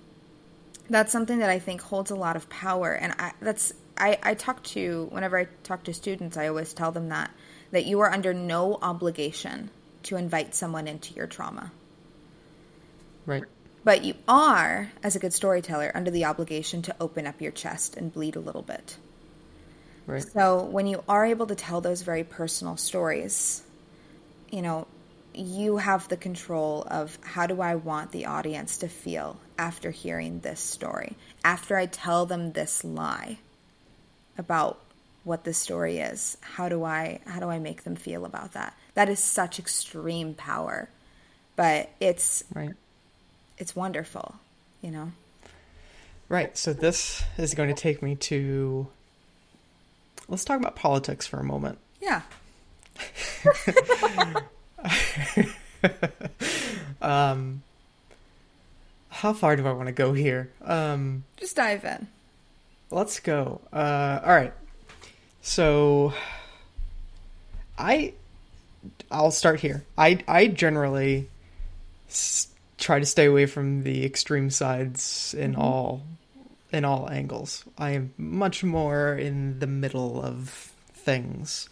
that's 0.89 1.11
something 1.11 1.41
that 1.41 1.51
I 1.51 1.59
think 1.59 1.81
holds 1.81 2.11
a 2.11 2.17
lot 2.17 2.37
of 2.37 2.49
power. 2.49 2.93
And 2.93 3.15
I, 3.19 3.33
that's, 3.41 3.73
I, 3.99 4.19
I 4.23 4.35
talk 4.35 4.63
to, 4.65 5.09
whenever 5.11 5.39
I 5.39 5.47
talk 5.65 5.85
to 5.85 5.95
students, 5.95 6.37
I 6.37 6.49
always 6.49 6.73
tell 6.73 6.93
them 6.93 7.09
that, 7.09 7.31
that 7.73 7.87
you 7.87 8.01
are 8.01 8.13
under 8.13 8.33
no 8.33 8.79
obligation 8.81 9.71
to 10.05 10.17
invite 10.17 10.55
someone 10.55 10.87
into 10.87 11.15
your 11.15 11.27
trauma. 11.27 11.73
Right. 13.25 13.43
But 13.83 14.05
you 14.05 14.15
are, 14.29 14.93
as 15.03 15.17
a 15.17 15.19
good 15.19 15.33
storyteller, 15.33 15.91
under 15.95 16.11
the 16.11 16.25
obligation 16.25 16.83
to 16.83 16.97
open 17.01 17.27
up 17.27 17.41
your 17.41 17.53
chest 17.53 17.97
and 17.97 18.13
bleed 18.13 18.37
a 18.37 18.41
little 18.41 18.63
bit. 18.63 18.97
Right. 20.07 20.25
So 20.33 20.63
when 20.63 20.87
you 20.87 21.03
are 21.09 21.27
able 21.27 21.47
to 21.47 21.55
tell 21.55 21.81
those 21.81 22.03
very 22.03 22.25
personal 22.25 22.77
stories, 22.77 23.63
you 24.51 24.63
know, 24.63 24.87
you 25.35 25.77
have 25.77 26.09
the 26.09 26.17
control 26.17 26.87
of 26.91 27.19
how 27.23 27.47
do 27.47 27.61
I 27.61 27.75
want 27.75 28.13
the 28.13 28.27
audience 28.27 28.79
to 28.79 28.89
feel 28.89 29.39
after 29.59 29.91
hearing 29.91 30.41
this 30.41 30.61
story, 30.61 31.17
after 31.45 31.77
I 31.77 31.87
tell 31.87 32.25
them 32.25 32.53
this 32.53 32.85
lie 32.85 33.39
about 34.39 34.79
what 35.25 35.45
the 35.45 35.53
story 35.53 35.99
is. 35.99 36.37
How 36.41 36.69
do 36.69 36.85
I 36.85 37.21
how 37.27 37.41
do 37.41 37.49
I 37.49 37.59
make 37.59 37.83
them 37.83 37.97
feel 37.97 38.25
about 38.25 38.53
that? 38.53 38.75
That 38.95 39.09
is 39.09 39.19
such 39.19 39.59
extreme 39.59 40.35
power. 40.35 40.89
But 41.57 41.91
it's 42.01 42.45
Right. 42.55 42.75
it's 43.59 43.75
wonderful, 43.75 44.37
you 44.81 44.91
know. 44.91 45.13
Right. 46.29 46.57
So 46.57 46.73
this 46.73 47.25
is 47.37 47.55
going 47.55 47.69
to 47.69 47.81
take 47.81 48.03
me 48.03 48.15
to. 48.15 48.89
Let's 50.29 50.45
talk 50.45 50.59
about 50.59 50.77
politics 50.77 51.27
for 51.27 51.39
a 51.39 51.45
moment. 51.45 51.79
Yeah. 52.01 52.23
Um, 57.01 57.63
how 59.11 59.33
far 59.33 59.55
do 59.55 59.67
I 59.67 59.73
want 59.73 59.87
to 59.87 59.93
go 59.93 60.13
here? 60.13 60.51
Um, 60.65 61.25
Just 61.37 61.55
dive 61.57 61.85
in. 61.85 62.09
let's 62.91 63.21
go. 63.21 63.61
Uh, 63.73 64.21
all 64.25 64.35
right. 64.35 64.53
So, 65.43 66.13
I, 67.79 68.15
I'll 69.11 69.31
start 69.31 69.61
here. 69.61 69.85
I 69.97 70.19
I 70.27 70.49
generally 70.49 71.29
s- 72.09 72.49
try 72.79 72.99
to 72.99 73.07
stay 73.07 73.27
away 73.27 73.47
from 73.47 73.85
the 73.85 74.05
extreme 74.05 74.51
sides 74.51 75.35
in 75.39 75.55
all 75.55 76.03
in 76.73 76.85
all 76.85 77.09
angles. 77.11 77.65
I 77.79 77.91
am 77.91 78.13
much 78.19 78.65
more 78.65 79.15
in 79.15 79.59
the 79.61 79.67
middle 79.67 80.23
of 80.23 80.73
things, 80.93 81.69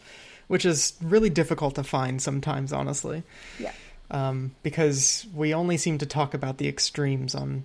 which 0.49 0.64
is 0.64 0.95
really 1.03 1.30
difficult 1.30 1.74
to 1.76 1.82
find 1.84 2.20
sometimes, 2.22 2.72
honestly 2.72 3.22
Yeah. 3.59 3.72
um, 4.11 4.55
because 4.62 5.26
we 5.34 5.53
only 5.55 5.76
seem 5.76 5.99
to 5.99 6.07
talk 6.07 6.34
about 6.34 6.59
the 6.59 6.68
extremes 6.68 7.34
on 7.34 7.64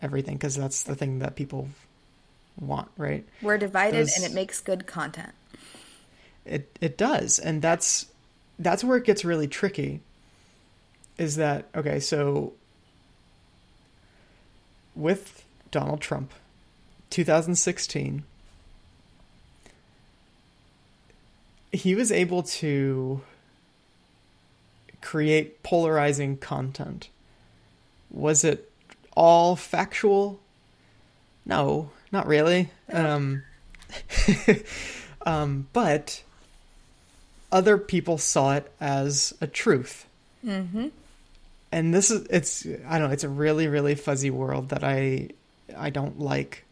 everything 0.00 0.36
because 0.36 0.54
that's 0.54 0.84
the 0.84 0.94
thing 0.94 1.18
that 1.18 1.34
people 1.34 1.68
want, 2.60 2.88
right? 2.96 3.26
We're 3.42 3.58
divided 3.58 3.98
Does- 3.98 4.16
and 4.16 4.24
it 4.24 4.32
makes 4.32 4.60
good 4.60 4.86
content. 4.86 5.32
It 6.44 6.78
it 6.80 6.96
does, 6.96 7.38
and 7.38 7.60
that's 7.60 8.06
that's 8.58 8.82
where 8.82 8.96
it 8.96 9.04
gets 9.04 9.24
really 9.24 9.46
tricky. 9.48 10.00
Is 11.18 11.36
that 11.36 11.66
okay? 11.74 12.00
So 12.00 12.54
with 14.94 15.44
Donald 15.70 16.00
Trump, 16.00 16.32
2016, 17.10 18.24
he 21.72 21.94
was 21.94 22.10
able 22.10 22.42
to 22.42 23.20
create 25.00 25.62
polarizing 25.62 26.36
content. 26.36 27.08
Was 28.10 28.44
it 28.44 28.70
all 29.16 29.56
factual? 29.56 30.40
No, 31.44 31.90
not 32.10 32.26
really. 32.26 32.70
Um, 32.92 33.42
um, 35.26 35.68
but 35.72 36.22
other 37.50 37.78
people 37.78 38.18
saw 38.18 38.54
it 38.54 38.70
as 38.80 39.34
a 39.40 39.46
truth. 39.46 40.06
Mm-hmm. 40.44 40.88
And 41.70 41.94
this 41.94 42.10
is 42.10 42.26
it's 42.30 42.66
I 42.86 42.98
don't 42.98 43.08
know, 43.08 43.12
it's 43.12 43.24
a 43.24 43.28
really, 43.28 43.66
really 43.66 43.94
fuzzy 43.94 44.30
world 44.30 44.70
that 44.70 44.84
I 44.84 45.30
I 45.76 45.90
don't 45.90 46.18
like. 46.18 46.64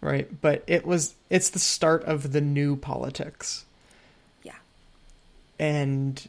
Right? 0.00 0.28
But 0.40 0.64
it 0.66 0.84
was 0.86 1.14
it's 1.30 1.50
the 1.50 1.58
start 1.58 2.04
of 2.04 2.32
the 2.32 2.40
new 2.40 2.76
politics. 2.76 3.64
Yeah. 4.42 4.52
and 5.58 6.26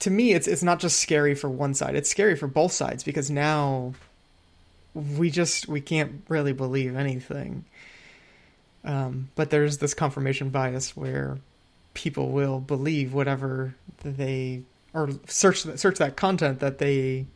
to 0.00 0.10
me 0.10 0.32
it's 0.32 0.46
it's 0.46 0.62
not 0.62 0.80
just 0.80 1.00
scary 1.00 1.34
for 1.34 1.48
one 1.48 1.74
side 1.74 1.94
it's 1.94 2.10
scary 2.10 2.36
for 2.36 2.46
both 2.46 2.72
sides 2.72 3.02
because 3.02 3.30
now 3.30 3.94
we 4.94 5.30
just 5.30 5.68
we 5.68 5.80
can't 5.80 6.24
really 6.28 6.52
believe 6.52 6.96
anything 6.96 7.64
um, 8.84 9.30
but 9.34 9.50
there's 9.50 9.78
this 9.78 9.94
confirmation 9.94 10.50
bias 10.50 10.96
where 10.96 11.38
people 11.94 12.30
will 12.30 12.60
believe 12.60 13.14
whatever 13.14 13.74
they 14.02 14.62
or 14.92 15.10
search 15.26 15.62
search 15.76 15.98
that 15.98 16.16
content 16.16 16.60
that 16.60 16.78
they 16.78 17.26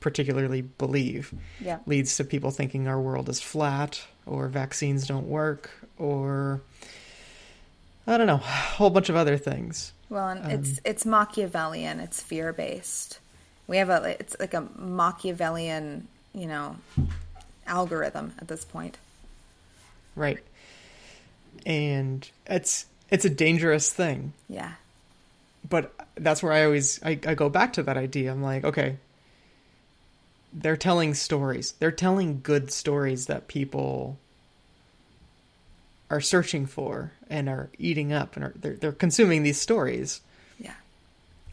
particularly 0.00 0.62
believe 0.62 1.32
Yeah. 1.60 1.78
leads 1.86 2.16
to 2.16 2.24
people 2.24 2.50
thinking 2.50 2.86
our 2.88 3.00
world 3.00 3.28
is 3.28 3.40
flat 3.40 4.00
or 4.26 4.48
vaccines 4.48 5.06
don't 5.06 5.28
work 5.28 5.70
or 5.96 6.60
I 8.06 8.16
don't 8.16 8.26
know, 8.26 8.34
a 8.36 8.38
whole 8.38 8.90
bunch 8.90 9.08
of 9.10 9.16
other 9.16 9.36
things. 9.36 9.92
Well, 10.08 10.28
and 10.28 10.44
Um, 10.44 10.50
it's 10.50 10.80
it's 10.84 11.04
Machiavellian. 11.04 12.00
It's 12.00 12.22
fear 12.22 12.52
based. 12.52 13.18
We 13.66 13.76
have 13.76 13.90
a 13.90 14.16
it's 14.18 14.34
like 14.40 14.54
a 14.54 14.62
Machiavellian, 14.76 16.08
you 16.32 16.46
know, 16.46 16.76
algorithm 17.66 18.32
at 18.38 18.48
this 18.48 18.64
point. 18.64 18.96
Right. 20.16 20.38
And 21.66 22.28
it's 22.46 22.86
it's 23.10 23.24
a 23.24 23.30
dangerous 23.30 23.92
thing. 23.92 24.32
Yeah. 24.48 24.72
But 25.68 25.92
that's 26.14 26.42
where 26.42 26.52
I 26.52 26.64
always 26.64 27.02
I, 27.02 27.10
I 27.26 27.34
go 27.34 27.48
back 27.50 27.74
to 27.74 27.82
that 27.82 27.96
idea. 27.98 28.30
I'm 28.32 28.42
like, 28.42 28.64
okay, 28.64 28.96
they're 30.52 30.76
telling 30.76 31.14
stories. 31.14 31.72
They're 31.78 31.90
telling 31.90 32.40
good 32.42 32.72
stories 32.72 33.26
that 33.26 33.48
people 33.48 34.18
are 36.10 36.20
searching 36.20 36.66
for 36.66 37.12
and 37.28 37.48
are 37.48 37.68
eating 37.78 38.12
up 38.12 38.36
and 38.36 38.44
are 38.44 38.52
they're 38.56 38.76
they're 38.76 38.92
consuming 38.92 39.42
these 39.42 39.60
stories. 39.60 40.20
Yeah. 40.58 40.74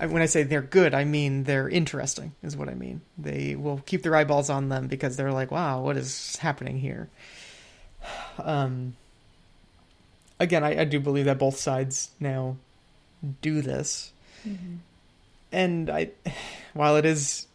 when 0.08 0.22
I 0.22 0.26
say 0.28 0.44
they're 0.44 0.62
good, 0.62 0.94
I 0.94 1.04
mean 1.04 1.44
they're 1.44 1.70
interesting, 1.70 2.34
is 2.42 2.56
what 2.56 2.70
I 2.70 2.74
mean. 2.74 3.02
They 3.18 3.56
will 3.56 3.82
keep 3.86 4.04
their 4.04 4.16
eyeballs 4.16 4.50
on 4.50 4.70
them 4.70 4.88
because 4.88 5.18
they're 5.18 5.32
like, 5.32 5.52
wow, 5.52 5.82
what 5.82 5.98
is 5.98 6.38
happening 6.38 6.80
here? 6.80 7.10
Um, 8.38 8.96
again, 10.40 10.64
I, 10.64 10.82
I 10.82 10.84
do 10.84 11.00
believe 11.00 11.26
that 11.26 11.40
both 11.40 11.58
sides 11.58 12.12
now 12.20 12.58
do 13.42 13.62
this. 13.62 14.12
Mm-hmm. 14.48 14.76
And 15.52 15.90
I, 15.90 16.10
while 16.74 16.98
it 16.98 17.06
is 17.06 17.48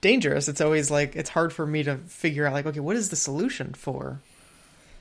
dangerous, 0.00 0.48
it's 0.48 0.60
always 0.60 0.90
like, 0.90 1.16
it's 1.16 1.30
hard 1.30 1.52
for 1.52 1.66
me 1.66 1.82
to 1.82 1.96
figure 1.96 2.46
out, 2.46 2.52
like, 2.52 2.66
okay, 2.66 2.80
what 2.80 2.96
is 2.96 3.10
the 3.10 3.16
solution 3.16 3.74
for 3.74 4.20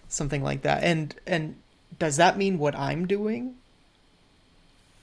something 0.09 0.43
like 0.43 0.61
that? 0.63 0.83
And, 0.83 1.15
and 1.25 1.55
does 1.99 2.17
that 2.17 2.37
mean 2.37 2.59
what 2.59 2.75
I'm 2.75 3.07
doing 3.07 3.55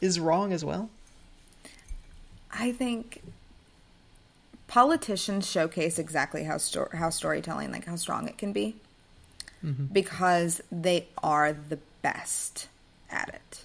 is 0.00 0.20
wrong 0.20 0.52
as 0.52 0.64
well? 0.64 0.90
I 2.52 2.72
think 2.72 3.22
politicians 4.68 5.48
showcase 5.50 5.98
exactly 5.98 6.44
how 6.44 6.58
sto- 6.58 6.88
how 6.92 7.10
storytelling, 7.10 7.72
like 7.72 7.86
how 7.86 7.96
strong 7.96 8.28
it 8.28 8.38
can 8.38 8.52
be, 8.52 8.76
mm-hmm. 9.64 9.86
because 9.86 10.60
they 10.70 11.08
are 11.22 11.52
the 11.52 11.78
best 12.02 12.68
at 13.10 13.28
it. 13.28 13.64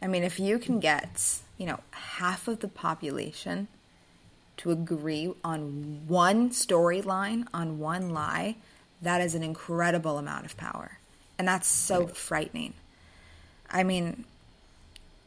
I 0.00 0.06
mean, 0.06 0.22
if 0.22 0.38
you 0.38 0.58
can 0.58 0.80
get 0.80 1.38
you 1.56 1.66
know 1.66 1.80
half 1.90 2.46
of 2.46 2.60
the 2.60 2.68
population 2.68 3.68
to 4.58 4.70
agree 4.70 5.32
on 5.42 6.02
one 6.06 6.50
storyline, 6.50 7.46
on 7.54 7.78
one 7.78 8.10
lie, 8.10 8.56
that 9.02 9.20
is 9.20 9.34
an 9.34 9.42
incredible 9.42 10.18
amount 10.18 10.44
of 10.44 10.56
power, 10.56 10.98
and 11.38 11.48
that's 11.48 11.68
so 11.68 12.04
right. 12.04 12.16
frightening. 12.16 12.74
I 13.70 13.84
mean, 13.84 14.24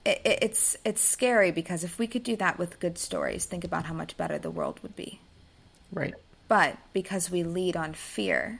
it, 0.05 0.21
it's 0.23 0.77
it's 0.83 1.01
scary 1.01 1.51
because 1.51 1.83
if 1.83 1.97
we 1.97 2.07
could 2.07 2.23
do 2.23 2.35
that 2.37 2.59
with 2.59 2.79
good 2.79 2.97
stories, 2.97 3.45
think 3.45 3.63
about 3.63 3.85
how 3.85 3.93
much 3.93 4.17
better 4.17 4.37
the 4.37 4.51
world 4.51 4.79
would 4.83 4.95
be. 4.95 5.19
Right. 5.91 6.13
But 6.47 6.77
because 6.93 7.31
we 7.31 7.43
lead 7.43 7.77
on 7.77 7.93
fear, 7.93 8.59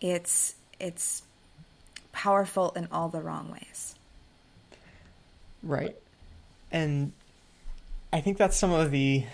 it's 0.00 0.54
it's 0.80 1.22
powerful 2.12 2.72
in 2.74 2.88
all 2.90 3.08
the 3.08 3.20
wrong 3.20 3.50
ways. 3.52 3.94
Right. 5.62 5.96
And 6.72 7.12
I 8.12 8.20
think 8.20 8.38
that's 8.38 8.56
some 8.56 8.72
of 8.72 8.90
the 8.90 9.24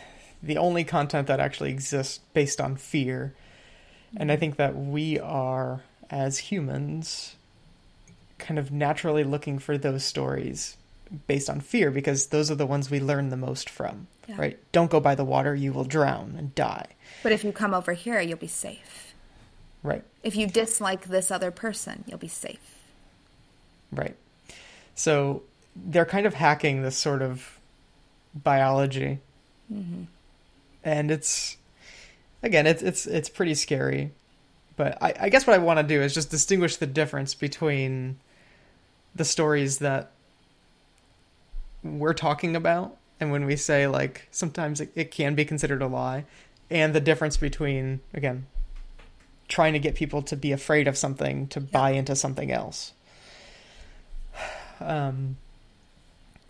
the 0.43 0.59
only 0.59 0.85
content 0.85 1.27
that 1.29 1.41
actually 1.41 1.71
exists 1.71 2.21
based 2.35 2.61
on 2.61 2.77
fear. 2.77 3.35
And 4.17 4.31
I 4.31 4.37
think 4.37 4.57
that 4.57 4.77
we 4.77 5.19
are 5.19 5.83
as 6.11 6.39
humans 6.39 7.37
kind 8.39 8.59
of 8.59 8.71
naturally 8.71 9.25
looking 9.25 9.59
for 9.59 9.79
those 9.79 10.05
stories 10.05 10.77
based 11.27 11.49
on 11.49 11.61
fear 11.61 11.91
because 11.91 12.27
those 12.27 12.51
are 12.51 12.55
the 12.55 12.67
ones 12.67 12.91
we 12.91 13.01
learn 13.01 13.31
the 13.31 13.37
most 13.37 13.71
from. 13.71 14.07
Yeah. 14.29 14.37
Right? 14.39 14.59
Don't 14.73 14.91
go 14.91 15.01
by 15.01 15.15
the 15.15 15.25
water, 15.25 15.55
you 15.55 15.73
will 15.73 15.85
drown 15.85 16.35
and 16.37 16.55
die. 16.55 16.87
But 17.23 17.33
if 17.33 17.45
you 17.45 17.53
come 17.53 17.75
over 17.75 17.93
here, 17.93 18.21
you'll 18.21 18.39
be 18.39 18.49
safe. 18.49 19.15
Right. 19.83 20.03
If 20.23 20.35
you 20.35 20.49
dislike 20.49 21.05
this 21.07 21.31
other 21.31 21.51
person, 21.51 22.05
you'll 22.07 22.19
be 22.19 22.29
safe. 22.29 22.83
Right. 23.93 24.17
So 24.97 25.43
they're 25.77 26.05
kind 26.05 26.27
of 26.27 26.35
hacking 26.35 26.83
this 26.83 26.97
sort 26.97 27.23
of 27.23 27.59
biology. 28.35 29.21
Mm-hmm. 29.73 30.05
And 30.87 31.11
it's 31.11 31.57
again, 32.45 32.65
it's 32.67 32.81
it's 32.81 33.07
it's 33.07 33.29
pretty 33.29 33.55
scary. 33.55 34.13
But 34.77 35.03
I, 35.03 35.15
I 35.23 35.29
guess 35.31 35.47
what 35.47 35.55
I 35.55 35.59
want 35.59 35.81
to 35.81 35.83
do 35.83 36.01
is 36.01 36.15
just 36.15 36.31
distinguish 36.31 36.77
the 36.77 36.87
difference 36.87 37.35
between 37.35 38.19
the 39.17 39.25
stories 39.25 39.79
that 39.79 40.13
we're 41.83 42.15
talking 42.15 42.55
about 42.55 42.97
and 43.19 43.33
when 43.33 43.47
we 43.47 43.57
say 43.57 43.87
like 43.87 44.29
sometimes 44.31 44.81
it, 44.81 44.91
it 44.95 45.11
can 45.11 45.35
be 45.35 45.45
considered 45.45 45.81
a 45.81 45.87
lie 45.87 46.25
and 46.71 46.95
the 46.95 47.01
difference 47.01 47.37
between 47.37 48.01
again 48.13 48.47
trying 49.49 49.73
to 49.73 49.79
get 49.79 49.95
people 49.95 50.21
to 50.21 50.37
be 50.37 50.53
afraid 50.53 50.89
of 50.89 50.97
something 50.97 51.47
to 51.47 51.61
yeah. 51.61 51.67
buy 51.71 51.91
into 51.91 52.17
something 52.17 52.51
else 52.51 52.93
um 54.81 55.37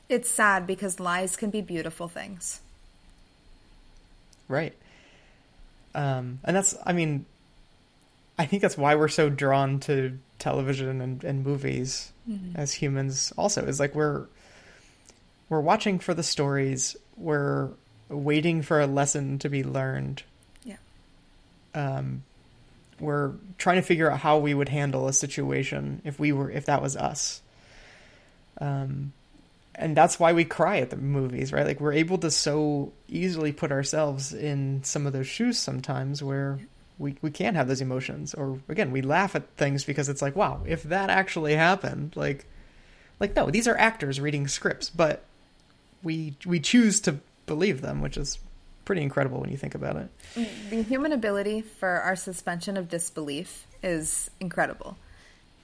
it's 0.09 0.31
sad 0.31 0.67
because 0.67 0.99
lies 0.99 1.37
can 1.37 1.51
be 1.51 1.61
beautiful 1.61 2.09
things 2.09 2.61
right 4.49 4.75
um 5.95 6.39
and 6.45 6.57
that's 6.57 6.75
i 6.85 6.93
mean 6.93 7.25
i 8.39 8.47
think 8.47 8.63
that's 8.63 8.79
why 8.79 8.95
we're 8.95 9.09
so 9.09 9.29
drawn 9.29 9.81
to 9.81 10.19
television 10.39 11.01
and, 11.01 11.25
and 11.25 11.45
movies 11.45 12.13
mm-hmm. 12.29 12.57
as 12.57 12.73
humans 12.73 13.33
also 13.37 13.65
is 13.65 13.81
like 13.81 13.95
we're 13.95 14.27
we're 15.49 15.61
watching 15.61 15.99
for 15.99 16.15
the 16.15 16.23
stories. 16.23 16.97
We're 17.17 17.71
waiting 18.09 18.63
for 18.63 18.81
a 18.81 18.87
lesson 18.87 19.39
to 19.41 19.49
be 19.49 19.63
learned. 19.63 20.23
Yeah. 20.65 20.77
Um, 21.75 22.25
we're 22.99 23.33
trying 23.59 23.77
to 23.77 23.83
figure 23.83 24.11
out 24.11 24.21
how 24.21 24.39
we 24.39 24.55
would 24.55 24.69
handle 24.69 25.07
a 25.07 25.13
situation 25.13 26.01
if 26.05 26.19
we 26.19 26.33
were 26.33 26.51
if 26.51 26.67
that 26.67 26.83
was 26.83 26.97
us. 26.97 27.43
Um, 28.61 29.13
and 29.79 29.97
that's 29.97 30.19
why 30.19 30.33
we 30.33 30.45
cry 30.45 30.79
at 30.79 30.91
the 30.91 30.97
movies, 30.97 31.53
right? 31.53 31.67
Like 31.67 31.81
we're 31.81 31.93
able 31.93 32.19
to 32.19 32.31
so 32.31 32.93
easily 33.09 33.53
put 33.53 33.71
ourselves 33.71 34.33
in 34.33 34.83
some 34.83 35.07
of 35.07 35.13
those 35.13 35.27
shoes 35.27 35.59
sometimes 35.59 36.23
where 36.23 36.59
we 36.99 37.17
we 37.21 37.31
can 37.31 37.55
have 37.55 37.69
those 37.69 37.83
emotions 37.83 38.33
or 38.35 38.59
again, 38.69 38.91
we 38.91 39.03
laugh 39.03 39.37
at 39.37 39.49
things 39.57 39.85
because 39.85 40.09
it's 40.09 40.23
like, 40.23 40.35
wow, 40.35 40.63
if 40.67 40.83
that 40.85 41.11
actually 41.11 41.55
happened, 41.55 42.17
like 42.17 42.47
like 43.21 43.37
no, 43.37 43.51
these 43.51 43.69
are 43.69 43.77
actors 43.77 44.19
reading 44.19 44.49
scripts, 44.49 44.89
but 44.91 45.25
we 46.03 46.35
we 46.47 46.59
choose 46.59 47.01
to 47.03 47.19
believe 47.45 47.83
them, 47.83 48.01
which 48.01 48.17
is 48.17 48.39
pretty 48.87 49.03
incredible 49.03 49.41
when 49.41 49.51
you 49.51 49.57
think 49.59 49.75
about 49.75 49.97
it. 49.97 50.09
The 50.71 50.83
human 50.83 51.13
ability 51.13 51.61
for 51.61 51.89
our 51.89 52.17
suspension 52.17 52.77
of 52.77 52.89
disbelief 52.89 53.67
is 53.83 54.31
incredible. 54.41 54.97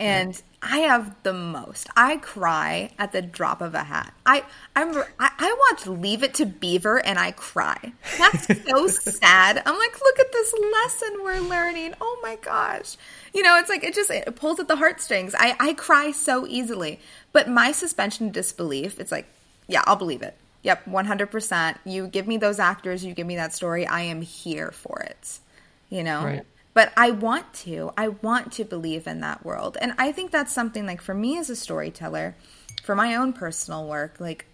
And 0.01 0.40
I 0.61 0.78
have 0.78 1.14
the 1.22 1.32
most. 1.32 1.88
I 1.97 2.16
cry 2.16 2.90
at 2.99 3.12
the 3.12 3.22
drop 3.22 3.61
of 3.61 3.74
a 3.74 3.84
hat. 3.84 4.12
I 4.26 4.45
I 4.74 4.84
I, 5.18 5.30
I 5.38 5.70
watch 5.70 5.86
Leave 5.86 6.22
It 6.22 6.34
to 6.34 6.47
Beaver 6.47 7.05
and 7.05 7.18
I 7.18 7.32
cry. 7.32 7.93
That's 8.18 8.47
so 8.68 8.88
sad. 8.88 9.62
I'm 9.64 9.78
like, 9.78 10.01
look 10.01 10.18
at 10.18 10.32
this 10.32 10.55
lesson 10.72 11.22
we're 11.22 11.40
learning. 11.40 11.95
Oh 12.01 12.18
my 12.22 12.36
gosh. 12.36 12.97
You 13.32 13.43
know, 13.43 13.59
it's 13.59 13.68
like 13.68 13.84
it 13.84 13.95
just 13.95 14.11
it 14.11 14.34
pulls 14.34 14.59
at 14.59 14.68
the 14.68 14.76
heartstrings. 14.76 15.34
I 15.38 15.57
I 15.61 15.74
cry 15.74 16.11
so 16.11 16.47
easily. 16.47 17.01
But 17.32 17.49
my 17.49 17.72
suspension 17.72 18.28
of 18.28 18.32
disbelief, 18.32 18.99
it's 18.99 19.12
like 19.12 19.26
yeah, 19.68 19.82
I'll 19.86 19.97
believe 19.97 20.22
it. 20.22 20.36
Yep, 20.62 20.84
100%. 20.86 21.78
You 21.84 22.07
give 22.07 22.28
me 22.28 22.36
those 22.36 22.59
actors, 22.59 23.05
you 23.05 23.14
give 23.14 23.26
me 23.26 23.36
that 23.36 23.53
story, 23.53 23.86
I 23.86 24.03
am 24.03 24.22
here 24.22 24.70
for 24.70 25.01
it. 25.01 25.40
You 25.90 26.05
know? 26.05 26.24
Right. 26.24 26.47
But 26.74 26.92
I 26.96 27.10
want 27.10 27.52
to. 27.54 27.92
I 27.96 28.08
want 28.08 28.52
to 28.52 28.64
believe 28.64 29.06
in 29.06 29.20
that 29.20 29.44
world. 29.44 29.76
And 29.80 29.92
I 29.98 30.12
think 30.12 30.30
that's 30.30 30.52
something 30.52 30.86
like 30.86 31.02
for 31.02 31.14
me 31.14 31.38
as 31.38 31.50
a 31.50 31.56
storyteller, 31.56 32.34
for 32.82 32.94
my 32.94 33.14
own 33.14 33.32
personal 33.32 33.86
work, 33.86 34.18
like 34.18 34.46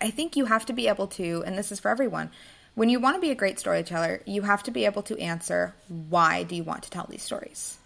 I 0.00 0.10
think 0.10 0.36
you 0.36 0.46
have 0.46 0.66
to 0.66 0.72
be 0.72 0.88
able 0.88 1.06
to, 1.08 1.42
and 1.46 1.56
this 1.56 1.72
is 1.72 1.80
for 1.80 1.90
everyone, 1.90 2.30
when 2.74 2.88
you 2.88 3.00
want 3.00 3.16
to 3.16 3.20
be 3.20 3.30
a 3.30 3.34
great 3.34 3.58
storyteller, 3.58 4.22
you 4.26 4.42
have 4.42 4.62
to 4.64 4.70
be 4.70 4.84
able 4.84 5.02
to 5.02 5.18
answer 5.18 5.74
why 5.88 6.42
do 6.42 6.54
you 6.54 6.64
want 6.64 6.82
to 6.84 6.90
tell 6.90 7.06
these 7.08 7.22
stories? 7.22 7.78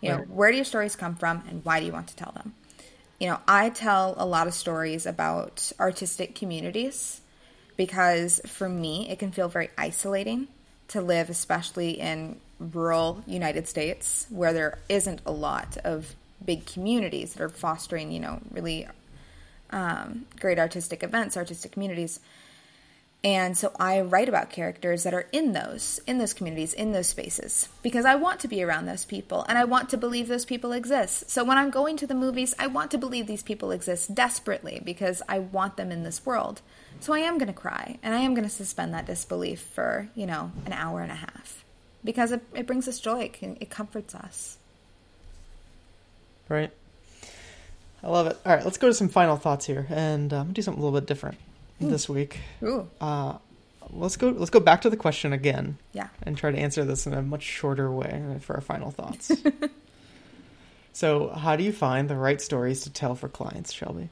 You 0.00 0.10
know, 0.10 0.16
right. 0.18 0.30
where 0.30 0.50
do 0.50 0.56
your 0.56 0.64
stories 0.64 0.96
come 0.96 1.14
from 1.14 1.42
and 1.48 1.64
why 1.64 1.80
do 1.80 1.86
you 1.86 1.92
want 1.92 2.08
to 2.08 2.16
tell 2.16 2.32
them? 2.32 2.54
you 3.20 3.28
know, 3.28 3.38
I 3.46 3.68
tell 3.68 4.14
a 4.16 4.24
lot 4.24 4.48
of 4.48 4.54
stories 4.54 5.04
about 5.04 5.70
artistic 5.78 6.34
communities 6.34 7.20
because 7.76 8.40
for 8.46 8.68
me, 8.68 9.08
it 9.10 9.18
can 9.18 9.30
feel 9.30 9.48
very 9.48 9.68
isolating 9.76 10.48
to 10.88 11.02
live, 11.02 11.28
especially 11.28 12.00
in 12.00 12.40
rural 12.60 13.24
United 13.26 13.66
States 13.66 14.26
where 14.28 14.52
there 14.52 14.78
isn't 14.88 15.20
a 15.26 15.32
lot 15.32 15.76
of 15.78 16.14
big 16.44 16.66
communities 16.66 17.34
that 17.34 17.42
are 17.42 17.48
fostering, 17.48 18.12
you 18.12 18.20
know, 18.20 18.40
really 18.50 18.86
um, 19.70 20.26
great 20.38 20.58
artistic 20.58 21.02
events, 21.02 21.36
artistic 21.36 21.72
communities. 21.72 22.20
And 23.22 23.56
so 23.56 23.70
I 23.78 24.00
write 24.00 24.30
about 24.30 24.48
characters 24.48 25.02
that 25.02 25.12
are 25.12 25.26
in 25.30 25.52
those, 25.52 26.00
in 26.06 26.16
those 26.16 26.32
communities, 26.32 26.72
in 26.72 26.92
those 26.92 27.06
spaces, 27.08 27.68
because 27.82 28.06
I 28.06 28.14
want 28.14 28.40
to 28.40 28.48
be 28.48 28.62
around 28.62 28.86
those 28.86 29.04
people 29.04 29.44
and 29.46 29.58
I 29.58 29.64
want 29.64 29.90
to 29.90 29.98
believe 29.98 30.26
those 30.26 30.46
people 30.46 30.72
exist. 30.72 31.28
So 31.28 31.44
when 31.44 31.58
I'm 31.58 31.70
going 31.70 31.98
to 31.98 32.06
the 32.06 32.14
movies, 32.14 32.54
I 32.58 32.66
want 32.66 32.90
to 32.92 32.98
believe 32.98 33.26
these 33.26 33.42
people 33.42 33.72
exist 33.72 34.14
desperately 34.14 34.80
because 34.82 35.20
I 35.28 35.38
want 35.38 35.76
them 35.76 35.92
in 35.92 36.02
this 36.02 36.24
world. 36.24 36.62
So 37.00 37.12
I 37.12 37.18
am 37.18 37.36
going 37.36 37.48
to 37.48 37.52
cry 37.52 37.98
and 38.02 38.14
I 38.14 38.20
am 38.20 38.32
going 38.32 38.48
to 38.48 38.50
suspend 38.50 38.94
that 38.94 39.06
disbelief 39.06 39.60
for, 39.60 40.08
you 40.14 40.24
know, 40.24 40.52
an 40.64 40.72
hour 40.72 41.02
and 41.02 41.12
a 41.12 41.16
half 41.16 41.64
because 42.04 42.32
it, 42.32 42.42
it 42.54 42.66
brings 42.66 42.88
us 42.88 43.00
joy, 43.00 43.30
it, 43.40 43.56
it 43.60 43.70
comforts 43.70 44.14
us. 44.14 44.58
Right. 46.48 46.70
I 48.02 48.08
love 48.08 48.26
it. 48.26 48.38
All 48.44 48.54
right, 48.54 48.64
let's 48.64 48.78
go 48.78 48.88
to 48.88 48.94
some 48.94 49.08
final 49.08 49.36
thoughts 49.36 49.66
here 49.66 49.86
and 49.90 50.32
um, 50.32 50.52
do 50.52 50.62
something 50.62 50.82
a 50.82 50.84
little 50.84 50.98
bit 50.98 51.06
different 51.06 51.38
this 51.80 52.08
week. 52.08 52.40
Ooh. 52.62 52.88
Uh, 53.00 53.38
let's 53.90 54.16
go. 54.16 54.30
Let's 54.30 54.50
go 54.50 54.60
back 54.60 54.82
to 54.82 54.90
the 54.90 54.96
question 54.96 55.32
again. 55.32 55.78
Yeah. 55.92 56.08
And 56.22 56.36
try 56.36 56.50
to 56.50 56.58
answer 56.58 56.84
this 56.84 57.06
in 57.06 57.14
a 57.14 57.22
much 57.22 57.42
shorter 57.42 57.90
way 57.90 58.38
for 58.40 58.54
our 58.54 58.60
final 58.60 58.90
thoughts. 58.90 59.30
so, 60.92 61.28
how 61.28 61.56
do 61.56 61.64
you 61.64 61.72
find 61.72 62.08
the 62.08 62.16
right 62.16 62.40
stories 62.40 62.82
to 62.82 62.90
tell 62.90 63.14
for 63.14 63.28
clients, 63.28 63.72
Shelby? 63.72 64.08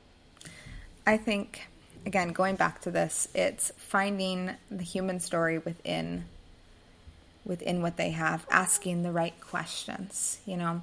I 1.06 1.16
think 1.16 1.66
again, 2.06 2.30
going 2.30 2.56
back 2.56 2.80
to 2.82 2.90
this, 2.90 3.28
it's 3.34 3.72
finding 3.76 4.50
the 4.70 4.82
human 4.82 5.20
story 5.20 5.58
within 5.58 6.24
within 7.48 7.82
what 7.82 7.96
they 7.96 8.10
have, 8.10 8.46
asking 8.50 9.02
the 9.02 9.10
right 9.10 9.34
questions. 9.40 10.38
You 10.46 10.56
know, 10.56 10.82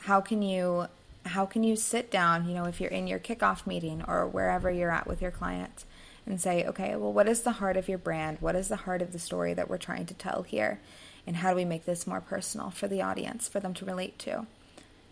how 0.00 0.20
can 0.20 0.42
you 0.42 0.88
how 1.24 1.46
can 1.46 1.62
you 1.62 1.76
sit 1.76 2.10
down, 2.10 2.48
you 2.48 2.54
know, 2.54 2.64
if 2.64 2.80
you're 2.80 2.90
in 2.90 3.06
your 3.06 3.18
kickoff 3.18 3.66
meeting 3.66 4.02
or 4.08 4.26
wherever 4.26 4.70
you're 4.70 4.90
at 4.90 5.06
with 5.06 5.22
your 5.22 5.30
client 5.30 5.84
and 6.26 6.40
say, 6.40 6.64
okay, 6.66 6.96
well, 6.96 7.12
what 7.12 7.28
is 7.28 7.42
the 7.42 7.52
heart 7.52 7.76
of 7.76 7.88
your 7.88 7.98
brand? 7.98 8.38
What 8.40 8.56
is 8.56 8.68
the 8.68 8.76
heart 8.76 9.02
of 9.02 9.12
the 9.12 9.18
story 9.18 9.54
that 9.54 9.68
we're 9.68 9.78
trying 9.78 10.06
to 10.06 10.14
tell 10.14 10.42
here? 10.42 10.80
And 11.26 11.36
how 11.36 11.50
do 11.50 11.56
we 11.56 11.64
make 11.64 11.84
this 11.84 12.06
more 12.06 12.20
personal 12.20 12.70
for 12.70 12.88
the 12.88 13.02
audience, 13.02 13.48
for 13.48 13.60
them 13.60 13.74
to 13.74 13.84
relate 13.84 14.18
to? 14.20 14.46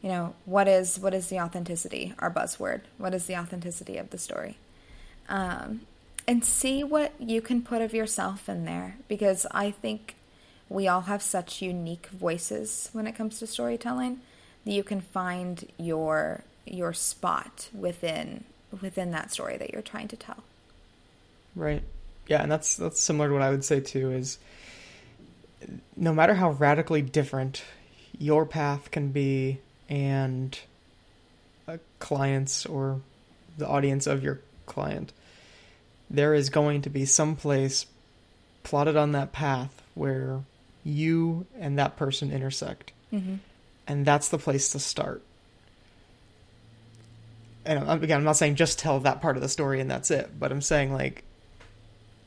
You 0.03 0.09
know, 0.09 0.35
what 0.45 0.67
is 0.67 0.99
what 0.99 1.13
is 1.13 1.29
the 1.29 1.41
authenticity? 1.41 2.15
Our 2.19 2.31
buzzword. 2.31 2.83
What 2.97 3.15
is 3.15 3.27
the 3.27 3.37
authenticity 3.37 3.99
of 3.99 4.11
the 4.11 4.19
story? 4.19 4.57
Um, 5.29 5.83
and 6.27 6.45
see 6.45 6.85
what 6.85 7.13
you 7.19 7.41
can 7.41 7.63
put 7.63 7.83
of 7.83 7.95
yourself 7.95 8.49
in 8.49 8.65
there, 8.65 8.97
because 9.09 9.47
I 9.51 9.71
think 9.71 10.15
we 10.69 10.87
all 10.87 11.03
have 11.03 11.23
such 11.23 11.63
unique 11.63 12.07
voices 12.09 12.91
when 12.93 13.07
it 13.07 13.15
comes 13.15 13.39
to 13.39 13.47
storytelling 13.47 14.21
that 14.65 14.73
you 14.73 14.83
can 14.83 15.01
find 15.01 15.67
your 15.79 16.45
your 16.67 16.93
spot 16.93 17.71
within 17.73 18.45
within 18.83 19.11
that 19.13 19.33
story 19.33 19.57
that 19.57 19.73
you're 19.73 19.83
trying 19.83 20.09
to 20.09 20.17
tell. 20.17 20.45
Right. 21.57 21.83
Yeah, 22.27 22.43
and 22.43 22.53
that's 22.53 22.77
that's 22.77 23.01
similar 23.01 23.29
to 23.29 23.35
what 23.35 23.43
I 23.43 23.51
would 23.51 23.65
say 23.65 23.81
too 23.81 24.13
is 24.13 24.39
no 25.97 26.13
matter 26.13 26.35
how 26.35 26.51
radically 26.51 27.03
different 27.03 27.63
your 28.19 28.45
path 28.45 28.91
can 28.91 29.11
be 29.11 29.59
and 29.89 30.59
a 31.67 31.79
client's 31.99 32.67
or 32.67 33.01
the 33.57 33.67
audience 33.67 34.07
of 34.07 34.23
your 34.23 34.41
client, 34.67 35.13
there 36.11 36.35
is 36.35 36.51
going 36.51 36.83
to 36.83 36.91
be 36.91 37.05
some 37.05 37.35
place 37.35 37.87
plotted 38.63 38.97
on 38.97 39.13
that 39.13 39.33
path 39.33 39.83
where 39.95 40.41
you 40.89 41.47
and 41.59 41.79
that 41.79 41.97
person 41.97 42.33
intersect. 42.33 42.93
Mm-hmm. 43.13 43.37
And 43.87 44.07
that's 44.07 44.29
the 44.29 44.39
place 44.39 44.71
to 44.71 44.79
start. 44.79 45.23
And 47.65 47.89
again, 48.03 48.19
I'm 48.19 48.25
not 48.25 48.37
saying 48.37 48.55
just 48.55 48.79
tell 48.79 49.01
that 49.01 49.21
part 49.21 49.37
of 49.37 49.43
the 49.43 49.49
story 49.49 49.81
and 49.81 49.91
that's 49.91 50.11
it, 50.11 50.39
but 50.39 50.51
I'm 50.51 50.63
saying 50.63 50.93
like 50.93 51.25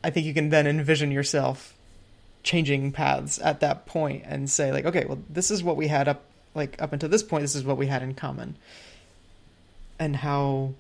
I 0.04 0.10
think 0.10 0.26
you 0.26 0.34
can 0.34 0.50
then 0.50 0.68
envision 0.68 1.12
yourself 1.12 1.76
changing 2.44 2.92
paths 2.92 3.40
at 3.40 3.60
that 3.60 3.86
point 3.86 4.24
and 4.26 4.50
say 4.50 4.72
like, 4.72 4.86
okay, 4.86 5.06
well, 5.06 5.20
this 5.30 5.52
is 5.52 5.64
what 5.64 5.78
we 5.78 5.88
had 5.88 6.08
up 6.08 6.24
like 6.54 6.82
up 6.82 6.94
until 6.94 7.10
this 7.10 7.24
point. 7.24 7.42
This 7.42 7.56
is 7.56 7.64
what 7.64 7.78
we 7.78 7.88
had 7.88 8.04
in 8.04 8.14
common, 8.14 8.58
and 10.00 10.16
how 10.18 10.74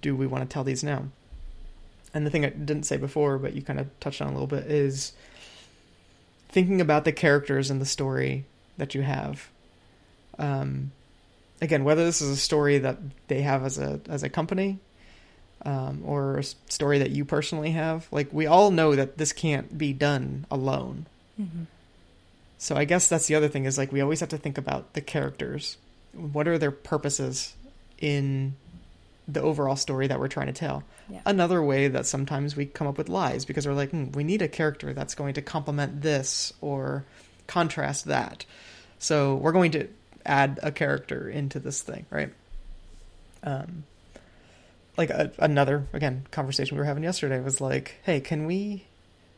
do 0.00 0.16
we 0.16 0.26
want 0.26 0.48
to 0.48 0.52
tell 0.52 0.64
these 0.64 0.82
now? 0.82 1.06
And 2.14 2.24
the 2.24 2.30
thing 2.30 2.44
I 2.44 2.50
didn't 2.50 2.84
say 2.84 2.96
before, 2.96 3.38
but 3.38 3.54
you 3.54 3.62
kind 3.62 3.78
of 3.78 3.88
touched 4.00 4.22
on 4.22 4.28
a 4.28 4.32
little 4.32 4.46
bit, 4.46 4.64
is 4.64 5.12
thinking 6.48 6.80
about 6.80 7.04
the 7.04 7.12
characters 7.12 7.70
in 7.70 7.78
the 7.78 7.86
story 7.86 8.44
that 8.76 8.94
you 8.94 9.02
have. 9.02 9.48
Um, 10.38 10.92
again, 11.60 11.84
whether 11.84 12.04
this 12.04 12.20
is 12.20 12.30
a 12.30 12.36
story 12.36 12.78
that 12.78 12.98
they 13.28 13.42
have 13.42 13.64
as 13.64 13.78
a 13.78 14.00
as 14.08 14.22
a 14.22 14.28
company 14.28 14.78
um, 15.64 16.02
or 16.04 16.38
a 16.38 16.42
story 16.42 16.98
that 16.98 17.10
you 17.10 17.24
personally 17.24 17.72
have. 17.72 18.08
Like 18.10 18.28
we 18.32 18.46
all 18.46 18.70
know 18.70 18.94
that 18.94 19.18
this 19.18 19.32
can't 19.32 19.76
be 19.76 19.92
done 19.92 20.46
alone. 20.50 21.06
Mm-hmm. 21.40 21.64
So 22.58 22.76
I 22.76 22.84
guess 22.84 23.08
that's 23.08 23.26
the 23.26 23.34
other 23.34 23.48
thing 23.48 23.64
is 23.64 23.78
like 23.78 23.92
we 23.92 24.00
always 24.00 24.20
have 24.20 24.28
to 24.30 24.38
think 24.38 24.58
about 24.58 24.94
the 24.94 25.00
characters. 25.00 25.76
What 26.12 26.48
are 26.48 26.58
their 26.58 26.70
purposes 26.70 27.54
in 28.00 28.56
the 29.28 29.42
overall 29.42 29.76
story 29.76 30.06
that 30.06 30.18
we're 30.18 30.28
trying 30.28 30.46
to 30.46 30.52
tell? 30.52 30.82
Yeah. 31.08 31.20
Another 31.26 31.62
way 31.62 31.88
that 31.88 32.06
sometimes 32.06 32.56
we 32.56 32.66
come 32.66 32.86
up 32.86 32.98
with 32.98 33.08
lies 33.08 33.44
because 33.44 33.66
we're 33.66 33.74
like, 33.74 33.90
hmm, 33.90 34.10
we 34.12 34.24
need 34.24 34.42
a 34.42 34.48
character 34.48 34.92
that's 34.92 35.14
going 35.14 35.34
to 35.34 35.42
complement 35.42 36.02
this 36.02 36.52
or 36.60 37.04
contrast 37.46 38.06
that. 38.06 38.44
So 38.98 39.36
we're 39.36 39.52
going 39.52 39.72
to 39.72 39.88
add 40.26 40.58
a 40.62 40.72
character 40.72 41.28
into 41.28 41.60
this 41.60 41.82
thing, 41.82 42.06
right? 42.10 42.32
Um, 43.42 43.84
like 44.96 45.10
a, 45.10 45.30
another 45.38 45.86
again 45.92 46.26
conversation 46.30 46.76
we 46.76 46.80
were 46.80 46.86
having 46.86 47.04
yesterday 47.04 47.40
was 47.40 47.60
like, 47.60 47.96
hey, 48.02 48.20
can 48.20 48.46
we 48.46 48.84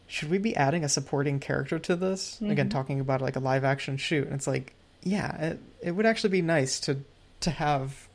should 0.07 0.30
we 0.30 0.38
be 0.38 0.57
adding 0.57 0.82
a 0.82 0.88
supporting 0.88 1.38
character 1.38 1.78
to 1.78 1.95
this? 1.95 2.36
Mm-hmm. 2.36 2.51
Again, 2.51 2.68
talking 2.68 2.99
about 2.99 3.22
like 3.22 3.36
a 3.36 3.41
live 3.41 3.62
action 3.62 3.97
shoot, 3.97 4.26
and 4.26 4.34
it's 4.34 4.47
like, 4.47 4.74
yeah, 5.03 5.36
it, 5.36 5.61
it 5.82 5.91
would 5.93 6.07
actually 6.07 6.30
be 6.30 6.43
nice 6.43 6.80
to 6.80 6.99
to 7.41 7.51
have. 7.51 8.09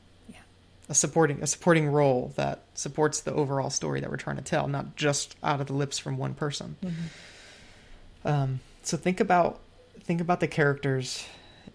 A 0.87 0.93
supporting 0.93 1.41
a 1.41 1.47
supporting 1.47 1.87
role 1.87 2.31
that 2.35 2.61
supports 2.73 3.21
the 3.21 3.33
overall 3.33 3.69
story 3.69 4.01
that 4.01 4.09
we're 4.09 4.17
trying 4.17 4.37
to 4.37 4.43
tell, 4.43 4.67
not 4.67 4.95
just 4.95 5.35
out 5.43 5.61
of 5.61 5.67
the 5.67 5.73
lips 5.73 5.97
from 5.97 6.17
one 6.17 6.33
person. 6.33 6.75
Mm-hmm. 6.83 8.27
Um, 8.27 8.59
so 8.83 8.97
think 8.97 9.19
about 9.19 9.59
think 10.01 10.21
about 10.21 10.39
the 10.39 10.47
characters 10.47 11.25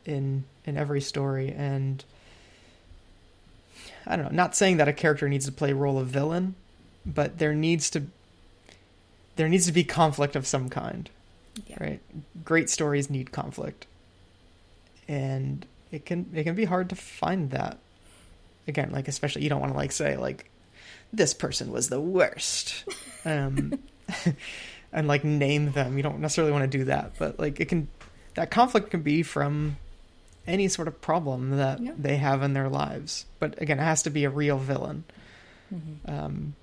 in 0.05 0.45
in 0.65 0.77
every 0.77 1.01
story 1.01 1.53
and 1.53 2.05
I 4.07 4.17
don't 4.17 4.27
know, 4.27 4.37
not 4.37 4.57
saying 4.57 4.79
that 4.79 4.89
a 4.89 4.93
character 4.93 5.29
needs 5.29 5.47
to 5.47 5.53
play 5.53 5.73
a 5.73 5.75
role 5.75 5.99
of 5.99 6.09
villain, 6.09 6.55
but 7.05 7.39
there 7.39 7.55
needs 7.55 7.91
to 7.91 8.05
there 9.37 9.49
needs 9.49 9.67
to 9.67 9.73
be 9.73 9.85
conflict 9.85 10.37
of 10.37 10.47
some 10.47 10.69
kind. 10.69 11.09
Yeah. 11.67 11.77
Right? 11.81 12.01
Great 12.45 12.71
stories 12.71 13.11
need 13.11 13.33
conflict. 13.33 13.87
And 15.09 15.67
it 15.91 16.07
can 16.07 16.31
it 16.35 16.45
can 16.45 16.55
be 16.55 16.65
hard 16.65 16.89
to 16.91 16.97
find 16.97 17.51
that. 17.51 17.79
Again, 18.71 18.91
like 18.91 19.09
especially 19.09 19.43
you 19.43 19.51
don't 19.51 19.61
want 19.61 19.73
to 19.73 19.79
like 19.79 19.93
say 19.93 20.17
like 20.17 20.51
this 21.13 21.35
person 21.35 21.71
was 21.71 21.89
the 21.89 22.01
worst. 22.01 22.85
Um 23.23 23.79
and 24.95 25.07
like 25.07 25.25
name 25.25 25.73
them. 25.73 25.99
You 25.99 26.03
don't 26.03 26.21
necessarily 26.21 26.53
want 26.53 26.71
to 26.71 26.79
do 26.79 26.85
that, 26.85 27.13
but 27.19 27.39
like 27.39 27.61
it 27.61 27.67
can 27.67 27.89
that 28.35 28.51
conflict 28.51 28.91
can 28.91 29.03
be 29.03 29.23
from 29.23 29.77
any 30.47 30.69
sort 30.69 30.89
of 30.89 31.01
problem 31.01 31.57
that 31.57 31.81
yeah. 31.81 31.93
they 31.97 32.17
have 32.17 32.43
in 32.43 32.55
their 32.55 32.69
lives. 32.69 33.27
But 33.39 33.61
again, 33.61 33.79
it 33.79 33.83
has 33.83 34.03
to 34.03 34.11
be 34.11 34.25
a 34.25 34.31
real 34.31 34.59
villain. 34.59 35.05
Mm-hmm. 35.73 36.11
Um, 36.11 36.55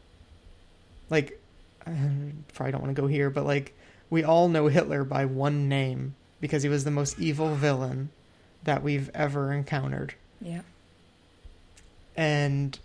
like, 1.10 1.40
I 1.86 1.92
probably 2.54 2.72
don't 2.72 2.82
want 2.82 2.96
to 2.96 3.02
go 3.02 3.08
here, 3.08 3.30
but 3.30 3.46
like, 3.46 3.74
we 4.10 4.24
all 4.24 4.48
know 4.50 4.68
Hitler 4.68 5.04
by 5.04 5.26
one 5.26 5.70
name 5.70 6.16
because 6.40 6.64
he 6.64 6.70
was 6.70 6.84
the 6.84 6.92
most 6.92 7.20
evil 7.20 7.56
villain 7.56 8.10
that 8.64 8.84
we've 8.84 9.10
ever 9.14 9.52
encountered. 9.52 10.14
Yeah. 10.42 10.62
And 12.18 12.78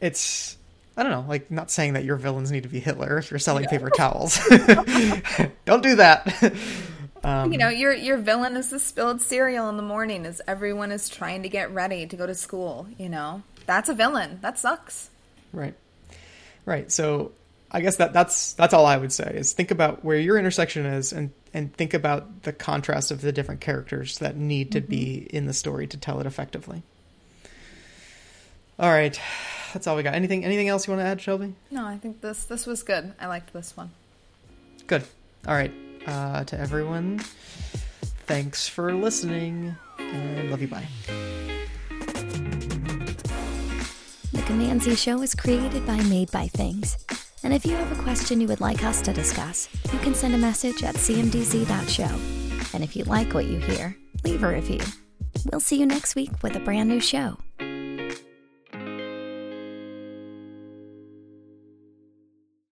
it's 0.00 0.56
I 0.96 1.02
don't 1.02 1.12
know, 1.12 1.24
like 1.28 1.50
not 1.50 1.70
saying 1.70 1.94
that 1.94 2.04
your 2.04 2.16
villains 2.16 2.50
need 2.50 2.64
to 2.64 2.68
be 2.68 2.80
Hitler 2.80 3.18
if 3.18 3.30
you're 3.30 3.38
selling 3.38 3.64
yeah. 3.64 3.70
paper 3.70 3.90
towels. 3.90 4.38
don't 5.64 5.82
do 5.82 5.96
that. 5.96 6.54
Um, 7.24 7.52
you 7.52 7.58
know, 7.58 7.68
your 7.68 7.94
your 7.94 8.18
villain 8.18 8.56
is 8.56 8.70
the 8.70 8.78
spilled 8.78 9.20
cereal 9.22 9.68
in 9.68 9.76
the 9.76 9.82
morning 9.82 10.26
as 10.26 10.42
everyone 10.46 10.92
is 10.92 11.08
trying 11.08 11.44
to 11.44 11.48
get 11.48 11.72
ready 11.72 12.06
to 12.06 12.16
go 12.16 12.26
to 12.26 12.34
school. 12.34 12.86
You 12.98 13.08
know, 13.08 13.42
that's 13.64 13.88
a 13.88 13.94
villain. 13.94 14.38
That 14.42 14.58
sucks. 14.58 15.08
Right, 15.52 15.74
right. 16.66 16.90
So 16.90 17.32
I 17.70 17.80
guess 17.80 17.96
that 17.96 18.12
that's 18.12 18.52
that's 18.54 18.74
all 18.74 18.86
I 18.86 18.96
would 18.96 19.12
say 19.12 19.32
is 19.34 19.52
think 19.52 19.70
about 19.70 20.04
where 20.04 20.18
your 20.18 20.36
intersection 20.36 20.84
is 20.84 21.12
and 21.12 21.30
and 21.54 21.72
think 21.74 21.94
about 21.94 22.42
the 22.42 22.52
contrast 22.52 23.10
of 23.10 23.20
the 23.20 23.32
different 23.32 23.60
characters 23.60 24.18
that 24.18 24.36
need 24.36 24.72
to 24.72 24.80
mm-hmm. 24.80 24.90
be 24.90 25.28
in 25.30 25.46
the 25.46 25.54
story 25.54 25.86
to 25.86 25.96
tell 25.96 26.20
it 26.20 26.26
effectively. 26.26 26.82
All 28.82 28.90
right, 28.90 29.18
that's 29.72 29.86
all 29.86 29.94
we 29.94 30.02
got. 30.02 30.14
Anything 30.14 30.44
anything 30.44 30.68
else 30.68 30.88
you 30.88 30.92
want 30.92 31.04
to 31.04 31.06
add, 31.06 31.20
Shelby? 31.20 31.54
No, 31.70 31.86
I 31.86 31.96
think 31.96 32.20
this 32.20 32.44
this 32.44 32.66
was 32.66 32.82
good. 32.82 33.14
I 33.20 33.28
liked 33.28 33.52
this 33.52 33.76
one. 33.76 33.92
Good. 34.88 35.04
All 35.46 35.54
right 35.54 35.72
uh, 36.06 36.44
to 36.44 36.58
everyone. 36.58 37.20
Thanks 38.26 38.68
for 38.68 38.92
listening, 38.92 39.76
and 39.98 40.50
love 40.50 40.62
you. 40.62 40.68
Bye. 40.68 40.88
The 44.32 44.42
Command 44.46 44.82
Z 44.82 44.96
Show 44.96 45.22
is 45.22 45.34
created 45.34 45.86
by 45.86 46.02
Made 46.02 46.30
by 46.30 46.48
Things. 46.48 46.96
And 47.44 47.52
if 47.52 47.64
you 47.64 47.76
have 47.76 47.96
a 47.96 48.02
question 48.02 48.40
you 48.40 48.46
would 48.48 48.60
like 48.60 48.84
us 48.84 49.00
to 49.02 49.12
discuss, 49.12 49.68
you 49.92 49.98
can 50.00 50.14
send 50.14 50.34
a 50.34 50.38
message 50.38 50.82
at 50.82 50.94
cmdz.show. 50.94 52.74
And 52.74 52.84
if 52.84 52.96
you 52.96 53.04
like 53.04 53.34
what 53.34 53.46
you 53.46 53.58
hear, 53.58 53.96
leave 54.24 54.42
a 54.42 54.48
review. 54.48 54.80
We'll 55.50 55.60
see 55.60 55.78
you 55.78 55.86
next 55.86 56.14
week 56.14 56.30
with 56.42 56.54
a 56.56 56.60
brand 56.60 56.88
new 56.88 57.00
show. 57.00 57.38